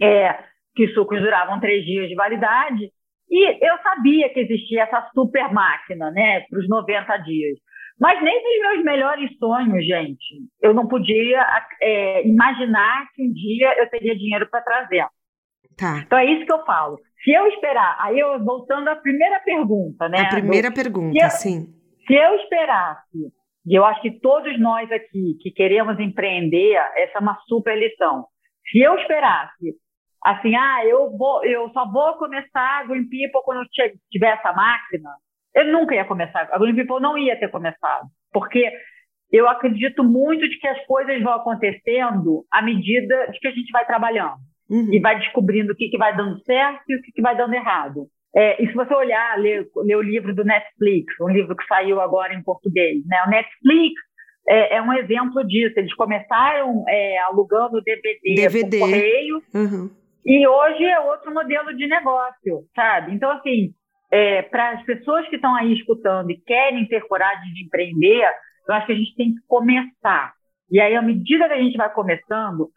é, 0.00 0.38
que 0.74 0.86
os 0.86 0.94
sucos 0.94 1.20
duravam 1.20 1.60
três 1.60 1.84
dias 1.84 2.08
de 2.08 2.14
validade. 2.14 2.90
E 3.30 3.64
eu 3.64 3.78
sabia 3.82 4.28
que 4.30 4.40
existia 4.40 4.82
essa 4.82 5.08
super 5.14 5.52
máquina, 5.52 6.10
né, 6.10 6.40
para 6.50 6.58
os 6.58 6.68
90 6.68 7.16
dias. 7.18 7.58
Mas 7.98 8.20
nem 8.22 8.42
dos 8.42 8.60
meus 8.60 8.84
melhores 8.84 9.30
sonhos, 9.38 9.86
gente, 9.86 10.42
eu 10.62 10.72
não 10.72 10.88
podia 10.88 11.46
é, 11.82 12.26
imaginar 12.26 13.06
que 13.14 13.22
um 13.22 13.32
dia 13.32 13.74
eu 13.78 13.88
teria 13.90 14.16
dinheiro 14.16 14.48
para 14.50 14.62
trazer. 14.62 15.06
Tá. 15.76 15.98
Então 15.98 16.18
é 16.18 16.24
isso 16.24 16.46
que 16.46 16.52
eu 16.52 16.64
falo. 16.64 16.98
Se 17.22 17.30
eu 17.30 17.46
esperar, 17.48 17.96
aí 18.00 18.18
eu 18.18 18.42
voltando 18.42 18.88
à 18.88 18.96
primeira 18.96 19.38
pergunta, 19.40 20.08
né? 20.08 20.20
A 20.20 20.28
primeira 20.30 20.72
pergunta, 20.72 21.12
se 21.12 21.22
eu, 21.22 21.30
sim. 21.30 21.74
Se 22.06 22.14
eu 22.14 22.34
esperasse, 22.36 23.32
e 23.66 23.74
eu 23.74 23.84
acho 23.84 24.00
que 24.00 24.18
todos 24.20 24.58
nós 24.58 24.90
aqui 24.90 25.36
que 25.40 25.50
queremos 25.50 26.00
empreender, 26.00 26.74
essa 26.96 27.18
é 27.18 27.20
uma 27.20 27.38
super 27.46 27.78
lição. 27.78 28.26
Se 28.70 28.78
eu 28.80 28.96
esperasse, 28.96 29.74
assim, 30.22 30.54
ah, 30.54 30.84
eu 30.84 31.16
vou, 31.16 31.44
eu 31.44 31.70
só 31.70 31.90
vou 31.90 32.14
começar 32.14 32.80
a 32.80 32.84
Green 32.84 33.08
People 33.08 33.42
quando 33.44 33.66
tiver 34.10 34.34
essa 34.34 34.52
máquina, 34.52 35.10
eu 35.54 35.72
nunca 35.72 35.94
ia 35.94 36.04
começar. 36.04 36.48
A 36.52 36.58
Green 36.58 36.74
People 36.74 37.00
não 37.00 37.18
ia 37.18 37.38
ter 37.38 37.48
começado, 37.48 38.06
porque 38.32 38.70
eu 39.32 39.48
acredito 39.48 40.02
muito 40.04 40.48
de 40.48 40.58
que 40.58 40.66
as 40.66 40.84
coisas 40.86 41.22
vão 41.22 41.32
acontecendo 41.32 42.44
à 42.50 42.62
medida 42.62 43.28
de 43.30 43.38
que 43.38 43.48
a 43.48 43.52
gente 43.52 43.70
vai 43.70 43.86
trabalhando 43.86 44.38
uhum. 44.68 44.92
e 44.92 45.00
vai 45.00 45.18
descobrindo 45.18 45.72
o 45.72 45.76
que, 45.76 45.88
que 45.88 45.98
vai 45.98 46.16
dando 46.16 46.42
certo 46.44 46.82
e 46.88 46.96
o 46.96 47.02
que, 47.02 47.12
que 47.12 47.22
vai 47.22 47.36
dando 47.36 47.54
errado. 47.54 48.06
É, 48.34 48.62
e 48.62 48.66
se 48.68 48.74
você 48.74 48.94
olhar, 48.94 49.38
ler, 49.38 49.66
ler, 49.84 49.96
o 49.96 50.02
livro 50.02 50.34
do 50.34 50.44
Netflix, 50.44 51.12
um 51.20 51.28
livro 51.28 51.56
que 51.56 51.66
saiu 51.66 52.00
agora 52.00 52.32
em 52.32 52.42
português, 52.42 53.04
né? 53.06 53.24
O 53.26 53.30
Netflix 53.30 54.00
é, 54.48 54.76
é 54.76 54.82
um 54.82 54.92
exemplo 54.92 55.44
disso. 55.44 55.74
Eles 55.76 55.92
começaram 55.94 56.84
é, 56.88 57.18
alugando 57.18 57.82
DVD, 57.82 58.34
DVD. 58.36 58.78
por 58.78 58.86
correio 58.86 59.42
uhum. 59.52 59.90
E 60.24 60.46
hoje 60.46 60.84
é 60.84 61.00
outro 61.00 61.32
modelo 61.32 61.74
de 61.76 61.86
negócio, 61.86 62.64
sabe? 62.74 63.14
Então, 63.14 63.30
assim, 63.30 63.72
é, 64.10 64.42
para 64.42 64.70
as 64.70 64.82
pessoas 64.84 65.26
que 65.28 65.36
estão 65.36 65.54
aí 65.54 65.72
escutando 65.72 66.30
e 66.30 66.40
querem 66.40 66.86
ter 66.86 67.06
coragem 67.06 67.52
de 67.52 67.64
empreender, 67.64 68.28
eu 68.68 68.74
acho 68.74 68.86
que 68.86 68.92
a 68.92 68.96
gente 68.96 69.16
tem 69.16 69.34
que 69.34 69.40
começar. 69.46 70.32
E 70.70 70.80
aí, 70.80 70.94
à 70.94 71.02
medida 71.02 71.48
que 71.48 71.54
a 71.54 71.62
gente 71.62 71.76
vai 71.76 71.92
começando, 71.92 72.68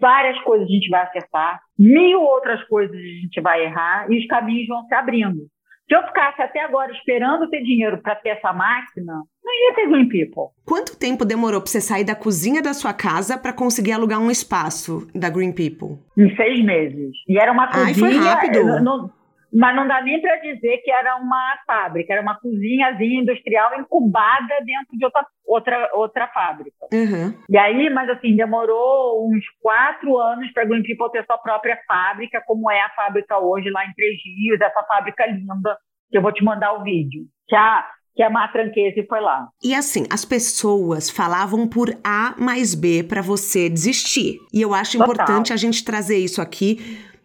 várias 0.00 0.38
coisas 0.42 0.66
a 0.66 0.70
gente 0.70 0.88
vai 0.88 1.02
acertar, 1.02 1.60
mil 1.78 2.20
outras 2.20 2.62
coisas 2.64 2.94
a 2.94 3.00
gente 3.00 3.40
vai 3.40 3.64
errar 3.64 4.10
e 4.10 4.18
os 4.18 4.26
caminhos 4.26 4.66
vão 4.66 4.84
se 4.86 4.94
abrindo. 4.94 5.46
Se 5.88 5.96
eu 5.96 6.02
ficasse 6.06 6.40
até 6.40 6.60
agora 6.60 6.92
esperando 6.92 7.48
ter 7.48 7.62
dinheiro 7.62 8.00
para 8.00 8.14
ter 8.16 8.30
essa 8.30 8.52
máquina, 8.52 9.22
não 9.44 9.52
ia 9.52 9.74
ter 9.74 9.88
Green 9.88 10.08
People. 10.08 10.54
Quanto 10.64 10.98
tempo 10.98 11.24
demorou 11.24 11.60
para 11.60 11.70
você 11.70 11.80
sair 11.80 12.04
da 12.04 12.14
cozinha 12.14 12.62
da 12.62 12.72
sua 12.72 12.92
casa 12.92 13.36
para 13.36 13.52
conseguir 13.52 13.92
alugar 13.92 14.20
um 14.20 14.30
espaço 14.30 15.06
da 15.14 15.28
Green 15.28 15.52
People? 15.52 15.98
Em 16.16 16.34
seis 16.36 16.64
meses. 16.64 17.12
E 17.28 17.38
era 17.38 17.52
uma 17.52 17.66
cozinha. 17.66 17.86
Ai, 17.86 17.94
foi 17.94 18.16
rápido. 18.16 18.82
No, 18.82 19.10
mas 19.52 19.76
não 19.76 19.86
dá 19.86 20.00
nem 20.00 20.20
para 20.20 20.36
dizer 20.36 20.78
que 20.78 20.90
era 20.90 21.16
uma 21.16 21.58
fábrica, 21.66 22.12
era 22.12 22.22
uma 22.22 22.38
cozinhazinha 22.40 23.20
industrial 23.20 23.78
incubada 23.78 24.54
dentro 24.64 24.96
de 24.96 25.04
outra, 25.04 25.26
outra, 25.44 25.90
outra 25.92 26.28
fábrica. 26.28 26.86
Uhum. 26.90 27.34
E 27.50 27.58
aí, 27.58 27.90
mas 27.90 28.08
assim, 28.08 28.34
demorou 28.34 29.28
uns 29.28 29.44
quatro 29.60 30.16
anos 30.18 30.50
para 30.52 30.62
a 30.62 30.66
Green 30.66 30.82
People 30.82 31.10
ter 31.12 31.26
sua 31.26 31.36
própria 31.36 31.78
fábrica, 31.86 32.42
como 32.46 32.70
é 32.70 32.80
a 32.80 32.90
fábrica 32.90 33.38
hoje 33.38 33.68
lá 33.68 33.84
em 33.84 33.92
Três 33.92 34.16
Rios, 34.24 34.60
essa 34.60 34.82
fábrica 34.84 35.26
linda, 35.26 35.76
que 36.10 36.16
eu 36.16 36.22
vou 36.22 36.32
te 36.32 36.42
mandar 36.42 36.72
o 36.72 36.82
vídeo. 36.82 37.24
Que 37.46 37.54
a, 37.54 37.86
que 38.14 38.22
a 38.22 38.30
Matranquese 38.30 39.06
foi 39.06 39.20
lá. 39.20 39.48
E 39.62 39.74
assim, 39.74 40.04
as 40.10 40.24
pessoas 40.24 41.08
falavam 41.08 41.66
por 41.66 41.96
A 42.04 42.34
mais 42.38 42.74
B 42.74 43.02
para 43.02 43.22
você 43.22 43.68
desistir. 43.68 44.38
E 44.52 44.60
eu 44.60 44.74
acho 44.74 44.98
Total. 44.98 45.06
importante 45.06 45.52
a 45.52 45.56
gente 45.56 45.84
trazer 45.84 46.18
isso 46.18 46.40
aqui 46.40 46.78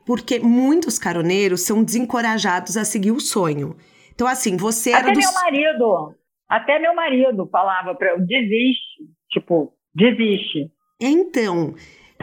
porque 0.05 0.39
muitos 0.39 0.97
caroneiros 0.97 1.61
são 1.61 1.83
desencorajados 1.83 2.77
a 2.77 2.85
seguir 2.85 3.11
o 3.11 3.19
sonho. 3.19 3.75
Então, 4.15 4.25
assim, 4.25 4.55
você 4.55 4.91
era 4.91 4.99
Até 5.01 5.11
dos... 5.11 5.25
meu 5.25 5.33
marido, 5.33 6.15
até 6.49 6.79
meu 6.79 6.95
marido 6.95 7.47
falava 7.51 7.93
para 7.93 8.11
eu, 8.11 8.25
desiste, 8.25 9.03
tipo, 9.29 9.73
desiste. 9.93 10.71
Então, 10.99 11.75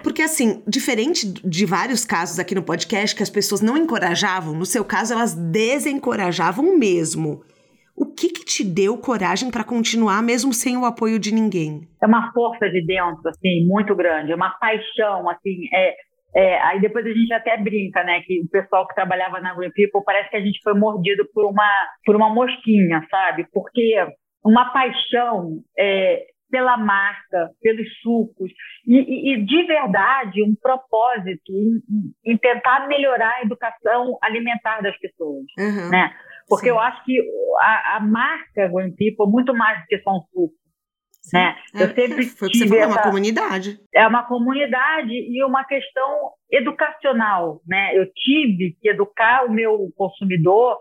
porque 0.03 0.23
assim, 0.23 0.63
diferente 0.67 1.27
de 1.27 1.67
vários 1.67 2.05
casos 2.05 2.39
aqui 2.39 2.55
no 2.55 2.63
podcast 2.63 3.15
que 3.15 3.23
as 3.23 3.31
pessoas 3.31 3.61
não 3.61 3.77
encorajavam, 3.77 4.55
no 4.55 4.67
seu 4.67 4.85
caso 4.85 5.13
elas 5.13 5.35
desencorajavam 5.35 6.77
mesmo. 6.79 7.45
O 7.97 8.07
que 8.07 8.29
que 8.29 8.45
te 8.45 8.65
deu 8.65 8.99
coragem 8.99 9.51
para 9.51 9.65
continuar 9.65 10.23
mesmo 10.23 10.53
sem 10.53 10.77
o 10.77 10.85
apoio 10.85 11.19
de 11.19 11.33
ninguém? 11.33 11.89
É 12.03 12.07
uma 12.07 12.33
força 12.33 12.69
de 12.69 12.85
dentro, 12.85 13.29
assim, 13.29 13.67
muito 13.67 13.95
grande, 13.95 14.33
é 14.33 14.35
uma 14.35 14.51
paixão, 14.59 15.29
assim, 15.31 15.69
é, 15.73 15.95
é, 16.35 16.61
aí 16.63 16.81
depois 16.81 17.07
a 17.07 17.11
gente 17.11 17.33
até 17.33 17.57
brinca, 17.57 18.03
né, 18.03 18.21
que 18.27 18.41
o 18.41 18.49
pessoal 18.49 18.87
que 18.89 18.95
trabalhava 18.95 19.41
na 19.41 19.55
Green 19.55 19.71
People 19.71 20.03
parece 20.05 20.29
que 20.31 20.37
a 20.37 20.41
gente 20.41 20.61
foi 20.63 20.75
mordido 20.75 21.25
por 21.33 21.47
uma, 21.47 21.71
por 22.05 22.17
uma 22.17 22.29
mosquinha, 22.29 23.07
sabe? 23.09 23.47
Porque 23.53 24.05
uma 24.45 24.73
paixão 24.73 25.61
é, 25.79 26.25
pela 26.51 26.77
marca, 26.77 27.51
pelos 27.63 27.87
sucos, 28.01 28.51
e, 28.87 28.97
e, 28.97 29.35
e, 29.35 29.45
de 29.45 29.63
verdade 29.65 30.43
um 30.43 30.55
propósito 30.61 31.53
em, 31.53 32.33
em, 32.33 32.37
tentar 32.37 32.87
melhorar 32.87 33.35
a 33.37 33.43
educação 33.43 34.19
alimentar 34.23 34.81
das 34.81 34.97
pessoas, 34.99 35.45
uhum, 35.59 35.91
né? 35.91 36.13
Porque 36.49 36.67
sim. 36.67 36.71
eu 36.71 36.79
acho 36.79 37.05
que 37.05 37.21
a, 37.61 37.97
a 37.97 38.01
marca 38.01 38.69
Green 38.69 38.95
People, 38.95 39.31
muito 39.31 39.55
mais 39.55 39.81
do 39.81 39.87
que 39.87 39.99
só 40.01 40.11
um 40.11 40.21
suco, 40.33 40.55
né? 41.33 41.57
É, 41.75 41.85
eu 41.85 41.95
sempre 41.95 42.27
foi 42.27 42.51
tive 42.51 42.69
falou, 42.69 42.85
essa, 42.85 42.93
uma 42.93 43.03
comunidade. 43.03 43.81
É 43.95 44.07
uma 44.07 44.25
comunidade 44.25 45.13
e 45.13 45.43
uma 45.43 45.65
questão 45.65 46.33
educacional, 46.51 47.63
né? 47.67 47.97
Eu 47.97 48.07
tive 48.13 48.77
que 48.81 48.91
educar 48.91 49.47
o 49.47 49.53
meu 49.53 49.91
consumidor 49.97 50.79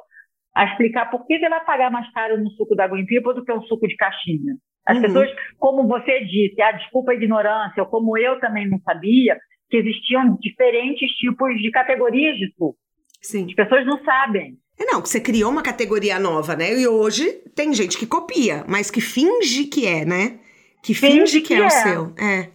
a 0.56 0.66
explicar 0.66 1.10
por 1.10 1.26
que 1.26 1.34
ele 1.34 1.50
vai 1.50 1.64
pagar 1.64 1.90
mais 1.90 2.12
caro 2.12 2.38
no 2.38 2.50
suco 2.52 2.76
da 2.76 2.88
Green 2.88 3.06
People 3.06 3.34
do 3.34 3.44
que 3.44 3.52
um 3.52 3.64
suco 3.64 3.88
de 3.88 3.96
caixinha. 3.96 4.56
As 4.86 4.98
uhum. 4.98 5.04
pessoas, 5.04 5.30
como 5.58 5.88
você 5.88 6.26
disse, 6.26 6.62
a 6.62 6.74
desculpa 6.74 7.12
a 7.12 7.16
ignorância, 7.16 7.82
ou 7.82 7.90
como 7.90 8.18
eu 8.18 8.40
também 8.40 8.70
não 8.70 8.80
sabia, 8.80 9.38
que 9.70 9.78
existiam 9.78 10.38
diferentes 10.40 11.10
tipos 11.14 11.56
de 11.62 11.72
categorias 11.72 12.36
de 12.38 12.54
suco. 12.54 12.78
Sim. 13.22 13.46
As 13.48 13.54
pessoas 13.54 13.86
não 13.86 14.04
sabem. 14.04 14.58
É 14.80 14.86
não, 14.86 15.02
que 15.02 15.10
você 15.10 15.20
criou 15.20 15.52
uma 15.52 15.62
categoria 15.62 16.20
nova, 16.20 16.56
né? 16.56 16.74
E 16.74 16.88
hoje 16.88 17.32
tem 17.56 17.74
gente 17.74 17.98
que 17.98 18.08
copia, 18.08 18.64
mas 18.68 18.90
que 18.90 19.02
finge 19.02 19.66
que 19.66 19.86
é, 19.86 20.04
né? 20.04 20.40
Que 20.82 20.94
finge, 20.94 21.20
finge 21.20 21.42
que, 21.42 21.48
que, 21.48 21.54
é, 21.54 21.60
é, 21.60 21.66
o 21.66 21.70
seu. 21.70 22.14
É. 22.18 22.50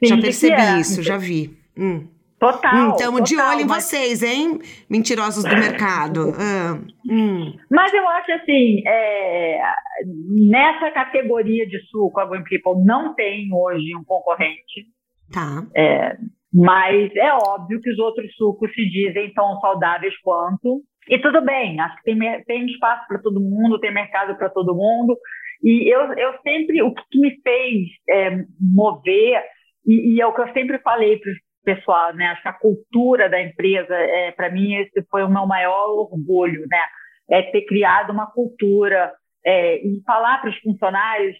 Finge 0.00 0.14
já 0.14 0.20
percebi 0.20 0.60
é. 0.60 0.80
isso, 0.80 1.02
já 1.02 1.16
vi. 1.16 1.56
Hum. 1.76 2.06
Total. 2.42 2.88
Então, 2.88 3.12
total, 3.12 3.22
de 3.22 3.36
olho 3.36 3.60
em 3.60 3.66
mas... 3.66 3.84
vocês, 3.84 4.20
hein? 4.20 4.58
Mentirosos 4.90 5.44
do 5.44 5.54
mercado. 5.54 6.34
Ah, 6.36 6.76
hum. 7.08 7.56
Mas 7.70 7.94
eu 7.94 8.08
acho 8.08 8.32
assim, 8.32 8.82
é, 8.84 9.60
nessa 10.50 10.90
categoria 10.90 11.64
de 11.68 11.78
suco, 11.86 12.18
a 12.18 12.26
Green 12.26 12.42
People 12.42 12.84
não 12.84 13.14
tem 13.14 13.48
hoje 13.54 13.94
um 13.94 14.02
concorrente. 14.02 14.88
Tá. 15.32 15.64
É, 15.76 16.16
mas 16.52 17.14
é 17.14 17.32
óbvio 17.32 17.80
que 17.80 17.90
os 17.90 17.98
outros 18.00 18.34
sucos 18.34 18.74
se 18.74 18.90
dizem 18.90 19.32
tão 19.34 19.60
saudáveis 19.60 20.12
quanto. 20.20 20.82
E 21.08 21.18
tudo 21.18 21.40
bem, 21.42 21.80
acho 21.80 21.96
que 21.96 22.02
tem, 22.04 22.44
tem 22.44 22.66
espaço 22.66 23.06
para 23.08 23.20
todo 23.20 23.40
mundo, 23.40 23.80
tem 23.80 23.92
mercado 23.92 24.36
para 24.36 24.48
todo 24.48 24.74
mundo. 24.74 25.16
E 25.62 25.92
eu, 25.92 26.12
eu 26.14 26.34
sempre, 26.42 26.82
o 26.82 26.94
que 26.94 27.20
me 27.20 27.40
fez 27.42 27.88
é, 28.08 28.44
mover, 28.60 29.42
e, 29.86 30.14
e, 30.14 30.20
é 30.20 30.26
o 30.26 30.34
que 30.34 30.40
eu 30.40 30.52
sempre 30.52 30.78
falei 30.78 31.18
para 31.18 31.30
o 31.30 31.34
pessoal, 31.64 32.14
né? 32.14 32.26
Acho 32.26 32.42
que 32.42 32.48
a 32.48 32.52
cultura 32.52 33.28
da 33.28 33.40
empresa, 33.40 33.94
é, 33.94 34.30
para 34.32 34.50
mim, 34.50 34.74
esse 34.74 35.04
foi 35.10 35.24
o 35.24 35.30
meu 35.30 35.46
maior 35.46 35.88
orgulho, 35.90 36.64
né? 36.68 36.82
É 37.30 37.42
ter 37.42 37.62
criado 37.62 38.10
uma 38.10 38.30
cultura 38.30 39.12
é, 39.44 39.76
e 39.84 40.02
falar 40.04 40.40
para 40.40 40.50
os 40.50 40.58
funcionários, 40.58 41.36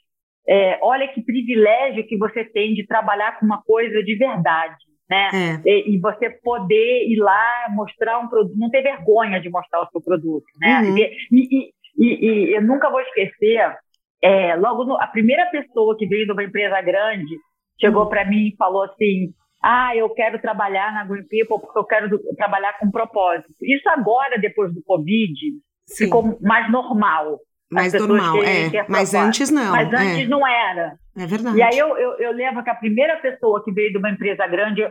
é, 0.48 0.79
olha 0.83 1.07
que 1.09 1.22
privilégio 1.22 2.07
que 2.07 2.16
você 2.16 2.44
tem 2.44 2.75
de 2.75 2.87
trabalhar 2.87 3.38
com 3.38 3.46
uma 3.46 3.62
coisa 3.62 4.03
de 4.03 4.16
verdade 4.16 4.77
né? 5.12 5.29
É. 5.35 5.68
E, 5.68 5.94
e, 5.94 6.01
você 6.01 6.31
poder 6.31 7.06
ir 7.06 7.19
lá 7.19 7.67
mostrar 7.71 8.19
um 8.19 8.29
produto, 8.29 8.56
não 8.56 8.71
ter 8.71 8.81
vergonha 8.81 9.38
de 9.40 9.50
mostrar 9.50 9.83
o 9.83 9.90
seu 9.90 10.00
produto, 10.00 10.46
né? 10.58 10.81
Uhum. 10.81 10.96
E, 10.96 11.73
e, 11.98 12.27
e, 12.27 12.56
eu 12.56 12.63
nunca 12.63 12.90
vou 12.90 13.00
esquecer, 13.00 13.77
é, 14.23 14.56
logo 14.56 14.85
no, 14.85 14.96
a 14.96 15.06
primeira 15.06 15.44
pessoa 15.50 15.96
que 15.98 16.06
veio 16.06 16.25
de 16.25 16.33
uma 16.33 16.42
empresa 16.42 16.81
grande 16.81 17.37
chegou 17.79 18.04
uhum. 18.04 18.08
para 18.08 18.25
mim 18.25 18.48
e 18.48 18.56
falou 18.56 18.85
assim: 18.85 19.35
ah, 19.63 19.94
eu 19.94 20.08
quero 20.10 20.40
trabalhar 20.40 20.92
na 20.94 21.04
Green 21.04 21.27
People 21.29 21.60
porque 21.60 21.79
eu 21.79 21.85
quero 21.85 22.08
do, 22.08 22.19
trabalhar 22.35 22.79
com 22.79 22.90
propósito. 22.90 23.54
Isso 23.60 23.88
agora, 23.90 24.38
depois 24.38 24.73
do 24.75 24.83
Covid, 24.83 25.38
Sim. 25.87 26.04
ficou 26.04 26.38
mais 26.40 26.73
normal. 26.73 27.38
Mais 27.73 27.92
normal, 27.94 28.42
é. 28.42 28.85
Mas 28.87 29.14
antes 29.14 29.50
não. 29.50 29.73
Mas 29.73 29.88
antes 29.88 30.25
é. 30.25 30.27
não 30.27 30.46
era. 30.46 30.98
É 31.16 31.27
verdade. 31.27 31.56
E 31.56 31.62
aí 31.62 31.79
eu, 31.79 31.96
eu, 31.96 32.12
eu 32.18 32.33
lembro 32.33 32.62
que 32.62 32.70
a 32.70 32.75
primeira 32.75 33.16
pessoa 33.16 33.64
que 33.64 33.73
veio 33.73 33.90
de 33.90 33.98
uma 33.98 34.10
empresa 34.10 34.46
grande, 34.46 34.83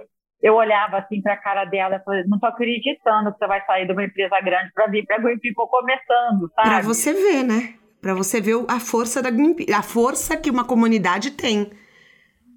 eu 0.42 0.56
olhava 0.56 0.98
assim 0.98 1.22
para 1.22 1.34
a 1.34 1.38
cara 1.38 1.66
dela 1.66 1.98
e 1.98 2.04
falei, 2.04 2.24
não 2.28 2.40
tô 2.40 2.48
acreditando 2.48 3.32
que 3.32 3.38
você 3.38 3.48
vai 3.48 3.64
sair 3.66 3.86
de 3.86 3.94
uma 3.94 4.04
empresa 4.04 4.40
grande 4.42 4.72
para 4.74 4.88
vir 4.88 5.06
para 5.06 5.20
Green 5.20 5.40
People 5.40 5.68
começando, 5.70 6.52
sabe? 6.56 6.70
Para 6.70 6.82
você 6.82 7.14
ver, 7.14 7.44
né? 7.44 7.76
Para 8.02 8.16
você 8.16 8.42
ver 8.42 8.56
a 8.68 8.80
força 8.80 9.22
da 9.22 9.30
a 9.78 9.84
força 9.84 10.36
que 10.36 10.50
uma 10.50 10.66
comunidade 10.66 11.32
tem. 11.32 11.70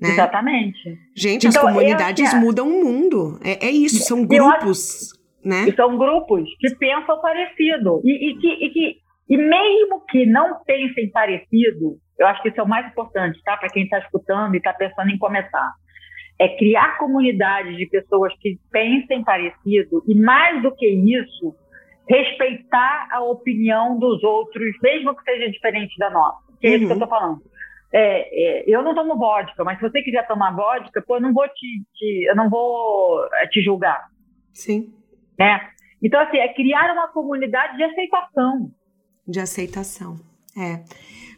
Né? 0.01 0.11
Exatamente. 0.11 0.99
Gente, 1.15 1.47
então, 1.47 1.67
as 1.67 1.73
comunidades 1.73 2.33
eu, 2.33 2.41
mudam 2.41 2.67
o 2.67 2.85
mundo. 2.85 3.39
É, 3.45 3.67
é 3.67 3.71
isso, 3.71 4.05
são 4.05 4.27
grupos, 4.27 5.13
né? 5.45 5.71
São 5.77 5.97
grupos 5.99 6.49
que 6.59 6.75
pensam 6.77 7.21
parecido. 7.21 8.01
E, 8.05 8.31
e, 8.31 8.39
que, 8.39 8.49
e, 8.49 8.71
que, 8.71 8.97
e 9.29 9.37
mesmo 9.37 10.05
que 10.07 10.27
não 10.27 10.63
pensem 10.65 11.11
parecido, 11.11 11.97
eu 12.19 12.27
acho 12.27 12.43
que 12.43 12.49
isso 12.49 12.61
é 12.61 12.63
o 12.63 12.69
mais 12.69 12.87
importante, 12.87 13.41
tá? 13.43 13.57
Para 13.57 13.71
quem 13.71 13.85
está 13.85 13.99
escutando 13.99 14.55
e 14.55 14.59
está 14.59 14.73
pensando 14.73 15.11
em 15.11 15.19
começar 15.19 15.73
é 16.39 16.49
criar 16.57 16.99
comunidades 16.99 17.77
de 17.77 17.87
pessoas 17.87 18.33
que 18.41 18.59
pensem 18.71 19.23
parecido 19.23 20.03
e, 20.07 20.15
mais 20.15 20.61
do 20.63 20.75
que 20.75 20.87
isso, 20.87 21.55
respeitar 22.09 23.09
a 23.11 23.23
opinião 23.23 23.99
dos 23.99 24.23
outros, 24.23 24.75
mesmo 24.83 25.15
que 25.17 25.23
seja 25.23 25.51
diferente 25.51 25.97
da 25.99 26.11
nossa. 26.11 26.43
Que 26.61 26.67
é 26.67 26.71
uhum. 26.71 26.77
isso 26.77 26.87
que 26.87 26.93
eu 26.93 26.97
estou 26.97 27.09
uhum. 27.09 27.21
falando. 27.21 27.43
É, 27.93 28.63
é, 28.63 28.65
eu 28.67 28.83
não 28.83 28.95
tomo 28.95 29.17
vodka, 29.17 29.63
mas 29.63 29.79
se 29.79 29.89
você 29.89 30.03
quiser 30.03 30.27
tomar 30.27 30.55
vodka, 30.55 31.01
pô, 31.07 31.17
eu 31.17 31.21
não 31.21 31.33
vou 31.33 31.47
te, 31.49 31.83
te 31.95 32.27
eu 32.29 32.35
não 32.35 32.51
vou 32.51 33.25
é, 33.35 33.47
te 33.47 33.63
julgar. 33.63 34.03
Sim. 34.53 34.93
Né? 35.39 35.61
Então, 36.03 36.21
assim, 36.21 36.39
é 36.39 36.53
criar 36.53 36.93
uma 36.93 37.09
comunidade 37.09 37.77
de 37.77 37.85
aceitação. 37.85 38.71
De 39.27 39.41
aceitação. 39.41 40.19
É. 40.57 40.81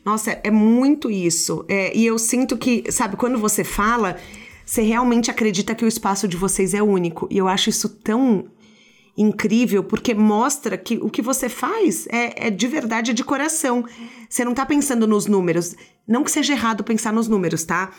Nossa, 0.05 0.39
é 0.43 0.51
muito 0.51 1.11
isso. 1.11 1.65
É, 1.69 1.97
e 1.97 2.07
eu 2.07 2.19
sinto 2.19 2.57
que, 2.57 2.85
sabe, 2.93 3.17
quando 3.17 3.39
você 3.39 3.65
fala, 3.65 4.17
você 4.65 4.83
realmente 4.83 5.31
acredita 5.31 5.75
que 5.75 5.85
o 5.85 5.89
espaço 5.89 6.29
de 6.29 6.37
vocês 6.37 6.75
é 6.75 6.83
único. 6.83 7.27
E 7.31 7.39
eu 7.39 7.49
acho 7.49 7.71
isso 7.71 7.89
tão 7.89 8.51
incrível, 9.17 9.83
porque 9.83 10.15
mostra 10.15 10.77
que 10.77 10.99
o 10.99 11.09
que 11.09 11.23
você 11.23 11.49
faz 11.49 12.07
é, 12.09 12.49
é 12.49 12.51
de 12.51 12.69
verdade, 12.69 13.13
é 13.13 13.15
de 13.15 13.25
coração. 13.25 13.85
Você 14.29 14.45
não 14.45 14.55
tá 14.55 14.67
pensando 14.67 15.07
nos 15.07 15.27
números. 15.27 15.75
Não 16.07 16.23
que 16.23 16.31
seja 16.31 16.53
errado 16.53 16.85
pensar 16.85 17.13
nos 17.13 17.27
números, 17.27 17.65
tá? 17.65 17.93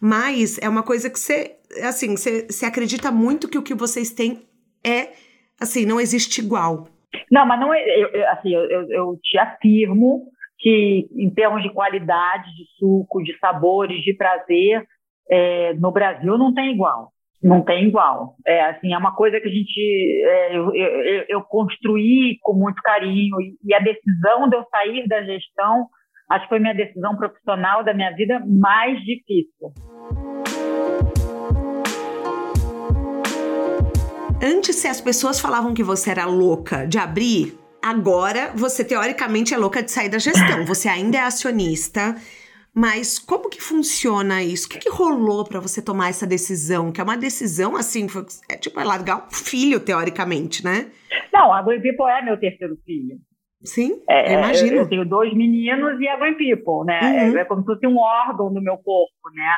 Mas 0.00 0.58
é 0.60 0.68
uma 0.68 0.82
coisa 0.82 1.08
que 1.08 1.18
você, 1.18 1.56
assim, 1.82 2.16
você, 2.16 2.46
você 2.48 2.66
acredita 2.66 3.10
muito 3.10 3.48
que 3.48 3.58
o 3.58 3.62
que 3.62 3.74
vocês 3.74 4.10
têm 4.10 4.46
é, 4.84 5.12
assim, 5.58 5.84
não 5.84 6.00
existe 6.00 6.40
igual. 6.40 6.88
Não, 7.30 7.46
mas 7.46 7.60
não 7.60 7.72
é, 7.72 7.82
eu, 7.86 8.28
assim, 8.30 8.54
eu, 8.54 8.70
eu, 8.70 8.90
eu 8.90 9.18
te 9.22 9.38
afirmo 9.38 10.26
que 10.58 11.08
em 11.16 11.30
termos 11.30 11.62
de 11.62 11.72
qualidade, 11.72 12.44
de 12.54 12.64
suco, 12.78 13.22
de 13.22 13.36
sabores, 13.38 14.02
de 14.02 14.14
prazer, 14.14 14.84
é, 15.30 15.74
no 15.74 15.92
Brasil 15.92 16.36
não 16.36 16.52
tem 16.52 16.72
igual. 16.72 17.10
Não 17.42 17.62
tem 17.62 17.86
igual. 17.86 18.34
É 18.44 18.62
assim, 18.62 18.92
é 18.92 18.98
uma 18.98 19.14
coisa 19.14 19.40
que 19.40 19.46
a 19.46 19.50
gente 19.50 20.22
é, 20.26 20.56
eu, 20.56 20.74
eu, 20.74 21.24
eu, 21.28 21.42
construí 21.42 22.36
com 22.42 22.52
muito 22.52 22.82
carinho 22.82 23.40
e, 23.40 23.56
e 23.64 23.74
a 23.74 23.78
decisão 23.78 24.48
de 24.48 24.56
eu 24.56 24.64
sair 24.64 25.06
da 25.06 25.22
gestão 25.22 25.86
acho 26.30 26.44
que 26.44 26.48
foi 26.48 26.58
minha 26.58 26.74
decisão 26.74 27.16
profissional 27.16 27.84
da 27.84 27.94
minha 27.94 28.10
vida 28.14 28.42
mais 28.44 28.98
difícil. 29.04 29.72
Antes, 34.40 34.76
se 34.76 34.86
as 34.86 35.00
pessoas 35.00 35.40
falavam 35.40 35.74
que 35.74 35.82
você 35.82 36.10
era 36.10 36.24
louca 36.24 36.86
de 36.86 36.96
abrir, 36.96 37.58
agora 37.82 38.52
você 38.54 38.84
teoricamente 38.84 39.52
é 39.52 39.58
louca 39.58 39.82
de 39.82 39.90
sair 39.90 40.08
da 40.08 40.18
gestão. 40.18 40.64
Você 40.64 40.88
ainda 40.88 41.18
é 41.18 41.20
acionista, 41.22 42.14
mas 42.72 43.18
como 43.18 43.50
que 43.50 43.60
funciona 43.60 44.40
isso? 44.40 44.68
O 44.68 44.70
que, 44.70 44.78
que 44.78 44.90
rolou 44.90 45.44
para 45.44 45.58
você 45.58 45.82
tomar 45.82 46.10
essa 46.10 46.24
decisão? 46.24 46.92
Que 46.92 47.00
é 47.00 47.04
uma 47.04 47.16
decisão, 47.16 47.74
assim, 47.74 48.08
foi, 48.08 48.24
é 48.48 48.56
tipo, 48.56 48.78
é 48.78 48.84
largar 48.84 49.26
um 49.26 49.30
filho, 49.30 49.80
teoricamente, 49.80 50.64
né? 50.64 50.86
Não, 51.32 51.52
a 51.52 51.60
Green 51.60 51.82
People 51.82 52.06
é 52.06 52.22
meu 52.22 52.38
terceiro 52.38 52.76
filho. 52.86 53.18
Sim, 53.64 54.00
é, 54.08 54.34
imagino. 54.34 54.76
Eu, 54.76 54.82
eu, 54.82 54.88
tenho 54.88 55.04
dois 55.04 55.34
meninos 55.34 56.00
e 56.00 56.06
a 56.06 56.16
Green 56.16 56.36
People, 56.36 56.86
né? 56.86 57.00
Uhum. 57.02 57.36
É, 57.36 57.40
é, 57.40 57.44
como 57.44 57.62
se 57.62 57.66
fosse 57.66 57.88
um 57.88 57.98
órgão 57.98 58.54
do 58.54 58.62
meu 58.62 58.76
corpo, 58.76 59.30
né? 59.34 59.56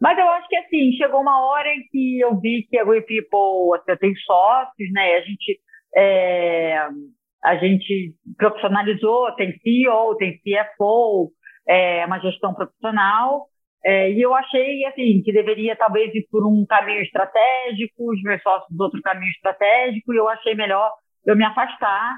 Mas 0.00 0.18
eu 0.18 0.28
acho 0.28 0.48
que, 0.48 0.56
assim, 0.56 0.92
chegou 0.92 1.20
uma 1.20 1.44
hora 1.46 1.68
em 1.68 1.82
que 1.90 2.20
eu 2.20 2.38
vi 2.38 2.66
que 2.70 2.78
a 2.78 2.84
Green 2.84 3.02
People, 3.02 3.76
assim, 3.76 3.98
tem 3.98 4.14
sócios, 4.16 4.92
né? 4.92 5.16
A 5.16 5.20
gente... 5.20 5.60
É, 5.96 6.88
a 7.42 7.56
gente 7.56 8.14
profissionalizou, 8.36 9.34
tem 9.36 9.56
CEO, 9.58 10.16
tem 10.16 10.38
CFO, 10.38 11.30
é, 11.68 12.04
uma 12.06 12.18
gestão 12.18 12.54
profissional. 12.54 13.46
É, 13.84 14.10
e 14.10 14.20
eu 14.20 14.34
achei 14.34 14.84
assim 14.86 15.22
que 15.22 15.32
deveria 15.32 15.76
talvez 15.76 16.12
ir 16.14 16.26
por 16.30 16.44
um 16.44 16.66
caminho 16.66 17.00
estratégico, 17.00 18.10
os 18.12 18.20
meus 18.22 18.42
sócios 18.42 18.78
outro 18.78 19.00
caminho 19.02 19.30
estratégico, 19.30 20.12
e 20.12 20.16
eu 20.16 20.28
achei 20.28 20.54
melhor 20.54 20.92
eu 21.24 21.36
me 21.36 21.44
afastar, 21.44 22.16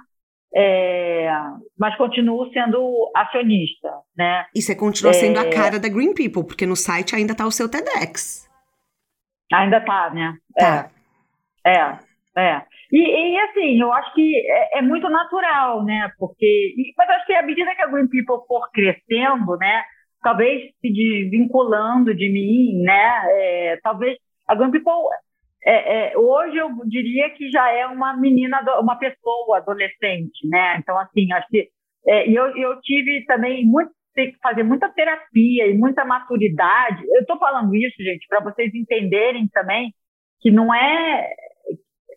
é, 0.55 1.31
mas 1.79 1.97
continuo 1.97 2.53
sendo 2.53 3.11
acionista, 3.15 3.91
né? 4.17 4.47
E 4.55 4.61
você 4.61 4.75
continua 4.75 5.13
sendo 5.13 5.39
a 5.39 5.47
é. 5.47 5.51
cara 5.51 5.79
da 5.79 5.89
Green 5.89 6.15
People, 6.15 6.45
porque 6.45 6.67
no 6.67 6.77
site 6.77 7.15
ainda 7.15 7.33
está 7.33 7.47
o 7.47 7.53
seu 7.53 7.69
TEDx. 7.69 8.49
Ainda 9.53 9.79
está, 9.79 10.11
né? 10.11 10.37
Tá. 10.57 10.91
É, 11.65 11.71
é, 11.71 11.99
é. 12.37 12.63
E, 12.93 12.99
e, 12.99 13.39
assim, 13.41 13.81
eu 13.81 13.93
acho 13.93 14.13
que 14.15 14.37
é, 14.37 14.79
é, 14.79 14.83
muito 14.83 15.09
natural, 15.09 15.85
né? 15.85 16.11
Porque, 16.19 16.75
mas 16.99 17.09
acho 17.11 17.27
que 17.27 17.35
à 17.35 17.43
medida 17.43 17.75
que 17.75 17.83
a 17.83 17.87
Green 17.87 18.09
People 18.09 18.45
for 18.49 18.69
crescendo, 18.73 19.57
né? 19.57 19.85
Talvez 20.23 20.71
se 20.81 20.93
desvinculando 20.93 22.15
de 22.15 22.29
mim, 22.29 22.83
né? 22.83 23.23
É, 23.29 23.79
talvez 23.83 24.19
a 24.49 24.55
Green 24.57 24.73
People 24.73 25.09
é, 25.65 26.13
é, 26.13 26.19
hoje 26.19 26.57
eu 26.57 26.71
diria 26.87 27.31
que 27.31 27.51
já 27.51 27.71
é 27.71 27.87
uma 27.87 28.17
menina, 28.17 28.61
uma 28.81 28.97
pessoa 28.97 29.59
adolescente, 29.59 30.47
né? 30.49 30.77
Então 30.79 30.99
assim, 30.99 31.33
acho 31.33 31.49
que 31.49 31.69
é, 32.07 32.29
eu, 32.29 32.57
eu 32.57 32.81
tive 32.81 33.25
também 33.27 33.67
muito 33.67 33.93
ter 34.15 34.33
que 34.33 34.39
fazer 34.39 34.63
muita 34.63 34.89
terapia 34.89 35.67
e 35.67 35.77
muita 35.77 36.05
maturidade. 36.05 37.03
Eu 37.15 37.21
estou 37.21 37.39
falando 37.39 37.75
isso, 37.75 38.03
gente, 38.03 38.27
para 38.29 38.41
vocês 38.41 38.75
entenderem 38.75 39.49
também 39.49 39.93
que 40.41 40.51
não 40.51 40.75
é 40.75 41.31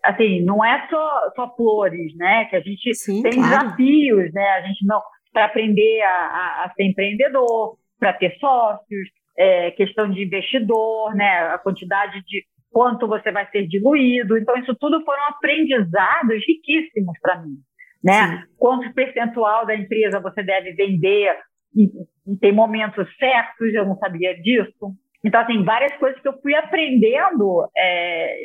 assim, 0.03 0.41
não 0.41 0.63
é 0.63 0.87
só, 0.89 1.31
só 1.35 1.55
flores, 1.55 2.15
né? 2.17 2.45
Que 2.45 2.55
a 2.55 2.61
gente 2.61 2.93
Sim, 2.93 3.21
tem 3.21 3.33
claro. 3.33 3.49
desafios, 3.49 4.33
né? 4.33 4.47
A 4.49 4.61
gente 4.61 4.85
não 4.85 5.01
para 5.31 5.45
aprender 5.45 6.01
a, 6.01 6.09
a, 6.09 6.65
a, 6.65 6.73
ser 6.75 6.83
empreendedor, 6.83 7.75
para 7.99 8.13
ter 8.13 8.37
sócios, 8.37 9.09
é, 9.35 9.71
questão 9.71 10.09
de 10.11 10.23
investidor, 10.23 11.15
né? 11.15 11.53
A 11.53 11.57
quantidade 11.57 12.21
de 12.25 12.45
quanto 12.73 13.07
você 13.07 13.31
vai 13.31 13.47
ser 13.51 13.67
diluído. 13.67 14.37
Então, 14.37 14.57
isso 14.57 14.75
tudo 14.75 15.03
foram 15.05 15.23
aprendizados 15.27 16.43
riquíssimos 16.45 17.17
para 17.21 17.41
mim. 17.41 17.55
Né? 18.03 18.27
Sim. 18.27 18.53
Quanto 18.57 18.93
percentual 18.93 19.65
da 19.65 19.75
empresa 19.75 20.19
você 20.19 20.43
deve 20.43 20.73
vender 20.73 21.37
e, 21.75 21.85
e 22.27 22.37
tem 22.37 22.51
momentos 22.51 23.07
certos, 23.17 23.73
eu 23.73 23.85
não 23.85 23.95
sabia 23.97 24.35
disso. 24.41 24.91
Então, 25.23 25.39
assim, 25.39 25.63
várias 25.63 25.93
coisas 25.97 26.19
que 26.19 26.27
eu 26.27 26.37
fui 26.41 26.53
aprendendo 26.55 27.65
é, 27.77 28.35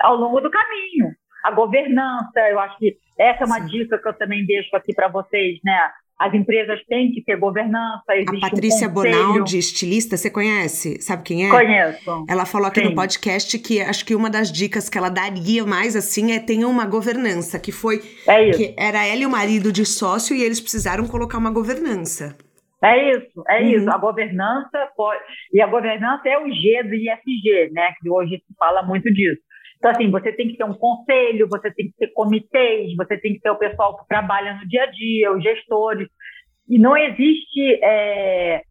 ao 0.00 0.16
longo 0.16 0.40
do 0.40 0.50
caminho. 0.50 1.12
A 1.44 1.52
governança, 1.52 2.40
eu 2.50 2.58
acho 2.58 2.76
que 2.78 2.96
essa 3.18 3.44
é 3.44 3.46
uma 3.46 3.60
Sim. 3.60 3.66
dica 3.66 3.98
que 3.98 4.08
eu 4.08 4.14
também 4.14 4.44
deixo 4.44 4.74
aqui 4.74 4.92
para 4.92 5.08
vocês, 5.08 5.60
né? 5.62 5.78
As 6.18 6.34
empresas 6.34 6.84
têm 6.88 7.12
que 7.12 7.22
ter 7.22 7.36
governança. 7.36 8.02
a 8.08 8.40
Patrícia 8.40 8.88
um 8.88 8.92
Bonaldi, 8.92 9.56
estilista, 9.56 10.16
você 10.16 10.28
conhece? 10.28 11.00
Sabe 11.00 11.22
quem 11.22 11.46
é? 11.46 11.50
Conheço. 11.50 12.24
Ela 12.28 12.44
falou 12.44 12.66
aqui 12.66 12.80
Sim. 12.80 12.88
no 12.88 12.94
podcast 12.94 13.56
que 13.60 13.80
acho 13.80 14.04
que 14.04 14.16
uma 14.16 14.28
das 14.28 14.50
dicas 14.50 14.88
que 14.88 14.98
ela 14.98 15.10
daria 15.10 15.64
mais 15.64 15.94
assim 15.94 16.32
é 16.32 16.40
tenha 16.40 16.66
uma 16.66 16.86
governança, 16.86 17.60
que 17.60 17.70
foi 17.70 18.02
é 18.26 18.50
que 18.50 18.74
era 18.76 19.06
ela 19.06 19.22
e 19.22 19.26
o 19.26 19.30
marido 19.30 19.70
de 19.70 19.86
sócio 19.86 20.34
e 20.34 20.42
eles 20.42 20.60
precisaram 20.60 21.06
colocar 21.06 21.38
uma 21.38 21.52
governança. 21.52 22.36
É 22.82 23.10
isso, 23.10 23.42
é 23.48 23.60
uhum. 23.60 23.68
isso. 23.70 23.90
A 23.90 23.98
governança 23.98 24.88
pode. 24.96 25.20
E 25.52 25.60
a 25.60 25.66
governança 25.66 26.28
é 26.28 26.38
o 26.38 26.48
G 26.48 26.82
do 26.84 26.94
ISG, 26.94 27.72
né? 27.72 27.92
Que 28.00 28.08
hoje 28.08 28.36
se 28.38 28.54
fala 28.56 28.82
muito 28.82 29.12
disso. 29.12 29.42
Então, 29.78 29.92
assim, 29.92 30.10
você 30.10 30.32
tem 30.32 30.48
que 30.48 30.56
ter 30.56 30.64
um 30.64 30.74
conselho, 30.74 31.48
você 31.48 31.72
tem 31.72 31.86
que 31.86 31.96
ter 31.96 32.08
comitês, 32.08 32.94
você 32.96 33.16
tem 33.16 33.34
que 33.34 33.40
ter 33.40 33.50
o 33.50 33.58
pessoal 33.58 33.96
que 33.96 34.08
trabalha 34.08 34.54
no 34.54 34.68
dia 34.68 34.82
a 34.82 34.86
dia, 34.86 35.32
os 35.32 35.42
gestores. 35.42 36.08
E 36.68 36.78
não 36.78 36.96
existe 36.96 37.80
é, 37.82 38.62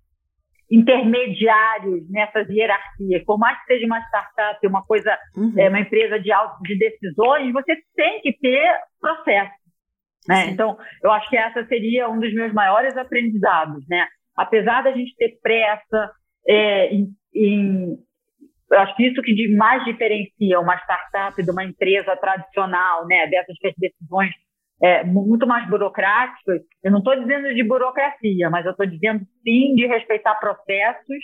intermediários 0.69 2.09
nessas 2.09 2.49
hierarquias. 2.49 3.23
Por 3.23 3.39
mais 3.39 3.57
que 3.59 3.73
seja 3.73 3.85
uma 3.85 4.01
startup, 4.01 4.67
uma 4.67 4.83
coisa, 4.85 5.17
uhum. 5.35 5.53
é, 5.57 5.69
uma 5.69 5.79
empresa 5.79 6.19
de, 6.19 6.31
auto, 6.31 6.61
de 6.63 6.77
decisões, 6.77 7.53
você 7.53 7.77
tem 7.95 8.21
que 8.21 8.33
ter 8.33 8.69
processo. 8.99 9.55
Né? 10.27 10.49
Então, 10.49 10.77
eu 11.01 11.11
acho 11.11 11.29
que 11.29 11.37
essa 11.37 11.65
seria 11.67 12.09
um 12.09 12.19
dos 12.19 12.33
meus 12.33 12.51
maiores 12.53 12.97
aprendizados. 12.97 13.87
Né? 13.87 14.05
Apesar 14.35 14.83
da 14.83 14.91
gente 14.91 15.15
ter 15.15 15.39
pressa 15.41 16.11
é, 16.45 16.93
em, 16.93 17.07
em 17.33 17.97
eu 18.71 18.79
acho 18.79 18.95
que 18.95 19.07
isso 19.07 19.21
que 19.21 19.55
mais 19.55 19.83
diferencia 19.85 20.59
uma 20.59 20.75
startup 20.77 21.41
de 21.41 21.51
uma 21.51 21.63
empresa 21.63 22.15
tradicional, 22.17 23.07
né, 23.07 23.27
dessas 23.27 23.55
decisões 23.77 24.31
é, 24.81 25.03
muito 25.03 25.47
mais 25.47 25.67
burocráticas. 25.69 26.61
Eu 26.83 26.91
não 26.91 26.99
estou 26.99 27.15
dizendo 27.19 27.53
de 27.53 27.63
burocracia, 27.63 28.49
mas 28.49 28.65
eu 28.65 28.71
estou 28.71 28.85
dizendo 28.85 29.21
sim 29.43 29.73
de 29.75 29.87
respeitar 29.87 30.35
processos 30.35 31.23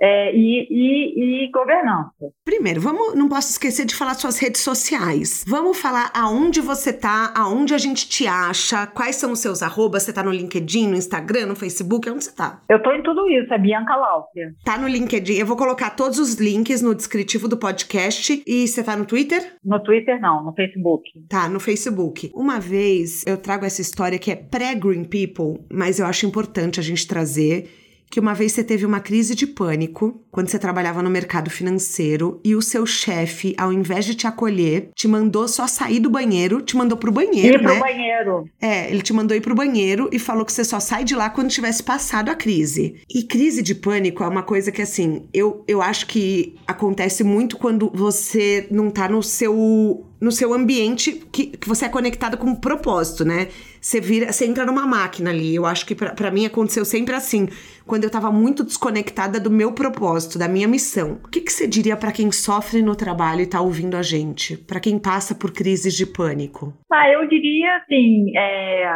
é, 0.00 0.34
e, 0.34 0.66
e, 0.70 1.44
e, 1.46 1.50
governança. 1.50 2.32
Primeiro, 2.44 2.80
vamos, 2.80 3.14
não 3.14 3.28
posso 3.28 3.50
esquecer 3.50 3.86
de 3.86 3.94
falar 3.94 4.14
suas 4.14 4.38
redes 4.38 4.60
sociais. 4.60 5.44
Vamos 5.46 5.78
falar 5.78 6.10
aonde 6.14 6.60
você 6.60 6.92
tá, 6.92 7.32
aonde 7.34 7.74
a 7.74 7.78
gente 7.78 8.08
te 8.08 8.26
acha, 8.26 8.86
quais 8.86 9.16
são 9.16 9.32
os 9.32 9.38
seus 9.38 9.62
arrobas, 9.62 10.02
você 10.02 10.12
tá 10.12 10.22
no 10.22 10.32
LinkedIn, 10.32 10.88
no 10.88 10.96
Instagram, 10.96 11.46
no 11.46 11.56
Facebook, 11.56 12.08
onde 12.10 12.24
você 12.24 12.34
tá? 12.34 12.60
Eu 12.68 12.82
tô 12.82 12.92
em 12.92 13.02
tudo 13.02 13.28
isso, 13.28 13.52
é 13.52 13.58
Bianca 13.58 13.94
Laufia. 13.94 14.54
Tá 14.64 14.76
no 14.78 14.88
LinkedIn, 14.88 15.34
eu 15.34 15.46
vou 15.46 15.56
colocar 15.56 15.90
todos 15.90 16.18
os 16.18 16.34
links 16.34 16.82
no 16.82 16.94
descritivo 16.94 17.48
do 17.48 17.56
podcast. 17.56 18.42
E 18.46 18.66
você 18.66 18.82
tá 18.82 18.96
no 18.96 19.04
Twitter? 19.04 19.56
No 19.64 19.82
Twitter 19.82 20.20
não, 20.20 20.44
no 20.44 20.52
Facebook. 20.52 21.10
Tá, 21.28 21.48
no 21.48 21.60
Facebook. 21.60 22.30
Uma 22.34 22.58
vez 22.58 23.24
eu 23.26 23.36
trago 23.36 23.64
essa 23.64 23.80
história 23.80 24.18
que 24.18 24.30
é 24.30 24.36
pré-Green 24.36 25.04
People, 25.04 25.64
mas 25.70 25.98
eu 25.98 26.06
acho 26.06 26.26
importante 26.26 26.80
a 26.80 26.82
gente 26.82 27.06
trazer 27.06 27.83
que 28.14 28.20
uma 28.20 28.32
vez 28.32 28.52
você 28.52 28.62
teve 28.62 28.86
uma 28.86 29.00
crise 29.00 29.34
de 29.34 29.44
pânico 29.44 30.22
quando 30.30 30.48
você 30.48 30.56
trabalhava 30.56 31.02
no 31.02 31.10
mercado 31.10 31.50
financeiro 31.50 32.40
e 32.44 32.54
o 32.54 32.62
seu 32.62 32.86
chefe, 32.86 33.56
ao 33.58 33.72
invés 33.72 34.04
de 34.04 34.14
te 34.14 34.24
acolher, 34.24 34.90
te 34.94 35.08
mandou 35.08 35.48
só 35.48 35.66
sair 35.66 35.98
do 35.98 36.08
banheiro, 36.08 36.62
te 36.62 36.76
mandou 36.76 36.96
pro 36.96 37.10
banheiro, 37.10 37.58
ir 37.58 37.62
né? 37.64 37.72
pro 37.72 37.80
banheiro. 37.80 38.48
É, 38.60 38.88
ele 38.88 39.02
te 39.02 39.12
mandou 39.12 39.36
ir 39.36 39.40
pro 39.40 39.56
banheiro 39.56 40.08
e 40.12 40.20
falou 40.20 40.44
que 40.44 40.52
você 40.52 40.62
só 40.62 40.78
sai 40.78 41.02
de 41.02 41.16
lá 41.16 41.28
quando 41.28 41.50
tivesse 41.50 41.82
passado 41.82 42.30
a 42.30 42.36
crise. 42.36 43.02
E 43.12 43.24
crise 43.24 43.60
de 43.62 43.74
pânico 43.74 44.22
é 44.22 44.28
uma 44.28 44.44
coisa 44.44 44.70
que, 44.70 44.82
assim, 44.82 45.28
eu, 45.34 45.64
eu 45.66 45.82
acho 45.82 46.06
que 46.06 46.54
acontece 46.68 47.24
muito 47.24 47.56
quando 47.56 47.90
você 47.92 48.68
não 48.70 48.90
tá 48.90 49.08
no 49.08 49.24
seu 49.24 50.06
no 50.20 50.32
seu 50.32 50.54
ambiente 50.54 51.12
que, 51.30 51.48
que 51.48 51.68
você 51.68 51.84
é 51.84 51.88
conectado 51.88 52.38
com 52.38 52.46
um 52.46 52.54
propósito, 52.54 53.26
né? 53.26 53.48
Você 53.84 54.00
vira, 54.00 54.32
você 54.32 54.46
entra 54.46 54.64
numa 54.64 54.86
máquina 54.86 55.28
ali. 55.28 55.54
Eu 55.54 55.66
acho 55.66 55.84
que 55.84 55.94
para 55.94 56.30
mim 56.30 56.46
aconteceu 56.46 56.86
sempre 56.86 57.14
assim, 57.14 57.48
quando 57.86 58.04
eu 58.04 58.10
tava 58.10 58.32
muito 58.32 58.64
desconectada 58.64 59.38
do 59.38 59.50
meu 59.50 59.74
propósito, 59.74 60.38
da 60.38 60.48
minha 60.48 60.66
missão. 60.66 61.20
O 61.22 61.28
que, 61.28 61.42
que 61.42 61.52
você 61.52 61.68
diria 61.68 61.94
para 61.94 62.10
quem 62.10 62.32
sofre 62.32 62.80
no 62.80 62.96
trabalho 62.96 63.42
e 63.42 63.46
tá 63.46 63.60
ouvindo 63.60 63.94
a 63.94 64.00
gente? 64.00 64.56
Para 64.56 64.80
quem 64.80 64.98
passa 64.98 65.34
por 65.34 65.52
crises 65.52 65.92
de 65.92 66.06
pânico? 66.06 66.72
Ah, 66.90 67.10
eu 67.10 67.28
diria 67.28 67.76
assim, 67.76 68.34
é, 68.34 68.88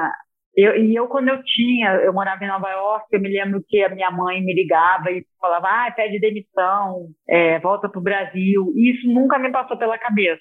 eu, 0.56 0.74
e 0.82 0.96
eu, 0.96 1.06
quando 1.06 1.28
eu 1.28 1.42
tinha, 1.44 1.96
eu 1.96 2.12
morava 2.14 2.42
em 2.42 2.48
Nova 2.48 2.70
York, 2.70 3.06
eu 3.12 3.20
me 3.20 3.28
lembro 3.28 3.62
que 3.68 3.82
a 3.84 3.94
minha 3.94 4.10
mãe 4.10 4.42
me 4.42 4.54
ligava 4.54 5.10
e 5.10 5.22
falava, 5.38 5.68
ah, 5.68 5.92
pede 5.94 6.18
demissão, 6.18 7.08
é, 7.28 7.58
volta 7.58 7.90
pro 7.90 8.00
Brasil. 8.00 8.72
Isso 8.74 9.06
nunca 9.06 9.38
me 9.38 9.52
passou 9.52 9.76
pela 9.76 9.98
cabeça. 9.98 10.40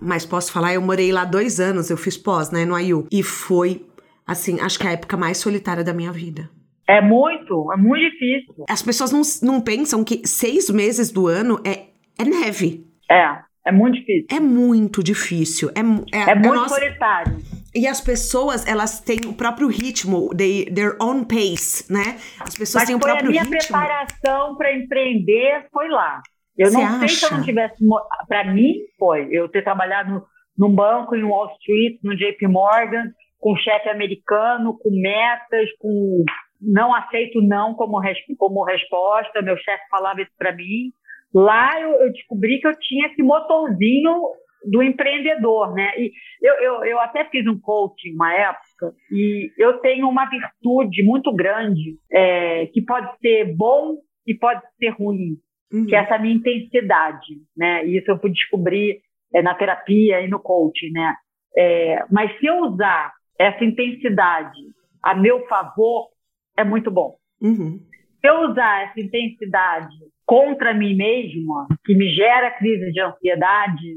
Mas 0.00 0.24
posso 0.24 0.52
falar, 0.52 0.74
eu 0.74 0.82
morei 0.82 1.12
lá 1.12 1.24
dois 1.24 1.58
anos, 1.58 1.90
eu 1.90 1.96
fiz 1.96 2.16
pós, 2.16 2.50
né, 2.50 2.64
no 2.64 2.78
IU. 2.78 3.06
E 3.10 3.22
foi, 3.22 3.84
assim, 4.26 4.60
acho 4.60 4.78
que 4.78 4.86
a 4.86 4.92
época 4.92 5.16
mais 5.16 5.38
solitária 5.38 5.82
da 5.82 5.92
minha 5.92 6.12
vida. 6.12 6.48
É 6.86 7.02
muito, 7.02 7.70
é 7.72 7.76
muito 7.76 8.10
difícil. 8.10 8.64
As 8.68 8.82
pessoas 8.82 9.12
não, 9.12 9.20
não 9.42 9.60
pensam 9.60 10.02
que 10.02 10.26
seis 10.26 10.70
meses 10.70 11.10
do 11.10 11.26
ano 11.26 11.60
é, 11.64 11.88
é 12.18 12.24
neve. 12.24 12.86
É, 13.10 13.38
é 13.66 13.72
muito 13.72 13.98
difícil. 13.98 14.26
É 14.30 14.40
muito 14.40 15.02
difícil. 15.02 15.70
É, 15.70 15.80
é, 16.16 16.30
é 16.30 16.34
muito 16.34 16.54
nossa... 16.54 16.74
solitário. 16.76 17.36
E 17.74 17.86
as 17.86 18.00
pessoas, 18.00 18.66
elas 18.66 19.00
têm 19.00 19.20
o 19.26 19.34
próprio 19.34 19.68
ritmo, 19.68 20.34
they, 20.34 20.64
their 20.64 20.96
own 21.00 21.22
pace, 21.22 21.84
né? 21.92 22.18
As 22.40 22.56
pessoas 22.56 22.82
Mas 22.82 22.86
têm 22.86 22.96
o 22.96 22.98
próprio 22.98 23.30
ritmo. 23.30 23.46
a 23.46 23.50
minha 23.50 23.60
preparação 23.60 24.56
para 24.56 24.74
empreender 24.74 25.66
foi 25.70 25.88
lá. 25.88 26.22
Eu 26.58 26.72
não 26.72 26.80
Você 26.80 26.96
sei 26.96 27.04
acha? 27.04 27.08
se 27.08 27.24
eu 27.24 27.38
não 27.38 27.44
tivesse. 27.44 27.84
Para 28.26 28.52
mim, 28.52 28.74
foi. 28.98 29.28
Eu 29.30 29.48
ter 29.48 29.62
trabalhado 29.62 30.24
num 30.58 30.74
banco, 30.74 31.14
em 31.14 31.22
Wall 31.22 31.52
Street, 31.60 32.00
no 32.02 32.16
JP 32.16 32.48
Morgan, 32.48 33.04
com 33.38 33.56
chefe 33.56 33.88
americano, 33.88 34.76
com 34.76 34.90
metas, 34.90 35.70
com 35.78 36.24
não 36.60 36.92
aceito 36.92 37.40
não 37.40 37.74
como, 37.74 38.00
res, 38.00 38.18
como 38.36 38.64
resposta. 38.64 39.40
Meu 39.40 39.56
chefe 39.56 39.84
falava 39.88 40.20
isso 40.20 40.32
para 40.36 40.52
mim. 40.52 40.92
Lá 41.32 41.80
eu, 41.80 41.92
eu, 42.00 42.12
descobri 42.12 42.60
que 42.60 42.66
eu 42.66 42.76
tinha 42.80 43.06
esse 43.06 43.22
motorzinho 43.22 44.32
do 44.64 44.82
empreendedor, 44.82 45.72
né? 45.74 45.92
E 45.96 46.10
eu, 46.42 46.54
eu, 46.54 46.84
eu 46.84 46.98
até 47.00 47.24
fiz 47.26 47.46
um 47.46 47.60
coaching 47.60 48.14
uma 48.14 48.34
época 48.34 48.92
e 49.12 49.52
eu 49.56 49.78
tenho 49.78 50.08
uma 50.08 50.28
virtude 50.28 51.04
muito 51.04 51.32
grande 51.32 51.96
é, 52.10 52.66
que 52.66 52.82
pode 52.82 53.16
ser 53.20 53.54
bom 53.54 53.98
e 54.26 54.34
pode 54.34 54.60
ser 54.78 54.88
ruim 54.90 55.36
uhum. 55.72 55.86
que 55.86 55.94
é 55.94 55.98
essa 55.98 56.18
minha 56.18 56.34
intensidade, 56.34 57.36
né? 57.56 57.86
E 57.86 57.98
isso 57.98 58.10
eu 58.10 58.18
fui 58.18 58.30
descobrir 58.30 59.00
é, 59.34 59.42
na 59.42 59.54
terapia 59.54 60.20
e 60.20 60.28
no 60.28 60.40
coaching, 60.40 60.90
né? 60.90 61.14
É, 61.56 62.04
mas 62.10 62.36
se 62.38 62.46
eu 62.46 62.58
usar 62.58 63.12
essa 63.38 63.64
intensidade 63.64 64.58
a 65.02 65.14
meu 65.14 65.46
favor, 65.46 66.08
é 66.56 66.64
muito 66.64 66.90
bom. 66.90 67.16
Uhum. 67.40 67.78
Se 68.20 68.28
eu 68.28 68.50
usar 68.50 68.88
essa 68.88 69.00
intensidade 69.00 69.94
contra 70.26 70.74
mim 70.74 70.94
mesma, 70.94 71.66
que 71.84 71.94
me 71.94 72.10
gera 72.10 72.50
crise 72.50 72.92
de 72.92 73.00
ansiedade, 73.00 73.94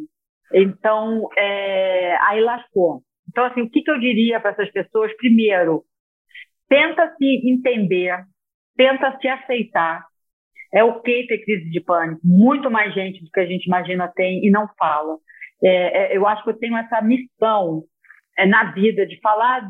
então 0.53 1.27
é, 1.37 2.15
aí 2.21 2.39
lascou. 2.41 3.01
Então, 3.29 3.45
assim, 3.45 3.61
o 3.61 3.69
que, 3.69 3.81
que 3.81 3.91
eu 3.91 3.99
diria 3.99 4.39
para 4.39 4.51
essas 4.51 4.71
pessoas? 4.71 5.15
Primeiro, 5.17 5.83
tenta 6.69 7.13
se 7.17 7.49
entender, 7.49 8.15
tenta 8.75 9.17
se 9.19 9.27
aceitar, 9.27 10.05
é 10.73 10.83
ok 10.83 11.27
ter 11.27 11.43
crise 11.43 11.69
de 11.69 11.81
pânico. 11.81 12.21
Muito 12.23 12.69
mais 12.71 12.93
gente 12.93 13.23
do 13.23 13.29
que 13.29 13.39
a 13.39 13.45
gente 13.45 13.65
imagina 13.65 14.11
tem 14.15 14.45
e 14.45 14.49
não 14.49 14.67
fala. 14.77 15.17
É, 15.63 16.13
é, 16.13 16.17
eu 16.17 16.27
acho 16.27 16.43
que 16.43 16.49
eu 16.49 16.57
tenho 16.57 16.77
essa 16.77 17.01
missão 17.01 17.83
é, 18.37 18.45
na 18.45 18.71
vida 18.71 19.05
de 19.05 19.19
falar 19.19 19.69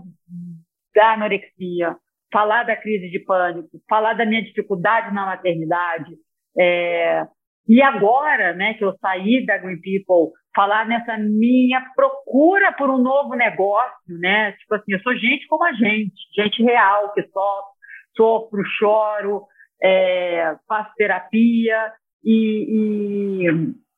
da 0.95 1.13
anorexia, 1.13 1.95
falar 2.31 2.63
da 2.63 2.75
crise 2.75 3.09
de 3.09 3.19
pânico, 3.19 3.69
falar 3.89 4.13
da 4.13 4.25
minha 4.25 4.43
dificuldade 4.43 5.13
na 5.13 5.25
maternidade. 5.25 6.15
É, 6.57 7.25
e 7.67 7.81
agora, 7.81 8.53
né, 8.53 8.73
que 8.73 8.83
eu 8.83 8.95
saí 8.99 9.45
da 9.45 9.57
Green 9.57 9.79
People, 9.81 10.33
falar 10.55 10.85
nessa 10.85 11.17
minha 11.17 11.81
procura 11.95 12.71
por 12.73 12.89
um 12.89 12.97
novo 12.97 13.35
negócio, 13.35 14.17
né? 14.19 14.51
Tipo 14.53 14.75
assim, 14.75 14.93
eu 14.93 14.99
sou 15.01 15.15
gente 15.15 15.47
como 15.47 15.63
a 15.63 15.73
gente, 15.73 16.13
gente 16.35 16.63
real, 16.63 17.13
que 17.13 17.23
sofre, 17.23 17.71
sofro, 18.15 18.63
choro, 18.77 19.43
é, 19.81 20.55
faço 20.67 20.91
terapia 20.95 21.91
e, 22.23 23.45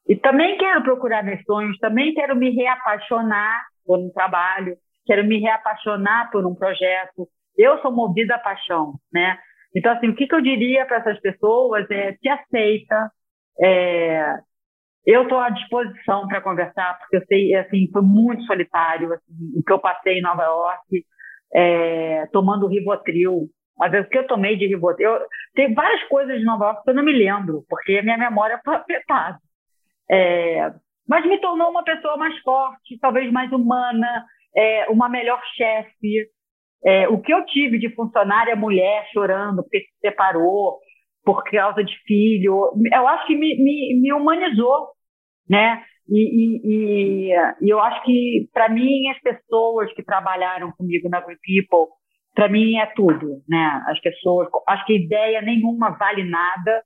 e, 0.07 0.13
e, 0.13 0.15
também 0.17 0.57
quero 0.57 0.83
procurar 0.83 1.23
meus 1.23 1.43
sonhos, 1.43 1.77
também 1.79 2.13
quero 2.13 2.35
me 2.35 2.51
reapaixonar 2.51 3.63
por 3.85 3.99
um 3.99 4.09
trabalho, 4.11 4.75
quero 5.05 5.25
me 5.25 5.39
reapaixonar 5.39 6.31
por 6.31 6.45
um 6.45 6.55
projeto. 6.55 7.27
Eu 7.57 7.79
sou 7.81 7.91
movida 7.91 8.35
à 8.35 8.39
paixão, 8.39 8.93
né? 9.11 9.37
Então, 9.75 9.91
assim, 9.91 10.07
o 10.07 10.15
que, 10.15 10.27
que 10.27 10.35
eu 10.35 10.41
diria 10.41 10.85
para 10.85 10.97
essas 10.97 11.19
pessoas 11.19 11.89
é 11.89 12.13
te 12.13 12.29
aceita, 12.29 13.11
é, 13.59 14.35
eu 15.05 15.23
estou 15.23 15.39
à 15.39 15.49
disposição 15.49 16.27
para 16.27 16.41
conversar, 16.41 16.97
porque 16.99 17.17
eu 17.17 17.25
sei, 17.25 17.53
assim, 17.55 17.89
foi 17.91 18.01
muito 18.01 18.43
solitário 18.43 19.13
assim, 19.13 19.51
o 19.55 19.63
que 19.63 19.73
eu 19.73 19.79
passei 19.79 20.19
em 20.19 20.21
Nova 20.21 20.43
York, 20.43 21.05
é, 21.53 22.25
tomando 22.27 22.67
Rivotril, 22.67 23.49
mas 23.77 23.93
o 23.93 24.09
que 24.09 24.17
eu 24.17 24.27
tomei 24.27 24.55
de 24.55 24.67
Rivotril, 24.67 25.09
eu, 25.09 25.25
tem 25.55 25.73
várias 25.73 26.03
coisas 26.03 26.37
de 26.37 26.45
Nova 26.45 26.65
York 26.65 26.83
que 26.83 26.89
eu 26.89 26.95
não 26.95 27.03
me 27.03 27.11
lembro, 27.11 27.63
porque 27.67 27.97
a 27.97 28.03
minha 28.03 28.17
memória 28.17 28.59
foi 28.63 28.75
afetada. 28.75 29.37
É, 30.09 30.71
mas 31.07 31.25
me 31.25 31.39
tornou 31.39 31.69
uma 31.69 31.83
pessoa 31.83 32.17
mais 32.17 32.37
forte, 32.41 32.99
talvez 32.99 33.31
mais 33.31 33.51
humana, 33.51 34.25
é, 34.55 34.87
uma 34.89 35.09
melhor 35.09 35.41
chefe. 35.55 36.29
É, 36.85 37.07
o 37.07 37.21
que 37.21 37.33
eu 37.33 37.45
tive 37.45 37.79
de 37.79 37.93
funcionária 37.95 38.55
mulher 38.55 39.07
chorando 39.11 39.63
porque 39.63 39.79
se 39.79 39.99
separou 40.01 40.79
por 41.23 41.43
causa 41.45 41.83
de 41.83 41.95
filho, 42.05 42.73
eu 42.91 43.07
acho 43.07 43.25
que 43.27 43.35
me, 43.35 43.55
me, 43.63 44.01
me 44.01 44.13
humanizou, 44.13 44.89
né? 45.49 45.81
E, 46.09 46.19
e, 46.19 46.61
e, 46.65 47.33
e 47.61 47.69
eu 47.69 47.79
acho 47.79 48.03
que, 48.03 48.49
para 48.53 48.67
mim, 48.67 49.07
as 49.09 49.19
pessoas 49.21 49.93
que 49.93 50.03
trabalharam 50.03 50.71
comigo 50.73 51.07
na 51.07 51.21
Green 51.21 51.37
People, 51.41 51.93
para 52.33 52.49
mim 52.49 52.77
é 52.77 52.85
tudo, 52.95 53.41
né? 53.47 53.83
As 53.87 53.99
pessoas, 54.01 54.47
acho 54.67 54.85
que 54.85 55.05
ideia 55.05 55.41
nenhuma 55.41 55.91
vale 55.91 56.23
nada 56.23 56.83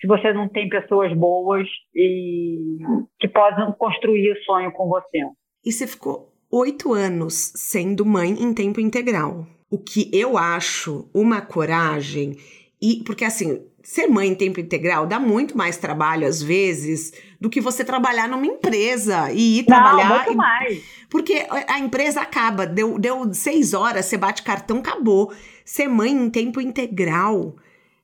se 0.00 0.06
você 0.06 0.32
não 0.32 0.48
tem 0.48 0.68
pessoas 0.68 1.12
boas 1.12 1.66
e 1.94 2.78
que 3.18 3.28
possam 3.28 3.72
construir 3.72 4.32
o 4.32 4.42
sonho 4.44 4.72
com 4.72 4.88
você. 4.88 5.18
E 5.64 5.72
você 5.72 5.86
ficou 5.86 6.32
oito 6.50 6.94
anos 6.94 7.52
sendo 7.56 8.06
mãe 8.06 8.30
em 8.30 8.54
tempo 8.54 8.80
integral, 8.80 9.44
o 9.70 9.78
que 9.78 10.08
eu 10.12 10.38
acho 10.38 11.10
uma 11.12 11.40
coragem 11.40 12.36
e 12.80 13.02
porque 13.04 13.24
assim 13.24 13.60
ser 13.88 14.06
mãe 14.06 14.28
em 14.28 14.34
tempo 14.34 14.60
integral 14.60 15.06
dá 15.06 15.18
muito 15.18 15.56
mais 15.56 15.78
trabalho 15.78 16.26
às 16.26 16.42
vezes 16.42 17.10
do 17.40 17.48
que 17.48 17.58
você 17.58 17.82
trabalhar 17.82 18.28
numa 18.28 18.44
empresa 18.44 19.32
e 19.32 19.60
ir 19.60 19.64
trabalhar. 19.64 20.10
Não, 20.10 20.16
muito 20.16 20.36
mais. 20.36 21.06
Porque 21.08 21.46
a 21.66 21.78
empresa 21.78 22.20
acaba, 22.20 22.66
deu, 22.66 22.98
deu 22.98 23.32
seis 23.32 23.72
horas, 23.72 24.04
você 24.04 24.18
bate 24.18 24.42
cartão, 24.42 24.80
acabou. 24.80 25.32
Ser 25.64 25.88
mãe 25.88 26.10
em 26.10 26.28
tempo 26.28 26.60
integral 26.60 27.56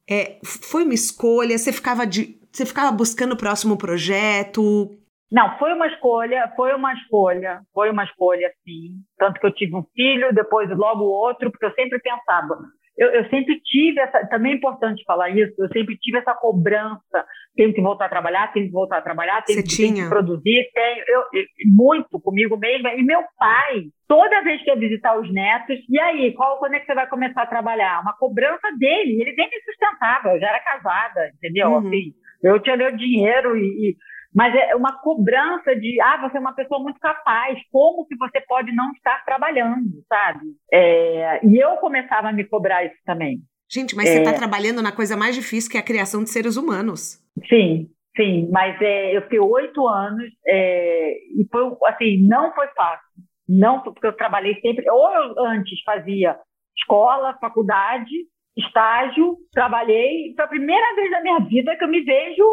é, 0.08 0.38
foi 0.42 0.84
uma 0.84 0.94
escolha, 0.94 1.58
você 1.58 1.70
ficava, 1.70 2.06
de, 2.06 2.40
você 2.50 2.64
ficava 2.64 2.90
buscando 2.90 3.32
o 3.32 3.38
próximo 3.38 3.76
projeto. 3.76 4.96
Não, 5.30 5.58
foi 5.58 5.74
uma 5.74 5.86
escolha, 5.88 6.50
foi 6.56 6.74
uma 6.74 6.94
escolha, 6.94 7.60
foi 7.74 7.90
uma 7.90 8.04
escolha, 8.04 8.50
sim. 8.64 9.02
Tanto 9.18 9.38
que 9.38 9.46
eu 9.46 9.52
tive 9.52 9.76
um 9.76 9.84
filho, 9.94 10.32
depois 10.32 10.70
logo 10.70 11.04
outro, 11.04 11.50
porque 11.50 11.66
eu 11.66 11.74
sempre 11.74 11.98
pensava, 11.98 12.56
eu, 12.96 13.08
eu, 13.08 13.28
sempre 13.28 13.60
tive 13.60 14.00
essa, 14.00 14.24
também 14.26 14.52
é 14.52 14.56
importante 14.56 15.02
falar 15.04 15.28
isso, 15.30 15.54
eu 15.58 15.68
sempre 15.68 15.96
tive 15.98 16.18
essa 16.18 16.32
cobrança, 16.34 17.26
tenho 17.56 17.74
que 17.74 17.80
voltar 17.80 18.06
a 18.06 18.08
trabalhar, 18.08 18.52
tenho 18.52 18.66
que 18.66 18.72
voltar 18.72 18.98
a 18.98 19.02
trabalhar, 19.02 19.42
tenho, 19.42 19.64
que, 19.64 19.76
tenho 19.76 19.94
que, 19.94 20.08
produzir, 20.08 20.70
tenho, 20.72 21.04
eu, 21.08 21.20
eu, 21.32 21.44
muito 21.66 22.20
comigo 22.20 22.56
mesma. 22.56 22.94
E 22.94 23.02
meu 23.02 23.20
pai, 23.36 23.86
toda 24.06 24.42
vez 24.42 24.62
que 24.62 24.70
eu 24.70 24.78
visitar 24.78 25.18
os 25.18 25.32
netos, 25.32 25.76
e 25.88 25.98
aí, 25.98 26.32
qual, 26.34 26.58
quando 26.58 26.74
é 26.74 26.80
que 26.80 26.86
você 26.86 26.94
vai 26.94 27.08
começar 27.08 27.42
a 27.42 27.46
trabalhar? 27.46 28.00
Uma 28.00 28.16
cobrança 28.16 28.68
dele, 28.78 29.20
ele 29.20 29.34
nem 29.36 29.50
me 29.50 29.60
sustentava, 29.64 30.28
eu 30.28 30.40
já 30.40 30.48
era 30.48 30.60
casada, 30.60 31.30
entendeu? 31.36 31.70
Uhum. 31.70 31.78
Assim, 31.78 32.12
eu 32.44 32.60
tinha 32.60 32.76
meu 32.76 32.96
dinheiro 32.96 33.56
e, 33.56 33.90
e 33.90 33.96
mas 34.34 34.52
é 34.54 34.74
uma 34.74 34.98
cobrança 35.00 35.76
de, 35.76 36.00
ah, 36.00 36.20
você 36.20 36.36
é 36.36 36.40
uma 36.40 36.54
pessoa 36.54 36.80
muito 36.80 36.98
capaz, 36.98 37.56
como 37.70 38.04
que 38.06 38.16
você 38.16 38.40
pode 38.40 38.74
não 38.74 38.90
estar 38.92 39.24
trabalhando, 39.24 40.02
sabe? 40.08 40.40
É, 40.72 41.46
e 41.46 41.56
eu 41.56 41.76
começava 41.76 42.28
a 42.28 42.32
me 42.32 42.44
cobrar 42.44 42.84
isso 42.84 42.96
também. 43.06 43.38
Gente, 43.70 43.94
mas 43.94 44.08
é, 44.08 44.12
você 44.12 44.18
está 44.18 44.32
trabalhando 44.32 44.82
na 44.82 44.90
coisa 44.90 45.16
mais 45.16 45.36
difícil 45.36 45.70
que 45.70 45.76
é 45.76 45.80
a 45.80 45.84
criação 45.84 46.24
de 46.24 46.30
seres 46.30 46.56
humanos. 46.56 47.22
Sim, 47.48 47.88
sim, 48.16 48.48
mas 48.50 48.80
é, 48.82 49.16
eu 49.16 49.22
fiquei 49.22 49.38
oito 49.38 49.86
anos 49.86 50.30
é, 50.46 51.12
e 51.38 51.46
foi 51.50 51.72
assim, 51.86 52.26
não 52.26 52.52
foi 52.54 52.66
fácil. 52.68 53.06
Não, 53.48 53.82
porque 53.82 54.06
eu 54.06 54.12
trabalhei 54.16 54.54
sempre, 54.60 54.88
ou 54.90 55.10
eu 55.10 55.44
antes 55.46 55.80
fazia 55.84 56.36
escola, 56.76 57.38
faculdade, 57.40 58.10
estágio, 58.56 59.36
trabalhei, 59.52 60.32
foi 60.34 60.44
a 60.44 60.48
primeira 60.48 60.94
vez 60.96 61.10
na 61.10 61.20
minha 61.20 61.38
vida 61.40 61.76
que 61.76 61.84
eu 61.84 61.88
me 61.88 62.00
vejo 62.00 62.44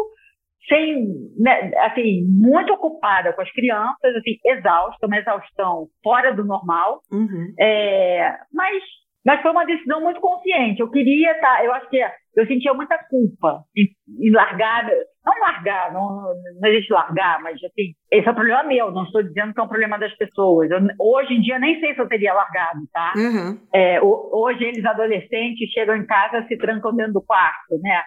sem, 0.68 1.06
né, 1.38 1.72
assim, 1.78 2.24
muito 2.28 2.72
ocupada 2.72 3.32
com 3.32 3.42
as 3.42 3.50
crianças, 3.52 4.16
assim, 4.16 4.38
exausta, 4.44 5.06
uma 5.06 5.18
exaustão 5.18 5.88
fora 6.02 6.34
do 6.34 6.44
normal. 6.44 7.00
Uhum. 7.10 7.52
É, 7.58 8.36
mas, 8.52 8.82
mas 9.24 9.42
foi 9.42 9.50
uma 9.50 9.66
decisão 9.66 10.00
muito 10.00 10.20
consciente. 10.20 10.80
Eu 10.80 10.90
queria 10.90 11.32
estar, 11.32 11.58
tá, 11.58 11.64
eu 11.64 11.72
acho 11.72 11.88
que 11.88 12.00
eu 12.34 12.46
sentia 12.46 12.72
muita 12.72 12.96
culpa 13.10 13.62
em, 13.76 13.88
em 14.26 14.30
largar, 14.30 14.88
não 15.24 15.38
largar, 15.40 15.92
não, 15.92 16.32
não 16.60 16.68
existe 16.70 16.92
largar, 16.92 17.42
mas 17.42 17.62
assim, 17.62 17.92
esse 18.10 18.26
é 18.26 18.30
um 18.30 18.34
problema 18.34 18.62
meu, 18.62 18.90
não 18.90 19.04
estou 19.04 19.22
dizendo 19.22 19.52
que 19.52 19.60
é 19.60 19.62
um 19.62 19.68
problema 19.68 19.98
das 19.98 20.16
pessoas. 20.16 20.70
Eu, 20.70 20.80
hoje 20.98 21.34
em 21.34 21.40
dia 21.40 21.58
nem 21.58 21.78
sei 21.80 21.94
se 21.94 22.00
eu 22.00 22.08
teria 22.08 22.32
largado, 22.32 22.80
tá? 22.92 23.12
Uhum. 23.16 23.58
É, 23.74 24.00
hoje 24.00 24.64
eles 24.64 24.84
adolescentes 24.84 25.70
chegam 25.72 25.96
em 25.96 26.06
casa 26.06 26.46
se 26.46 26.56
trancam 26.56 26.94
dentro 26.94 27.14
do 27.14 27.22
quarto, 27.22 27.78
né? 27.82 28.02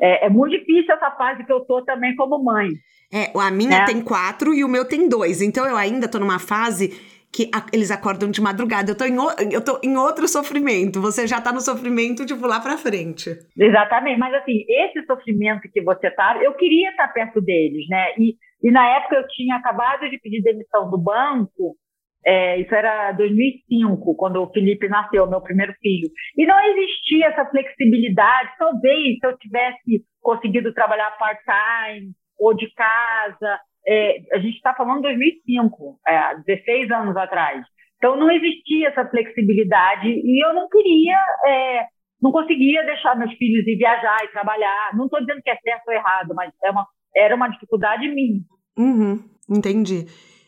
É, 0.00 0.26
é, 0.26 0.28
muito 0.30 0.58
difícil 0.58 0.94
essa 0.94 1.10
fase 1.12 1.44
que 1.44 1.52
eu 1.52 1.60
tô 1.60 1.82
também 1.84 2.14
como 2.16 2.42
mãe. 2.42 2.68
É, 3.12 3.30
a 3.38 3.50
minha 3.50 3.80
né? 3.80 3.84
tem 3.84 4.00
quatro 4.00 4.52
e 4.52 4.64
o 4.64 4.68
meu 4.68 4.84
tem 4.84 5.08
dois. 5.08 5.40
Então 5.40 5.66
eu 5.66 5.76
ainda 5.76 6.08
tô 6.08 6.18
numa 6.18 6.38
fase 6.38 6.90
que 7.32 7.50
a, 7.54 7.66
eles 7.72 7.90
acordam 7.90 8.30
de 8.30 8.40
madrugada. 8.40 8.90
Eu 8.90 8.96
tô, 8.96 9.04
em, 9.04 9.16
eu 9.52 9.62
tô 9.62 9.78
em 9.82 9.96
outro 9.96 10.26
sofrimento. 10.26 11.00
Você 11.00 11.26
já 11.26 11.40
tá 11.40 11.52
no 11.52 11.60
sofrimento, 11.60 12.24
tipo, 12.24 12.46
lá 12.46 12.60
pra 12.60 12.78
frente. 12.78 13.30
Exatamente. 13.58 14.18
Mas 14.18 14.34
assim, 14.34 14.64
esse 14.68 15.04
sofrimento 15.06 15.68
que 15.72 15.82
você 15.82 16.10
tá, 16.10 16.38
eu 16.42 16.54
queria 16.54 16.90
estar 16.90 17.08
perto 17.08 17.40
deles, 17.40 17.86
né? 17.88 18.14
E, 18.18 18.36
e 18.62 18.70
na 18.70 18.88
época 18.96 19.16
eu 19.16 19.28
tinha 19.28 19.56
acabado 19.56 20.08
de 20.08 20.18
pedir 20.18 20.42
demissão 20.42 20.90
do 20.90 20.98
banco 20.98 21.76
é, 22.24 22.58
isso 22.60 22.74
era 22.74 23.12
2005, 23.12 24.16
quando 24.16 24.42
o 24.42 24.50
Felipe 24.50 24.88
nasceu, 24.88 25.28
meu 25.28 25.40
primeiro 25.40 25.72
filho. 25.80 26.08
E 26.36 26.44
não 26.44 26.58
existia 26.60 27.26
essa 27.26 27.44
flexibilidade. 27.46 28.50
Talvez 28.58 29.18
se 29.18 29.26
eu 29.26 29.36
tivesse 29.38 30.04
conseguido 30.20 30.74
trabalhar 30.74 31.16
part-time 31.18 32.10
ou 32.38 32.54
de 32.54 32.68
casa. 32.74 33.60
É, 33.86 34.16
a 34.32 34.38
gente 34.38 34.56
está 34.56 34.74
falando 34.74 34.96
de 34.96 35.14
2005, 35.14 36.00
é, 36.08 36.36
16 36.44 36.90
anos 36.90 37.16
atrás. 37.16 37.64
Então 37.96 38.16
não 38.16 38.30
existia 38.30 38.88
essa 38.88 39.08
flexibilidade 39.08 40.08
e 40.08 40.44
eu 40.44 40.52
não 40.52 40.68
queria, 40.68 41.16
é, 41.46 41.86
não 42.20 42.32
conseguia 42.32 42.84
deixar 42.84 43.16
meus 43.16 43.32
filhos 43.34 43.66
ir 43.66 43.76
viajar 43.76 44.24
e 44.24 44.32
trabalhar. 44.32 44.90
Não 44.94 45.04
estou 45.04 45.20
dizendo 45.20 45.40
que 45.42 45.50
é 45.50 45.56
certo 45.56 45.88
ou 45.88 45.94
errado, 45.94 46.34
mas 46.34 46.52
é 46.64 46.70
uma, 46.70 46.86
era 47.14 47.34
uma 47.34 47.48
dificuldade 47.48 48.08
minha. 48.08 48.40
Uhum, 48.76 49.18
entendi. 49.48 50.06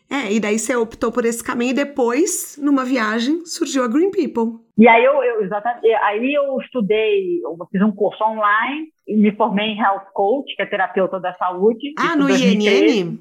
É, 0.09 0.31
e 0.33 0.39
daí 0.39 0.57
você 0.57 0.75
optou 0.75 1.11
por 1.11 1.23
esse 1.23 1.43
caminho 1.43 1.71
e 1.71 1.75
depois, 1.75 2.57
numa 2.59 2.83
viagem, 2.83 3.45
surgiu 3.45 3.83
a 3.83 3.87
Green 3.87 4.09
People. 4.09 4.59
E 4.75 4.87
aí 4.87 5.03
eu, 5.03 5.23
eu 5.23 5.43
exatamente, 5.43 5.85
aí 5.87 6.33
eu 6.33 6.57
estudei, 6.61 7.41
eu 7.43 7.55
fiz 7.71 7.81
um 7.81 7.91
curso 7.91 8.23
online 8.23 8.87
e 9.07 9.15
me 9.15 9.35
formei 9.35 9.67
em 9.67 9.79
Health 9.79 10.07
Coach, 10.13 10.55
que 10.55 10.61
é 10.61 10.65
terapeuta 10.65 11.19
da 11.19 11.33
saúde. 11.35 11.93
Ah, 11.97 12.15
no 12.15 12.29
INN? 12.29 13.19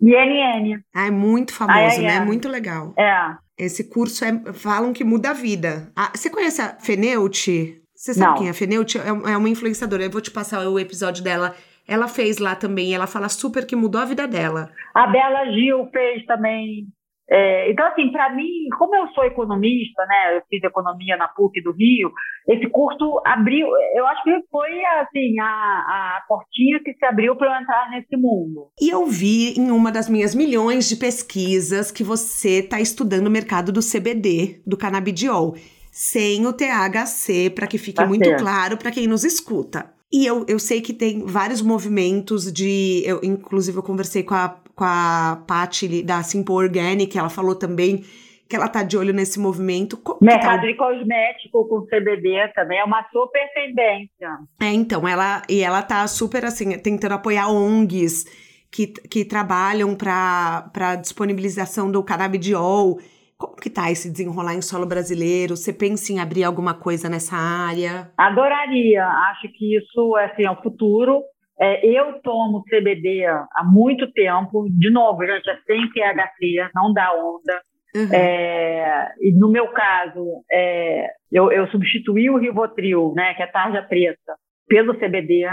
INN. 0.00 0.80
Ah, 0.94 1.06
é 1.06 1.10
muito 1.10 1.52
famoso, 1.52 1.78
ah, 1.78 1.94
é, 1.94 1.98
né? 1.98 2.16
É. 2.16 2.20
Muito 2.20 2.48
legal. 2.48 2.94
É. 2.96 3.36
Esse 3.58 3.88
curso 3.90 4.24
é, 4.24 4.52
falam 4.52 4.92
que 4.92 5.04
muda 5.04 5.30
a 5.30 5.34
vida. 5.34 5.92
Ah, 5.94 6.10
você 6.14 6.30
conhece 6.30 6.62
a 6.62 6.76
Feneute? 6.80 7.80
Você 7.94 8.14
sabe 8.14 8.30
Não. 8.30 8.38
quem 8.38 8.46
é 8.48 8.50
a 8.50 8.54
Feneute? 8.54 8.98
É, 8.98 9.08
é 9.08 9.36
uma 9.36 9.48
influenciadora. 9.48 10.02
Eu 10.02 10.10
vou 10.10 10.20
te 10.20 10.30
passar 10.30 10.66
o 10.66 10.78
episódio 10.78 11.22
dela 11.22 11.54
ela 11.86 12.08
fez 12.08 12.38
lá 12.38 12.54
também. 12.54 12.94
Ela 12.94 13.06
fala 13.06 13.28
super 13.28 13.66
que 13.66 13.76
mudou 13.76 14.00
a 14.00 14.04
vida 14.04 14.26
dela. 14.26 14.70
A 14.94 15.06
Bela 15.06 15.50
Gil 15.52 15.88
fez 15.92 16.24
também. 16.26 16.86
É, 17.30 17.70
então, 17.70 17.86
assim, 17.86 18.10
para 18.10 18.34
mim, 18.34 18.68
como 18.76 18.94
eu 18.94 19.08
sou 19.14 19.24
economista, 19.24 20.04
né, 20.06 20.36
eu 20.36 20.42
fiz 20.50 20.62
economia 20.62 21.16
na 21.16 21.28
PUC 21.28 21.62
do 21.62 21.72
Rio, 21.72 22.12
esse 22.46 22.68
curso 22.68 23.22
abriu, 23.24 23.68
eu 23.94 24.06
acho 24.06 24.22
que 24.22 24.38
foi, 24.50 24.84
assim, 25.00 25.40
a, 25.40 25.46
a 25.46 26.22
portinha 26.28 26.80
que 26.84 26.92
se 26.92 27.06
abriu 27.06 27.34
para 27.34 27.46
eu 27.46 27.62
entrar 27.62 27.90
nesse 27.90 28.16
mundo. 28.18 28.68
E 28.78 28.90
eu 28.90 29.06
vi 29.06 29.54
em 29.58 29.70
uma 29.70 29.90
das 29.90 30.10
minhas 30.10 30.34
milhões 30.34 30.86
de 30.86 30.96
pesquisas 30.96 31.90
que 31.90 32.04
você 32.04 32.58
está 32.58 32.80
estudando 32.80 33.28
o 33.28 33.30
mercado 33.30 33.72
do 33.72 33.80
CBD, 33.80 34.60
do 34.66 34.76
canabidiol, 34.76 35.54
sem 35.90 36.46
o 36.46 36.52
THC, 36.52 37.50
para 37.54 37.66
que 37.66 37.78
fique 37.78 37.96
tá 37.96 38.06
muito 38.06 38.26
certo. 38.26 38.42
claro 38.42 38.76
para 38.76 38.90
quem 38.90 39.06
nos 39.06 39.24
escuta. 39.24 39.90
E 40.12 40.26
eu, 40.26 40.44
eu 40.46 40.58
sei 40.58 40.82
que 40.82 40.92
tem 40.92 41.24
vários 41.24 41.62
movimentos 41.62 42.52
de. 42.52 43.02
Eu, 43.06 43.20
inclusive, 43.22 43.78
eu 43.78 43.82
conversei 43.82 44.22
com 44.22 44.34
a, 44.34 44.60
com 44.74 44.84
a 44.84 45.42
Paty 45.46 46.02
da 46.02 46.22
Simple 46.22 46.54
Organic, 46.54 47.16
ela 47.16 47.30
falou 47.30 47.54
também 47.54 48.04
que 48.52 48.56
ela 48.56 48.68
tá 48.68 48.82
de 48.82 48.98
olho 48.98 49.14
nesse 49.14 49.40
movimento. 49.40 49.96
Tá 49.96 50.14
Mercado 50.20 50.60
tá... 50.60 50.66
de 50.66 50.74
cosmético 50.74 51.66
com 51.66 51.86
CBD 51.86 52.52
também 52.54 52.78
é 52.78 52.84
uma 52.84 53.02
super 53.10 53.50
tendência. 53.54 54.38
É, 54.60 54.66
então, 54.66 55.08
ela 55.08 55.40
e 55.48 55.62
ela 55.62 55.80
tá 55.80 56.06
super 56.06 56.44
assim, 56.44 56.76
tentando 56.78 57.12
apoiar 57.12 57.48
ONGs 57.48 58.26
que, 58.70 58.88
que 58.88 59.24
trabalham 59.24 59.94
para 59.94 60.96
disponibilização 61.00 61.90
do 61.90 62.04
canabidiol. 62.04 62.98
Como 63.42 63.56
que 63.56 63.68
tá 63.68 63.90
esse 63.90 64.08
desenrolar 64.08 64.54
em 64.54 64.62
solo 64.62 64.86
brasileiro? 64.86 65.56
Você 65.56 65.72
pensa 65.72 66.12
em 66.12 66.20
abrir 66.20 66.44
alguma 66.44 66.74
coisa 66.74 67.08
nessa 67.08 67.34
área? 67.34 68.08
Adoraria. 68.16 69.04
Acho 69.04 69.48
que 69.52 69.76
isso 69.76 70.14
assim, 70.14 70.44
é 70.44 70.50
o 70.50 70.62
futuro. 70.62 71.24
É, 71.58 71.84
eu 71.84 72.20
tomo 72.22 72.62
CBD 72.70 73.26
há 73.26 73.64
muito 73.64 74.12
tempo. 74.12 74.68
De 74.70 74.92
novo, 74.92 75.26
gente, 75.26 75.50
é 75.50 75.56
sem 75.66 75.90
THC, 75.90 76.70
não 76.72 76.92
dá 76.92 77.12
onda. 77.12 77.60
Uhum. 77.96 78.14
É, 78.14 79.12
e 79.20 79.36
no 79.36 79.50
meu 79.50 79.66
caso, 79.72 80.44
é, 80.50 81.08
eu, 81.32 81.50
eu, 81.50 81.66
substituí 81.66 82.30
o 82.30 82.38
Rivotril, 82.38 83.12
né, 83.16 83.34
que 83.34 83.42
é 83.42 83.46
tarja 83.48 83.82
preta, 83.82 84.36
pelo 84.68 84.94
CBD. 84.94 85.46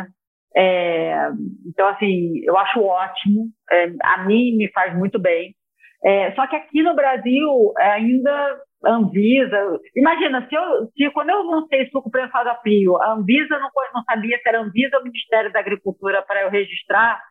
É, 0.55 1.27
então, 1.65 1.87
assim, 1.87 2.39
eu 2.43 2.55
acho 2.55 2.81
ótimo. 2.81 3.47
É, 3.71 3.91
a 4.03 4.25
mim 4.25 4.55
me 4.57 4.71
faz 4.71 4.95
muito 4.95 5.19
bem. 5.19 5.55
É, 6.03 6.31
só 6.33 6.47
que 6.47 6.55
aqui 6.55 6.81
no 6.81 6.95
Brasil 6.95 7.73
ainda 7.77 8.59
Anvisa. 8.85 9.79
Imagina, 9.95 10.47
se, 10.47 10.55
eu, 10.55 10.87
se 10.95 11.11
quando 11.11 11.29
eu 11.29 11.43
lancei 11.43 11.89
suco 11.89 12.09
prensado 12.09 12.49
a 12.49 12.55
frio, 12.55 12.97
a 13.01 13.13
Anvisa 13.13 13.59
não, 13.59 13.69
não 13.93 14.03
sabia 14.03 14.37
se 14.37 14.47
era 14.47 14.61
Anvisa 14.61 14.97
ou 14.97 15.03
Ministério 15.03 15.51
da 15.51 15.59
Agricultura 15.59 16.21
para 16.21 16.43
eu 16.43 16.49
registrar, 16.49 17.21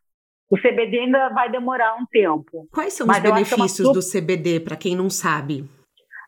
o 0.50 0.58
CBD 0.58 0.98
ainda 1.00 1.30
vai 1.30 1.50
demorar 1.50 1.94
um 1.94 2.06
tempo. 2.10 2.68
Quais 2.72 2.92
são 2.92 3.06
Mas 3.06 3.18
os 3.18 3.24
é 3.24 3.32
benefícios 3.32 3.92
do 3.92 4.00
CBD, 4.00 4.60
para 4.60 4.76
quem 4.76 4.94
não 4.94 5.08
sabe? 5.08 5.64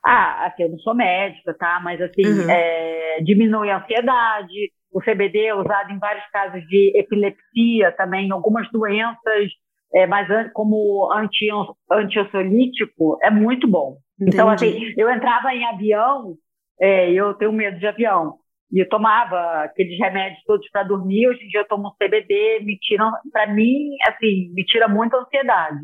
Ah, 0.05 0.47
assim, 0.47 0.63
eu 0.63 0.71
não 0.71 0.79
sou 0.79 0.95
médica, 0.95 1.53
tá? 1.55 1.79
Mas 1.83 2.01
assim, 2.01 2.25
uhum. 2.25 2.51
é, 2.51 3.21
diminui 3.23 3.71
a 3.71 3.79
ansiedade. 3.79 4.73
O 4.91 5.01
CBD 5.01 5.47
é 5.47 5.55
usado 5.55 5.93
em 5.93 5.99
vários 5.99 6.27
casos 6.31 6.67
de 6.67 6.93
epilepsia 6.97 7.93
também, 7.93 8.33
algumas 8.33 8.69
doenças 8.73 9.51
é, 9.93 10.07
mas 10.07 10.29
como 10.53 11.13
anti, 11.13 11.49
antiansiolítico 11.91 13.19
é 13.23 13.31
muito 13.31 13.67
bom. 13.67 13.99
Entendi. 14.21 14.37
Então, 14.37 14.49
assim, 14.49 14.95
eu 14.97 15.11
entrava 15.11 15.53
em 15.55 15.65
avião, 15.65 16.35
é, 16.81 17.11
eu 17.11 17.35
tenho 17.35 17.53
medo 17.53 17.79
de 17.79 17.87
avião, 17.87 18.35
e 18.73 18.81
eu 18.81 18.89
tomava 18.89 19.65
aqueles 19.65 19.99
remédios 19.99 20.43
todos 20.45 20.69
para 20.71 20.85
dormir, 20.85 21.29
hoje 21.29 21.45
em 21.45 21.49
dia 21.49 21.61
eu 21.61 21.69
tomo 21.69 21.89
um 21.89 21.93
CBD, 21.93 22.61
me 22.63 22.79
tiram, 22.79 23.11
para 23.33 23.53
mim, 23.53 23.97
assim, 24.07 24.53
me 24.55 24.65
tira 24.65 24.87
muita 24.87 25.17
ansiedade. 25.17 25.81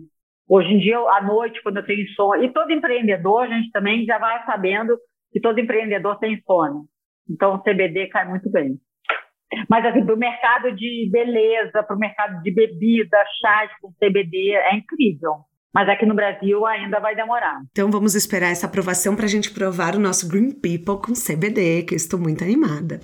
Hoje 0.49 0.73
em 0.73 0.79
dia, 0.79 0.99
à 0.99 1.21
noite, 1.21 1.61
quando 1.63 1.79
eu 1.79 1.85
tenho 1.85 2.03
insônia, 2.03 2.47
e 2.47 2.53
todo 2.53 2.71
empreendedor, 2.71 3.43
a 3.43 3.49
gente 3.49 3.73
também 3.73 4.05
já 4.05 4.19
vai 4.19 4.45
sabendo 4.45 4.97
que 5.33 5.41
todo 5.41 5.59
empreendedor 5.59 6.19
tem 6.21 6.35
insônia. 6.35 6.83
Então, 7.29 7.57
o 7.57 7.63
CBD 7.63 8.07
cai 8.07 8.29
muito 8.29 8.49
bem. 8.51 8.79
Mas 9.71 9.85
assim, 9.87 10.05
para 10.05 10.15
o 10.15 10.19
mercado 10.19 10.75
de 10.75 11.09
beleza, 11.11 11.83
para 11.83 11.97
o 11.97 11.99
mercado 11.99 12.43
de 12.43 12.51
bebida, 12.53 13.17
chás 13.41 13.71
com 13.81 13.93
CBD, 13.93 14.53
é 14.53 14.77
incrível. 14.77 15.45
mas 15.73 15.89
aqui 15.89 16.07
no 16.07 16.15
Brasil 16.15 16.65
ainda 16.65 16.99
vai 16.99 17.15
demorar. 17.15 17.61
Então 17.71 17.91
vamos 17.91 18.15
esperar 18.15 18.51
essa 18.51 18.67
aprovação 18.67 19.15
para 19.15 19.27
a 19.27 19.29
gente 19.29 19.51
provar 19.53 19.95
o 19.95 20.01
nosso 20.01 20.27
Green 20.27 20.51
People 20.51 21.03
com 21.05 21.13
CBD, 21.13 21.83
que 21.83 21.95
eu 21.95 21.97
estou 21.97 22.19
muito 22.19 22.43
animada. 22.43 22.99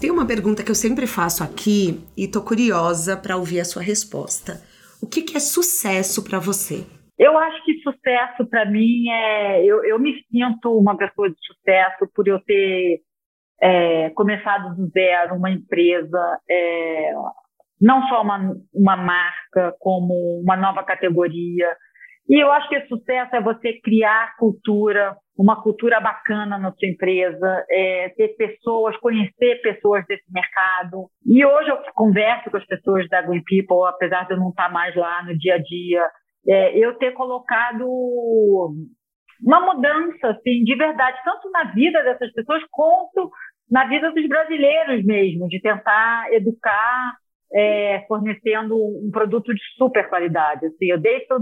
Tem 0.00 0.10
uma 0.10 0.26
pergunta 0.26 0.62
que 0.62 0.70
eu 0.70 0.74
sempre 0.74 1.06
faço 1.06 1.42
aqui 1.44 2.04
e 2.16 2.26
tô 2.28 2.42
curiosa 2.42 3.16
para 3.16 3.36
ouvir 3.36 3.60
a 3.60 3.64
sua 3.64 3.82
resposta. 3.82 4.60
O 5.00 5.06
que, 5.06 5.22
que 5.22 5.36
é 5.36 5.40
sucesso 5.40 6.22
para 6.24 6.38
você? 6.38 6.84
Eu 7.18 7.38
acho 7.38 7.64
que 7.64 7.78
sucesso 7.80 8.46
para 8.48 8.64
mim 8.64 9.08
é. 9.08 9.64
Eu, 9.64 9.84
eu 9.84 9.98
me 9.98 10.14
sinto 10.30 10.76
uma 10.76 10.96
pessoa 10.96 11.30
de 11.30 11.36
sucesso 11.46 12.08
por 12.14 12.26
eu 12.26 12.40
ter 12.40 13.00
é, 13.62 14.10
começado 14.10 14.74
do 14.74 14.88
zero 14.88 15.36
uma 15.36 15.50
empresa, 15.50 16.40
é, 16.50 17.12
não 17.80 18.06
só 18.08 18.22
uma, 18.22 18.54
uma 18.74 18.96
marca, 18.96 19.74
como 19.78 20.40
uma 20.42 20.56
nova 20.56 20.82
categoria. 20.82 21.76
E 22.28 22.42
eu 22.42 22.50
acho 22.50 22.68
que 22.68 22.86
sucesso 22.86 23.36
é 23.36 23.40
você 23.40 23.74
criar 23.80 24.34
cultura, 24.36 25.14
uma 25.36 25.62
cultura 25.62 26.00
bacana 26.00 26.58
na 26.58 26.72
sua 26.72 26.88
empresa, 26.88 27.64
é, 27.70 28.08
ter 28.16 28.28
pessoas, 28.36 28.96
conhecer 28.96 29.60
pessoas 29.62 30.04
desse 30.06 30.24
mercado. 30.32 31.08
E 31.26 31.44
hoje 31.44 31.68
eu 31.68 31.78
converso 31.94 32.50
com 32.50 32.56
as 32.56 32.66
pessoas 32.66 33.08
da 33.08 33.22
Green 33.22 33.42
People, 33.44 33.86
apesar 33.88 34.26
de 34.26 34.32
eu 34.32 34.38
não 34.38 34.50
estar 34.50 34.72
mais 34.72 34.96
lá 34.96 35.22
no 35.22 35.36
dia 35.36 35.56
a 35.56 35.58
dia, 35.58 36.02
é, 36.46 36.78
eu 36.78 36.94
ter 36.98 37.12
colocado 37.12 37.86
uma 39.42 39.60
mudança, 39.60 40.28
assim, 40.28 40.62
de 40.64 40.76
verdade, 40.76 41.18
tanto 41.24 41.50
na 41.50 41.64
vida 41.72 42.02
dessas 42.02 42.32
pessoas 42.32 42.62
quanto 42.70 43.30
na 43.70 43.86
vida 43.86 44.10
dos 44.12 44.28
brasileiros 44.28 45.04
mesmo, 45.04 45.48
de 45.48 45.60
tentar 45.60 46.32
educar 46.32 47.14
é, 47.52 48.04
fornecendo 48.06 48.76
um 48.76 49.10
produto 49.10 49.54
de 49.54 49.60
super 49.76 50.08
qualidade. 50.08 50.66
Assim, 50.66 50.86
eu 50.86 50.98
deito 50.98 51.34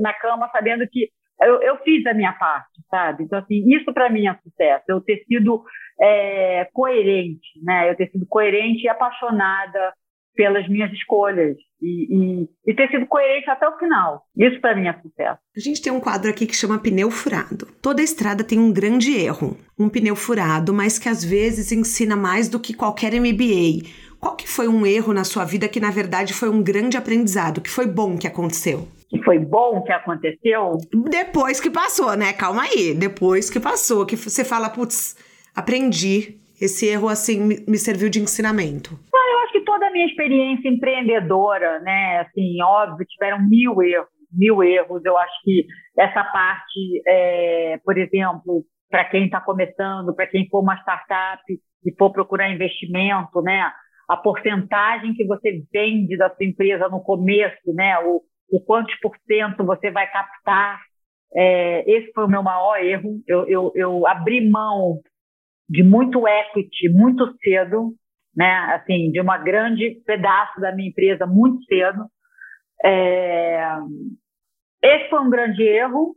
na 0.00 0.12
cama 0.14 0.48
sabendo 0.50 0.86
que 0.90 1.08
eu, 1.40 1.60
eu 1.60 1.76
fiz 1.78 2.06
a 2.06 2.14
minha 2.14 2.32
parte, 2.32 2.80
sabe? 2.90 3.24
Então, 3.24 3.38
assim, 3.38 3.62
isso 3.74 3.92
para 3.92 4.08
mim 4.08 4.26
é 4.26 4.34
sucesso. 4.42 4.84
Eu 4.88 5.00
ter 5.00 5.22
sido 5.24 5.62
é, 6.00 6.66
coerente, 6.72 7.62
né? 7.62 7.90
Eu 7.90 7.96
ter 7.96 8.10
sido 8.10 8.26
coerente 8.26 8.84
e 8.84 8.88
apaixonada 8.88 9.92
pelas 10.34 10.68
minhas 10.68 10.92
escolhas 10.92 11.56
e, 11.80 12.42
e, 12.42 12.48
e, 12.66 12.74
ter 12.74 12.88
sido 12.90 13.06
coerente 13.06 13.50
até 13.50 13.68
o 13.68 13.78
final. 13.78 14.22
Isso 14.36 14.60
para 14.60 14.74
mim 14.74 14.88
é 14.88 14.94
sucesso. 14.94 15.38
A 15.56 15.60
gente 15.60 15.82
tem 15.82 15.92
um 15.92 16.00
quadro 16.00 16.30
aqui 16.30 16.46
que 16.46 16.56
chama 16.56 16.78
pneu 16.78 17.10
furado. 17.10 17.66
Toda 17.82 18.02
estrada 18.02 18.42
tem 18.42 18.58
um 18.58 18.72
grande 18.72 19.14
erro, 19.14 19.56
um 19.78 19.88
pneu 19.88 20.16
furado, 20.16 20.72
mas 20.72 20.98
que 20.98 21.08
às 21.08 21.24
vezes 21.24 21.72
ensina 21.72 22.16
mais 22.16 22.48
do 22.48 22.60
que 22.60 22.74
qualquer 22.74 23.12
MBA. 23.12 23.88
Qual 24.18 24.34
que 24.34 24.48
foi 24.48 24.66
um 24.66 24.86
erro 24.86 25.12
na 25.12 25.24
sua 25.24 25.44
vida 25.44 25.68
que 25.68 25.80
na 25.80 25.90
verdade 25.90 26.32
foi 26.32 26.48
um 26.48 26.62
grande 26.62 26.96
aprendizado, 26.96 27.60
que 27.60 27.70
foi 27.70 27.86
bom 27.86 28.16
que 28.16 28.26
aconteceu? 28.26 28.88
Que 29.08 29.22
foi 29.22 29.38
bom 29.38 29.82
que 29.82 29.92
aconteceu? 29.92 30.78
Depois 31.10 31.60
que 31.60 31.70
passou, 31.70 32.16
né? 32.16 32.32
Calma 32.32 32.62
aí. 32.62 32.92
Depois 32.94 33.48
que 33.48 33.60
passou, 33.60 34.04
que 34.04 34.16
você 34.16 34.44
fala, 34.44 34.68
putz, 34.68 35.16
aprendi. 35.54 36.38
Esse 36.58 36.86
erro 36.86 37.06
assim 37.06 37.38
me 37.68 37.76
serviu 37.76 38.08
de 38.08 38.18
ensinamento 38.18 38.98
toda 39.66 39.88
a 39.88 39.90
minha 39.90 40.06
experiência 40.06 40.68
empreendedora, 40.68 41.80
né, 41.80 42.20
assim, 42.20 42.62
óbvio, 42.62 43.06
tiveram 43.06 43.46
mil 43.46 43.82
erros, 43.82 44.08
mil 44.32 44.62
erros. 44.62 45.04
Eu 45.04 45.18
acho 45.18 45.34
que 45.44 45.66
essa 45.98 46.24
parte, 46.24 47.02
é, 47.06 47.78
por 47.84 47.98
exemplo, 47.98 48.64
para 48.90 49.04
quem 49.04 49.26
está 49.26 49.40
começando, 49.40 50.14
para 50.14 50.26
quem 50.26 50.48
for 50.48 50.60
uma 50.60 50.76
startup 50.76 51.42
e 51.50 51.94
for 51.98 52.10
procurar 52.10 52.50
investimento, 52.50 53.42
né, 53.42 53.70
a 54.08 54.16
porcentagem 54.16 55.12
que 55.14 55.26
você 55.26 55.62
vende 55.70 56.16
da 56.16 56.30
sua 56.34 56.46
empresa 56.46 56.88
no 56.88 57.02
começo, 57.02 57.74
né, 57.74 57.98
o, 57.98 58.22
o 58.50 58.60
quantos 58.64 58.94
por 59.00 59.14
cento 59.26 59.66
você 59.66 59.90
vai 59.90 60.10
captar, 60.10 60.80
é, 61.34 61.90
esse 61.90 62.12
foi 62.12 62.24
o 62.24 62.30
meu 62.30 62.42
maior 62.42 62.76
erro. 62.76 63.20
Eu, 63.26 63.46
eu, 63.46 63.72
eu 63.74 64.06
abri 64.06 64.48
mão 64.48 65.00
de 65.68 65.82
muito 65.82 66.26
equity 66.26 66.88
muito 66.90 67.36
cedo, 67.42 67.92
né? 68.36 68.74
Assim, 68.74 69.10
de 69.10 69.20
uma 69.20 69.38
grande 69.38 70.02
pedaço 70.04 70.60
da 70.60 70.72
minha 70.72 70.88
empresa 70.88 71.26
muito 71.26 71.64
cedo. 71.64 72.04
É... 72.84 73.78
Esse 74.82 75.08
foi 75.08 75.20
um 75.20 75.30
grande 75.30 75.62
erro, 75.62 76.14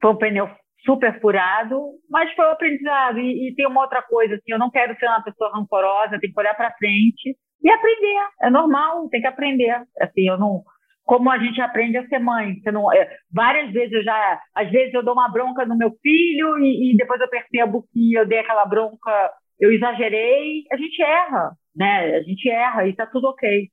foi 0.00 0.10
um 0.10 0.16
pneu 0.16 0.48
super 0.84 1.20
furado, 1.20 1.80
mas 2.10 2.32
foi 2.34 2.46
um 2.46 2.50
aprendizado. 2.50 3.18
E, 3.18 3.48
e, 3.48 3.54
tem 3.54 3.66
uma 3.66 3.82
outra 3.82 4.02
coisa, 4.02 4.34
assim, 4.34 4.52
eu 4.52 4.58
não 4.58 4.70
quero 4.70 4.96
ser 4.98 5.06
uma 5.06 5.22
pessoa 5.22 5.52
rancorosa, 5.54 6.18
tem 6.20 6.32
que 6.32 6.40
olhar 6.40 6.54
para 6.54 6.74
frente 6.76 7.36
e 7.62 7.70
aprender. 7.70 8.28
É 8.42 8.50
normal, 8.50 9.08
tem 9.08 9.20
que 9.20 9.26
aprender. 9.26 9.82
Assim, 10.00 10.28
eu 10.28 10.38
não, 10.38 10.62
como 11.04 11.30
a 11.30 11.38
gente 11.38 11.60
aprende 11.60 11.96
a 11.98 12.06
ser 12.06 12.18
mãe. 12.18 12.54
Você 12.60 12.70
não, 12.70 12.92
é, 12.92 13.08
várias 13.32 13.72
vezes 13.72 13.92
eu 13.92 14.02
já, 14.02 14.40
às 14.54 14.70
vezes 14.70 14.92
eu 14.94 15.02
dou 15.02 15.14
uma 15.14 15.30
bronca 15.30 15.64
no 15.64 15.76
meu 15.76 15.90
filho 16.02 16.58
e, 16.58 16.92
e 16.92 16.96
depois 16.96 17.20
eu 17.20 17.28
percebo 17.28 17.84
que 17.92 18.14
eu 18.14 18.26
dei 18.26 18.38
aquela 18.38 18.64
bronca 18.66 19.32
eu 19.60 19.72
exagerei, 19.72 20.64
a 20.70 20.76
gente 20.76 21.02
erra, 21.02 21.52
né? 21.74 22.16
A 22.16 22.22
gente 22.22 22.48
erra 22.48 22.86
e 22.86 22.90
está 22.90 23.06
tudo 23.06 23.28
ok. 23.28 23.68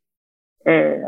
É, 0.65 1.01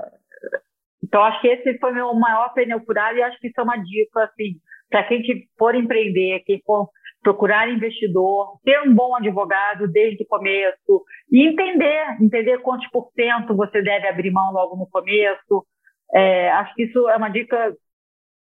então, 1.03 1.21
acho 1.23 1.41
que 1.41 1.47
esse 1.47 1.77
foi 1.79 1.91
meu 1.91 2.13
maior 2.15 2.53
pneu 2.53 2.79
furado 2.83 3.17
e 3.17 3.23
acho 3.23 3.37
que 3.39 3.47
isso 3.47 3.59
é 3.59 3.63
uma 3.63 3.77
dica, 3.77 4.23
assim, 4.23 4.55
para 4.89 5.03
quem 5.03 5.21
for 5.57 5.75
empreender, 5.75 6.43
quem 6.45 6.61
for 6.65 6.89
procurar 7.21 7.69
investidor, 7.69 8.59
ter 8.63 8.81
um 8.81 8.93
bom 8.93 9.15
advogado 9.15 9.87
desde 9.87 10.23
o 10.23 10.27
começo 10.27 11.03
e 11.31 11.47
entender, 11.47 12.17
entender 12.21 12.57
quantos 12.59 12.87
por 12.89 13.11
cento 13.15 13.55
você 13.55 13.81
deve 13.81 14.07
abrir 14.07 14.31
mão 14.31 14.51
logo 14.51 14.75
no 14.75 14.89
começo. 14.89 15.65
É, 16.13 16.51
acho 16.51 16.73
que 16.75 16.83
isso 16.83 17.09
é 17.09 17.15
uma 17.15 17.29
dica, 17.29 17.75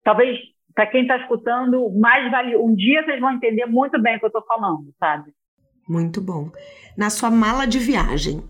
talvez 0.03 0.39
para 0.73 0.87
quem 0.87 1.03
está 1.03 1.17
escutando, 1.17 1.89
mais 1.97 2.29
vale. 2.29 2.57
Um 2.57 2.75
dia 2.75 3.03
vocês 3.03 3.19
vão 3.19 3.31
entender 3.31 3.65
muito 3.65 4.01
bem 4.01 4.17
o 4.17 4.19
que 4.19 4.25
eu 4.25 4.27
estou 4.27 4.45
falando, 4.45 4.93
sabe? 4.99 5.31
Muito 5.87 6.21
bom. 6.21 6.49
Na 6.97 7.09
sua 7.09 7.29
mala 7.29 7.65
de 7.65 7.79
viagem, 7.79 8.41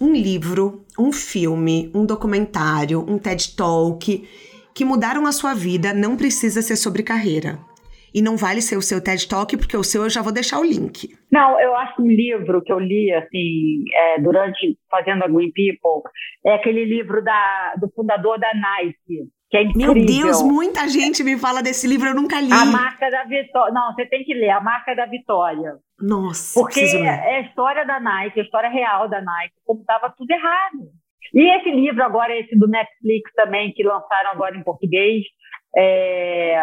um 0.00 0.12
livro, 0.12 0.84
um 0.98 1.12
filme, 1.12 1.90
um 1.94 2.04
documentário, 2.06 3.00
um 3.00 3.18
TED 3.18 3.56
Talk 3.56 4.28
que 4.74 4.84
mudaram 4.84 5.24
a 5.26 5.32
sua 5.32 5.54
vida 5.54 5.94
não 5.94 6.16
precisa 6.16 6.60
ser 6.60 6.76
sobre 6.76 7.02
carreira. 7.02 7.58
E 8.12 8.22
não 8.22 8.36
vale 8.36 8.60
ser 8.60 8.76
o 8.76 8.82
seu 8.82 9.02
TED 9.02 9.28
Talk, 9.28 9.56
porque 9.56 9.76
o 9.76 9.82
seu 9.82 10.04
eu 10.04 10.10
já 10.10 10.22
vou 10.22 10.32
deixar 10.32 10.60
o 10.60 10.64
link. 10.64 11.08
Não, 11.32 11.58
eu 11.60 11.74
acho 11.74 12.00
um 12.00 12.06
livro 12.06 12.62
que 12.62 12.72
eu 12.72 12.78
li, 12.78 13.12
assim, 13.12 13.82
é, 13.92 14.20
durante 14.20 14.78
fazendo 14.88 15.24
a 15.24 15.28
Green 15.28 15.50
People, 15.52 16.08
é 16.46 16.54
aquele 16.54 16.84
livro 16.84 17.22
da, 17.24 17.74
do 17.80 17.90
fundador 17.90 18.38
da 18.38 18.52
Nike, 18.54 19.28
que 19.54 19.58
é 19.58 19.62
incrível. 19.62 19.94
Meu 19.94 20.04
Deus, 20.04 20.42
muita 20.42 20.88
gente 20.88 21.22
me 21.22 21.38
fala 21.38 21.62
desse 21.62 21.86
livro, 21.86 22.08
eu 22.08 22.14
nunca 22.14 22.40
li. 22.40 22.52
A 22.52 22.64
Marca 22.64 23.08
da 23.08 23.22
Vitória. 23.22 23.72
Não, 23.72 23.94
você 23.94 24.04
tem 24.06 24.24
que 24.24 24.34
ler, 24.34 24.50
A 24.50 24.60
Marca 24.60 24.96
da 24.96 25.06
Vitória. 25.06 25.76
Nossa, 26.00 26.60
Porque 26.60 26.80
é 26.80 27.36
a 27.36 27.40
história 27.42 27.86
da 27.86 28.00
Nike, 28.00 28.40
a 28.40 28.42
história 28.42 28.68
real 28.68 29.08
da 29.08 29.22
Nike, 29.22 29.54
como 29.64 29.80
estava 29.80 30.12
tudo 30.16 30.28
errado. 30.28 30.78
E 31.32 31.56
esse 31.56 31.70
livro 31.70 32.02
agora, 32.02 32.36
esse 32.36 32.58
do 32.58 32.66
Netflix 32.66 33.32
também, 33.34 33.72
que 33.72 33.84
lançaram 33.84 34.30
agora 34.32 34.56
em 34.56 34.64
português, 34.64 35.22
é... 35.76 36.60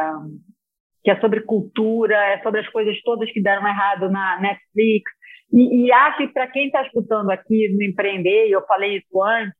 que 1.01 1.11
é 1.11 1.19
sobre 1.21 1.41
cultura, 1.41 2.15
é 2.15 2.41
sobre 2.41 2.59
as 2.59 2.67
coisas 2.69 3.01
todas 3.03 3.31
que 3.31 3.41
deram 3.41 3.65
errado 3.65 4.09
na 4.09 4.37
Netflix. 4.41 5.09
E, 5.53 5.85
e 5.85 5.93
acho 5.93 6.17
que 6.17 6.27
para 6.27 6.47
quem 6.47 6.65
está 6.65 6.81
escutando 6.81 7.29
aqui 7.31 7.69
no 7.73 7.83
Empreender, 7.83 8.49
eu 8.49 8.61
falei 8.65 8.97
isso 8.97 9.23
antes, 9.23 9.55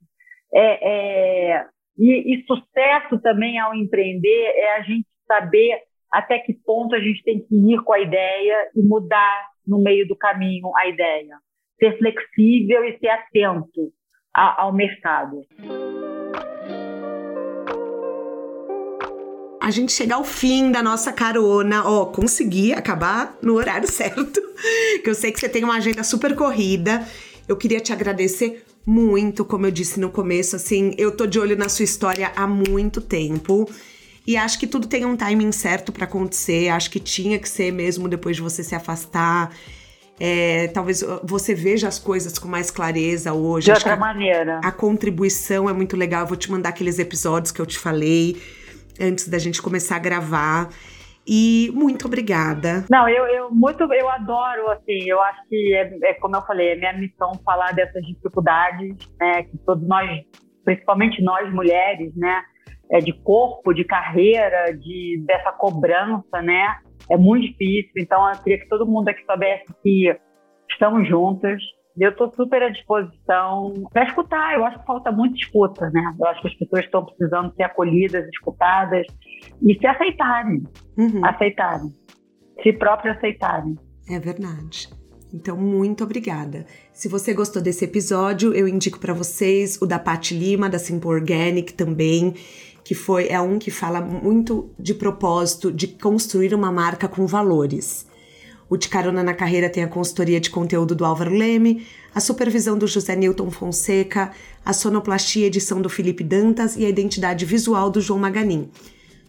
é, 0.54 1.54
é 1.54 1.66
e, 1.98 2.36
e 2.36 2.44
sucesso 2.46 3.20
também 3.22 3.60
ao 3.60 3.76
empreender 3.76 4.54
é 4.56 4.78
a 4.78 4.82
gente 4.82 5.06
saber 5.28 5.80
até 6.12 6.40
que 6.40 6.54
ponto 6.54 6.96
a 6.96 7.00
gente 7.00 7.24
tem 7.24 7.40
que 7.40 7.56
ir 7.56 7.82
com 7.84 7.94
a 7.94 8.00
ideia 8.00 8.70
e 8.76 8.82
mudar 8.82 9.48
no 9.66 9.82
meio 9.82 10.08
do 10.08 10.16
caminho 10.16 10.72
a 10.76 10.88
ideia. 10.88 11.38
Ser 11.80 11.98
flexível 11.98 12.84
e 12.84 12.98
ser 13.00 13.10
atento 13.10 13.92
a, 14.34 14.64
ao 14.64 14.74
mercado. 14.74 15.42
A 19.62 19.70
gente 19.70 19.92
chega 19.92 20.16
ao 20.16 20.24
fim 20.24 20.72
da 20.72 20.84
nossa 20.84 21.14
carona. 21.14 21.88
Ó, 21.88 22.02
oh, 22.02 22.06
consegui 22.08 22.74
acabar 22.74 23.38
no 23.42 23.54
horário 23.54 23.88
certo. 23.90 24.42
Que 25.04 25.10
eu 25.10 25.16
sei 25.16 25.32
que 25.32 25.40
você 25.40 25.48
tem 25.48 25.64
uma 25.64 25.78
agenda 25.78 26.04
super 26.04 26.36
corrida. 26.36 27.06
Eu 27.48 27.56
queria 27.56 27.80
te 27.80 27.94
agradecer 27.94 28.66
muito, 28.86 29.46
como 29.46 29.66
eu 29.66 29.72
disse 29.72 30.00
no 30.00 30.10
começo, 30.10 30.56
assim, 30.56 30.94
eu 30.98 31.16
tô 31.16 31.26
de 31.26 31.40
olho 31.40 31.56
na 31.56 31.70
sua 31.70 31.84
história 31.84 32.32
há 32.36 32.48
muito 32.48 33.00
tempo. 33.00 33.70
E 34.26 34.38
acho 34.38 34.60
que 34.60 34.68
tudo 34.68 34.88
tem 34.88 35.06
um 35.06 35.16
timing 35.16 35.52
certo 35.52 35.92
para 35.92 36.06
acontecer. 36.06 36.70
Acho 36.70 36.90
que 36.90 37.00
tinha 37.00 37.40
que 37.40 37.50
ser 37.50 37.72
mesmo 37.72 38.08
depois 38.08 38.36
de 38.36 38.42
você 38.42 38.64
se 38.64 38.76
afastar. 38.76 39.52
É, 40.20 40.68
talvez 40.68 41.04
você 41.24 41.56
veja 41.56 41.88
as 41.88 41.98
coisas 41.98 42.38
com 42.38 42.48
mais 42.48 42.70
clareza 42.70 43.34
hoje. 43.34 43.66
De 43.66 43.72
outra 43.72 43.96
maneira. 43.96 44.60
A 44.64 44.72
contribuição 44.72 45.68
é 45.68 45.74
muito 45.74 45.98
legal. 45.98 46.22
Eu 46.22 46.28
vou 46.28 46.38
te 46.38 46.52
mandar 46.52 46.70
aqueles 46.70 47.00
episódios 47.00 47.52
que 47.52 47.60
eu 47.60 47.66
te 47.66 47.80
falei 47.80 48.40
antes 49.00 49.28
da 49.28 49.40
gente 49.40 49.62
começar 49.62 49.96
a 49.96 50.00
gravar. 50.00 50.70
E 51.34 51.72
muito 51.74 52.08
obrigada. 52.08 52.84
Não, 52.90 53.08
eu, 53.08 53.26
eu 53.28 53.50
muito 53.52 53.82
eu 53.94 54.10
adoro, 54.10 54.70
assim, 54.72 55.08
eu 55.08 55.22
acho 55.22 55.48
que 55.48 55.74
é, 55.74 56.10
é 56.10 56.14
como 56.16 56.36
eu 56.36 56.42
falei, 56.42 56.72
é 56.72 56.76
minha 56.76 56.92
missão 56.92 57.32
falar 57.46 57.74
dessas 57.74 58.06
dificuldades, 58.06 58.98
né? 59.18 59.44
Que 59.44 59.58
todos 59.60 59.88
nós 59.88 60.10
principalmente 60.64 61.22
nós 61.24 61.52
mulheres, 61.54 62.14
né? 62.16 62.42
É 62.92 63.00
de 63.00 63.14
corpo, 63.14 63.74
de 63.74 63.86
carreira, 63.86 64.74
de 64.78 65.24
dessa 65.26 65.52
cobrança, 65.54 66.42
né? 66.42 66.76
É 67.10 67.18
muito 67.18 67.48
difícil. 67.48 67.94
Então, 67.98 68.30
eu 68.30 68.38
queria 68.44 68.60
que 68.60 68.68
todo 68.68 68.86
mundo 68.86 69.08
aqui 69.08 69.24
soubesse 69.26 69.66
que 69.82 70.14
estamos 70.70 71.08
juntas. 71.08 71.62
Eu 72.00 72.12
estou 72.12 72.32
super 72.36 72.64
à 72.64 72.70
disposição 72.70 73.74
para 73.92 74.06
escutar. 74.06 74.56
Eu 74.56 74.66
acho 74.66 74.80
que 74.80 74.86
falta 74.86 75.12
muito 75.12 75.38
escuta, 75.38 75.90
né? 75.90 76.16
Eu 76.20 76.28
acho 76.28 76.42
que 76.42 76.48
as 76.48 76.54
pessoas 76.56 76.86
estão 76.86 77.06
precisando 77.06 77.54
ser 77.54 77.64
acolhidas, 77.64 78.28
escutadas 78.30 79.06
e 79.62 79.78
se 79.78 79.88
aceitarem. 79.88 80.64
Uhum. 81.02 81.26
Aceitarem. 81.26 81.94
Se 82.62 82.74
próprio 82.74 83.12
aceitarem. 83.14 83.78
É 84.08 84.20
verdade. 84.20 84.90
Então, 85.34 85.58
muito 85.58 86.04
obrigada. 86.04 86.66
Se 86.94 87.08
você 87.08 87.34
gostou 87.34 87.62
desse 87.62 87.86
episódio, 87.86 88.54
eu 88.54 88.68
indico 88.68 89.00
para 89.00 89.14
vocês 89.14 89.82
o 89.82 89.86
da 89.86 89.98
Pat 89.98 90.32
Lima, 90.32 90.70
da 90.70 90.78
Simple 90.78 91.10
Organic 91.10 91.74
também, 91.74 92.36
que 92.84 92.94
foi 92.94 93.30
é 93.30 93.40
um 93.40 93.58
que 93.58 93.72
fala 93.72 94.02
muito 94.02 94.70
de 94.78 94.94
propósito 94.94 95.72
de 95.72 95.88
construir 95.88 96.54
uma 96.54 96.72
marca 96.72 97.08
com 97.08 97.26
valores. 97.26 98.06
O 98.70 98.78
de 98.78 98.88
Carona 98.88 99.24
na 99.24 99.34
Carreira 99.34 99.70
tem 99.70 99.84
a 99.84 99.88
consultoria 99.88 100.40
de 100.40 100.50
conteúdo 100.50 100.96
do 100.96 101.06
Álvaro 101.06 101.34
Leme, 101.34 101.86
a 102.14 102.20
supervisão 102.20 102.78
do 102.78 102.88
José 102.88 103.16
Newton 103.16 103.50
Fonseca, 103.52 104.32
a 104.64 104.74
sonoplastia 104.74 105.48
edição 105.48 105.82
do 105.82 105.90
Felipe 105.90 106.24
Dantas 106.24 106.76
e 106.78 106.86
a 106.86 106.90
identidade 106.90 107.46
visual 107.46 107.90
do 107.90 108.02
João 108.02 108.20
Maganin. 108.20 108.70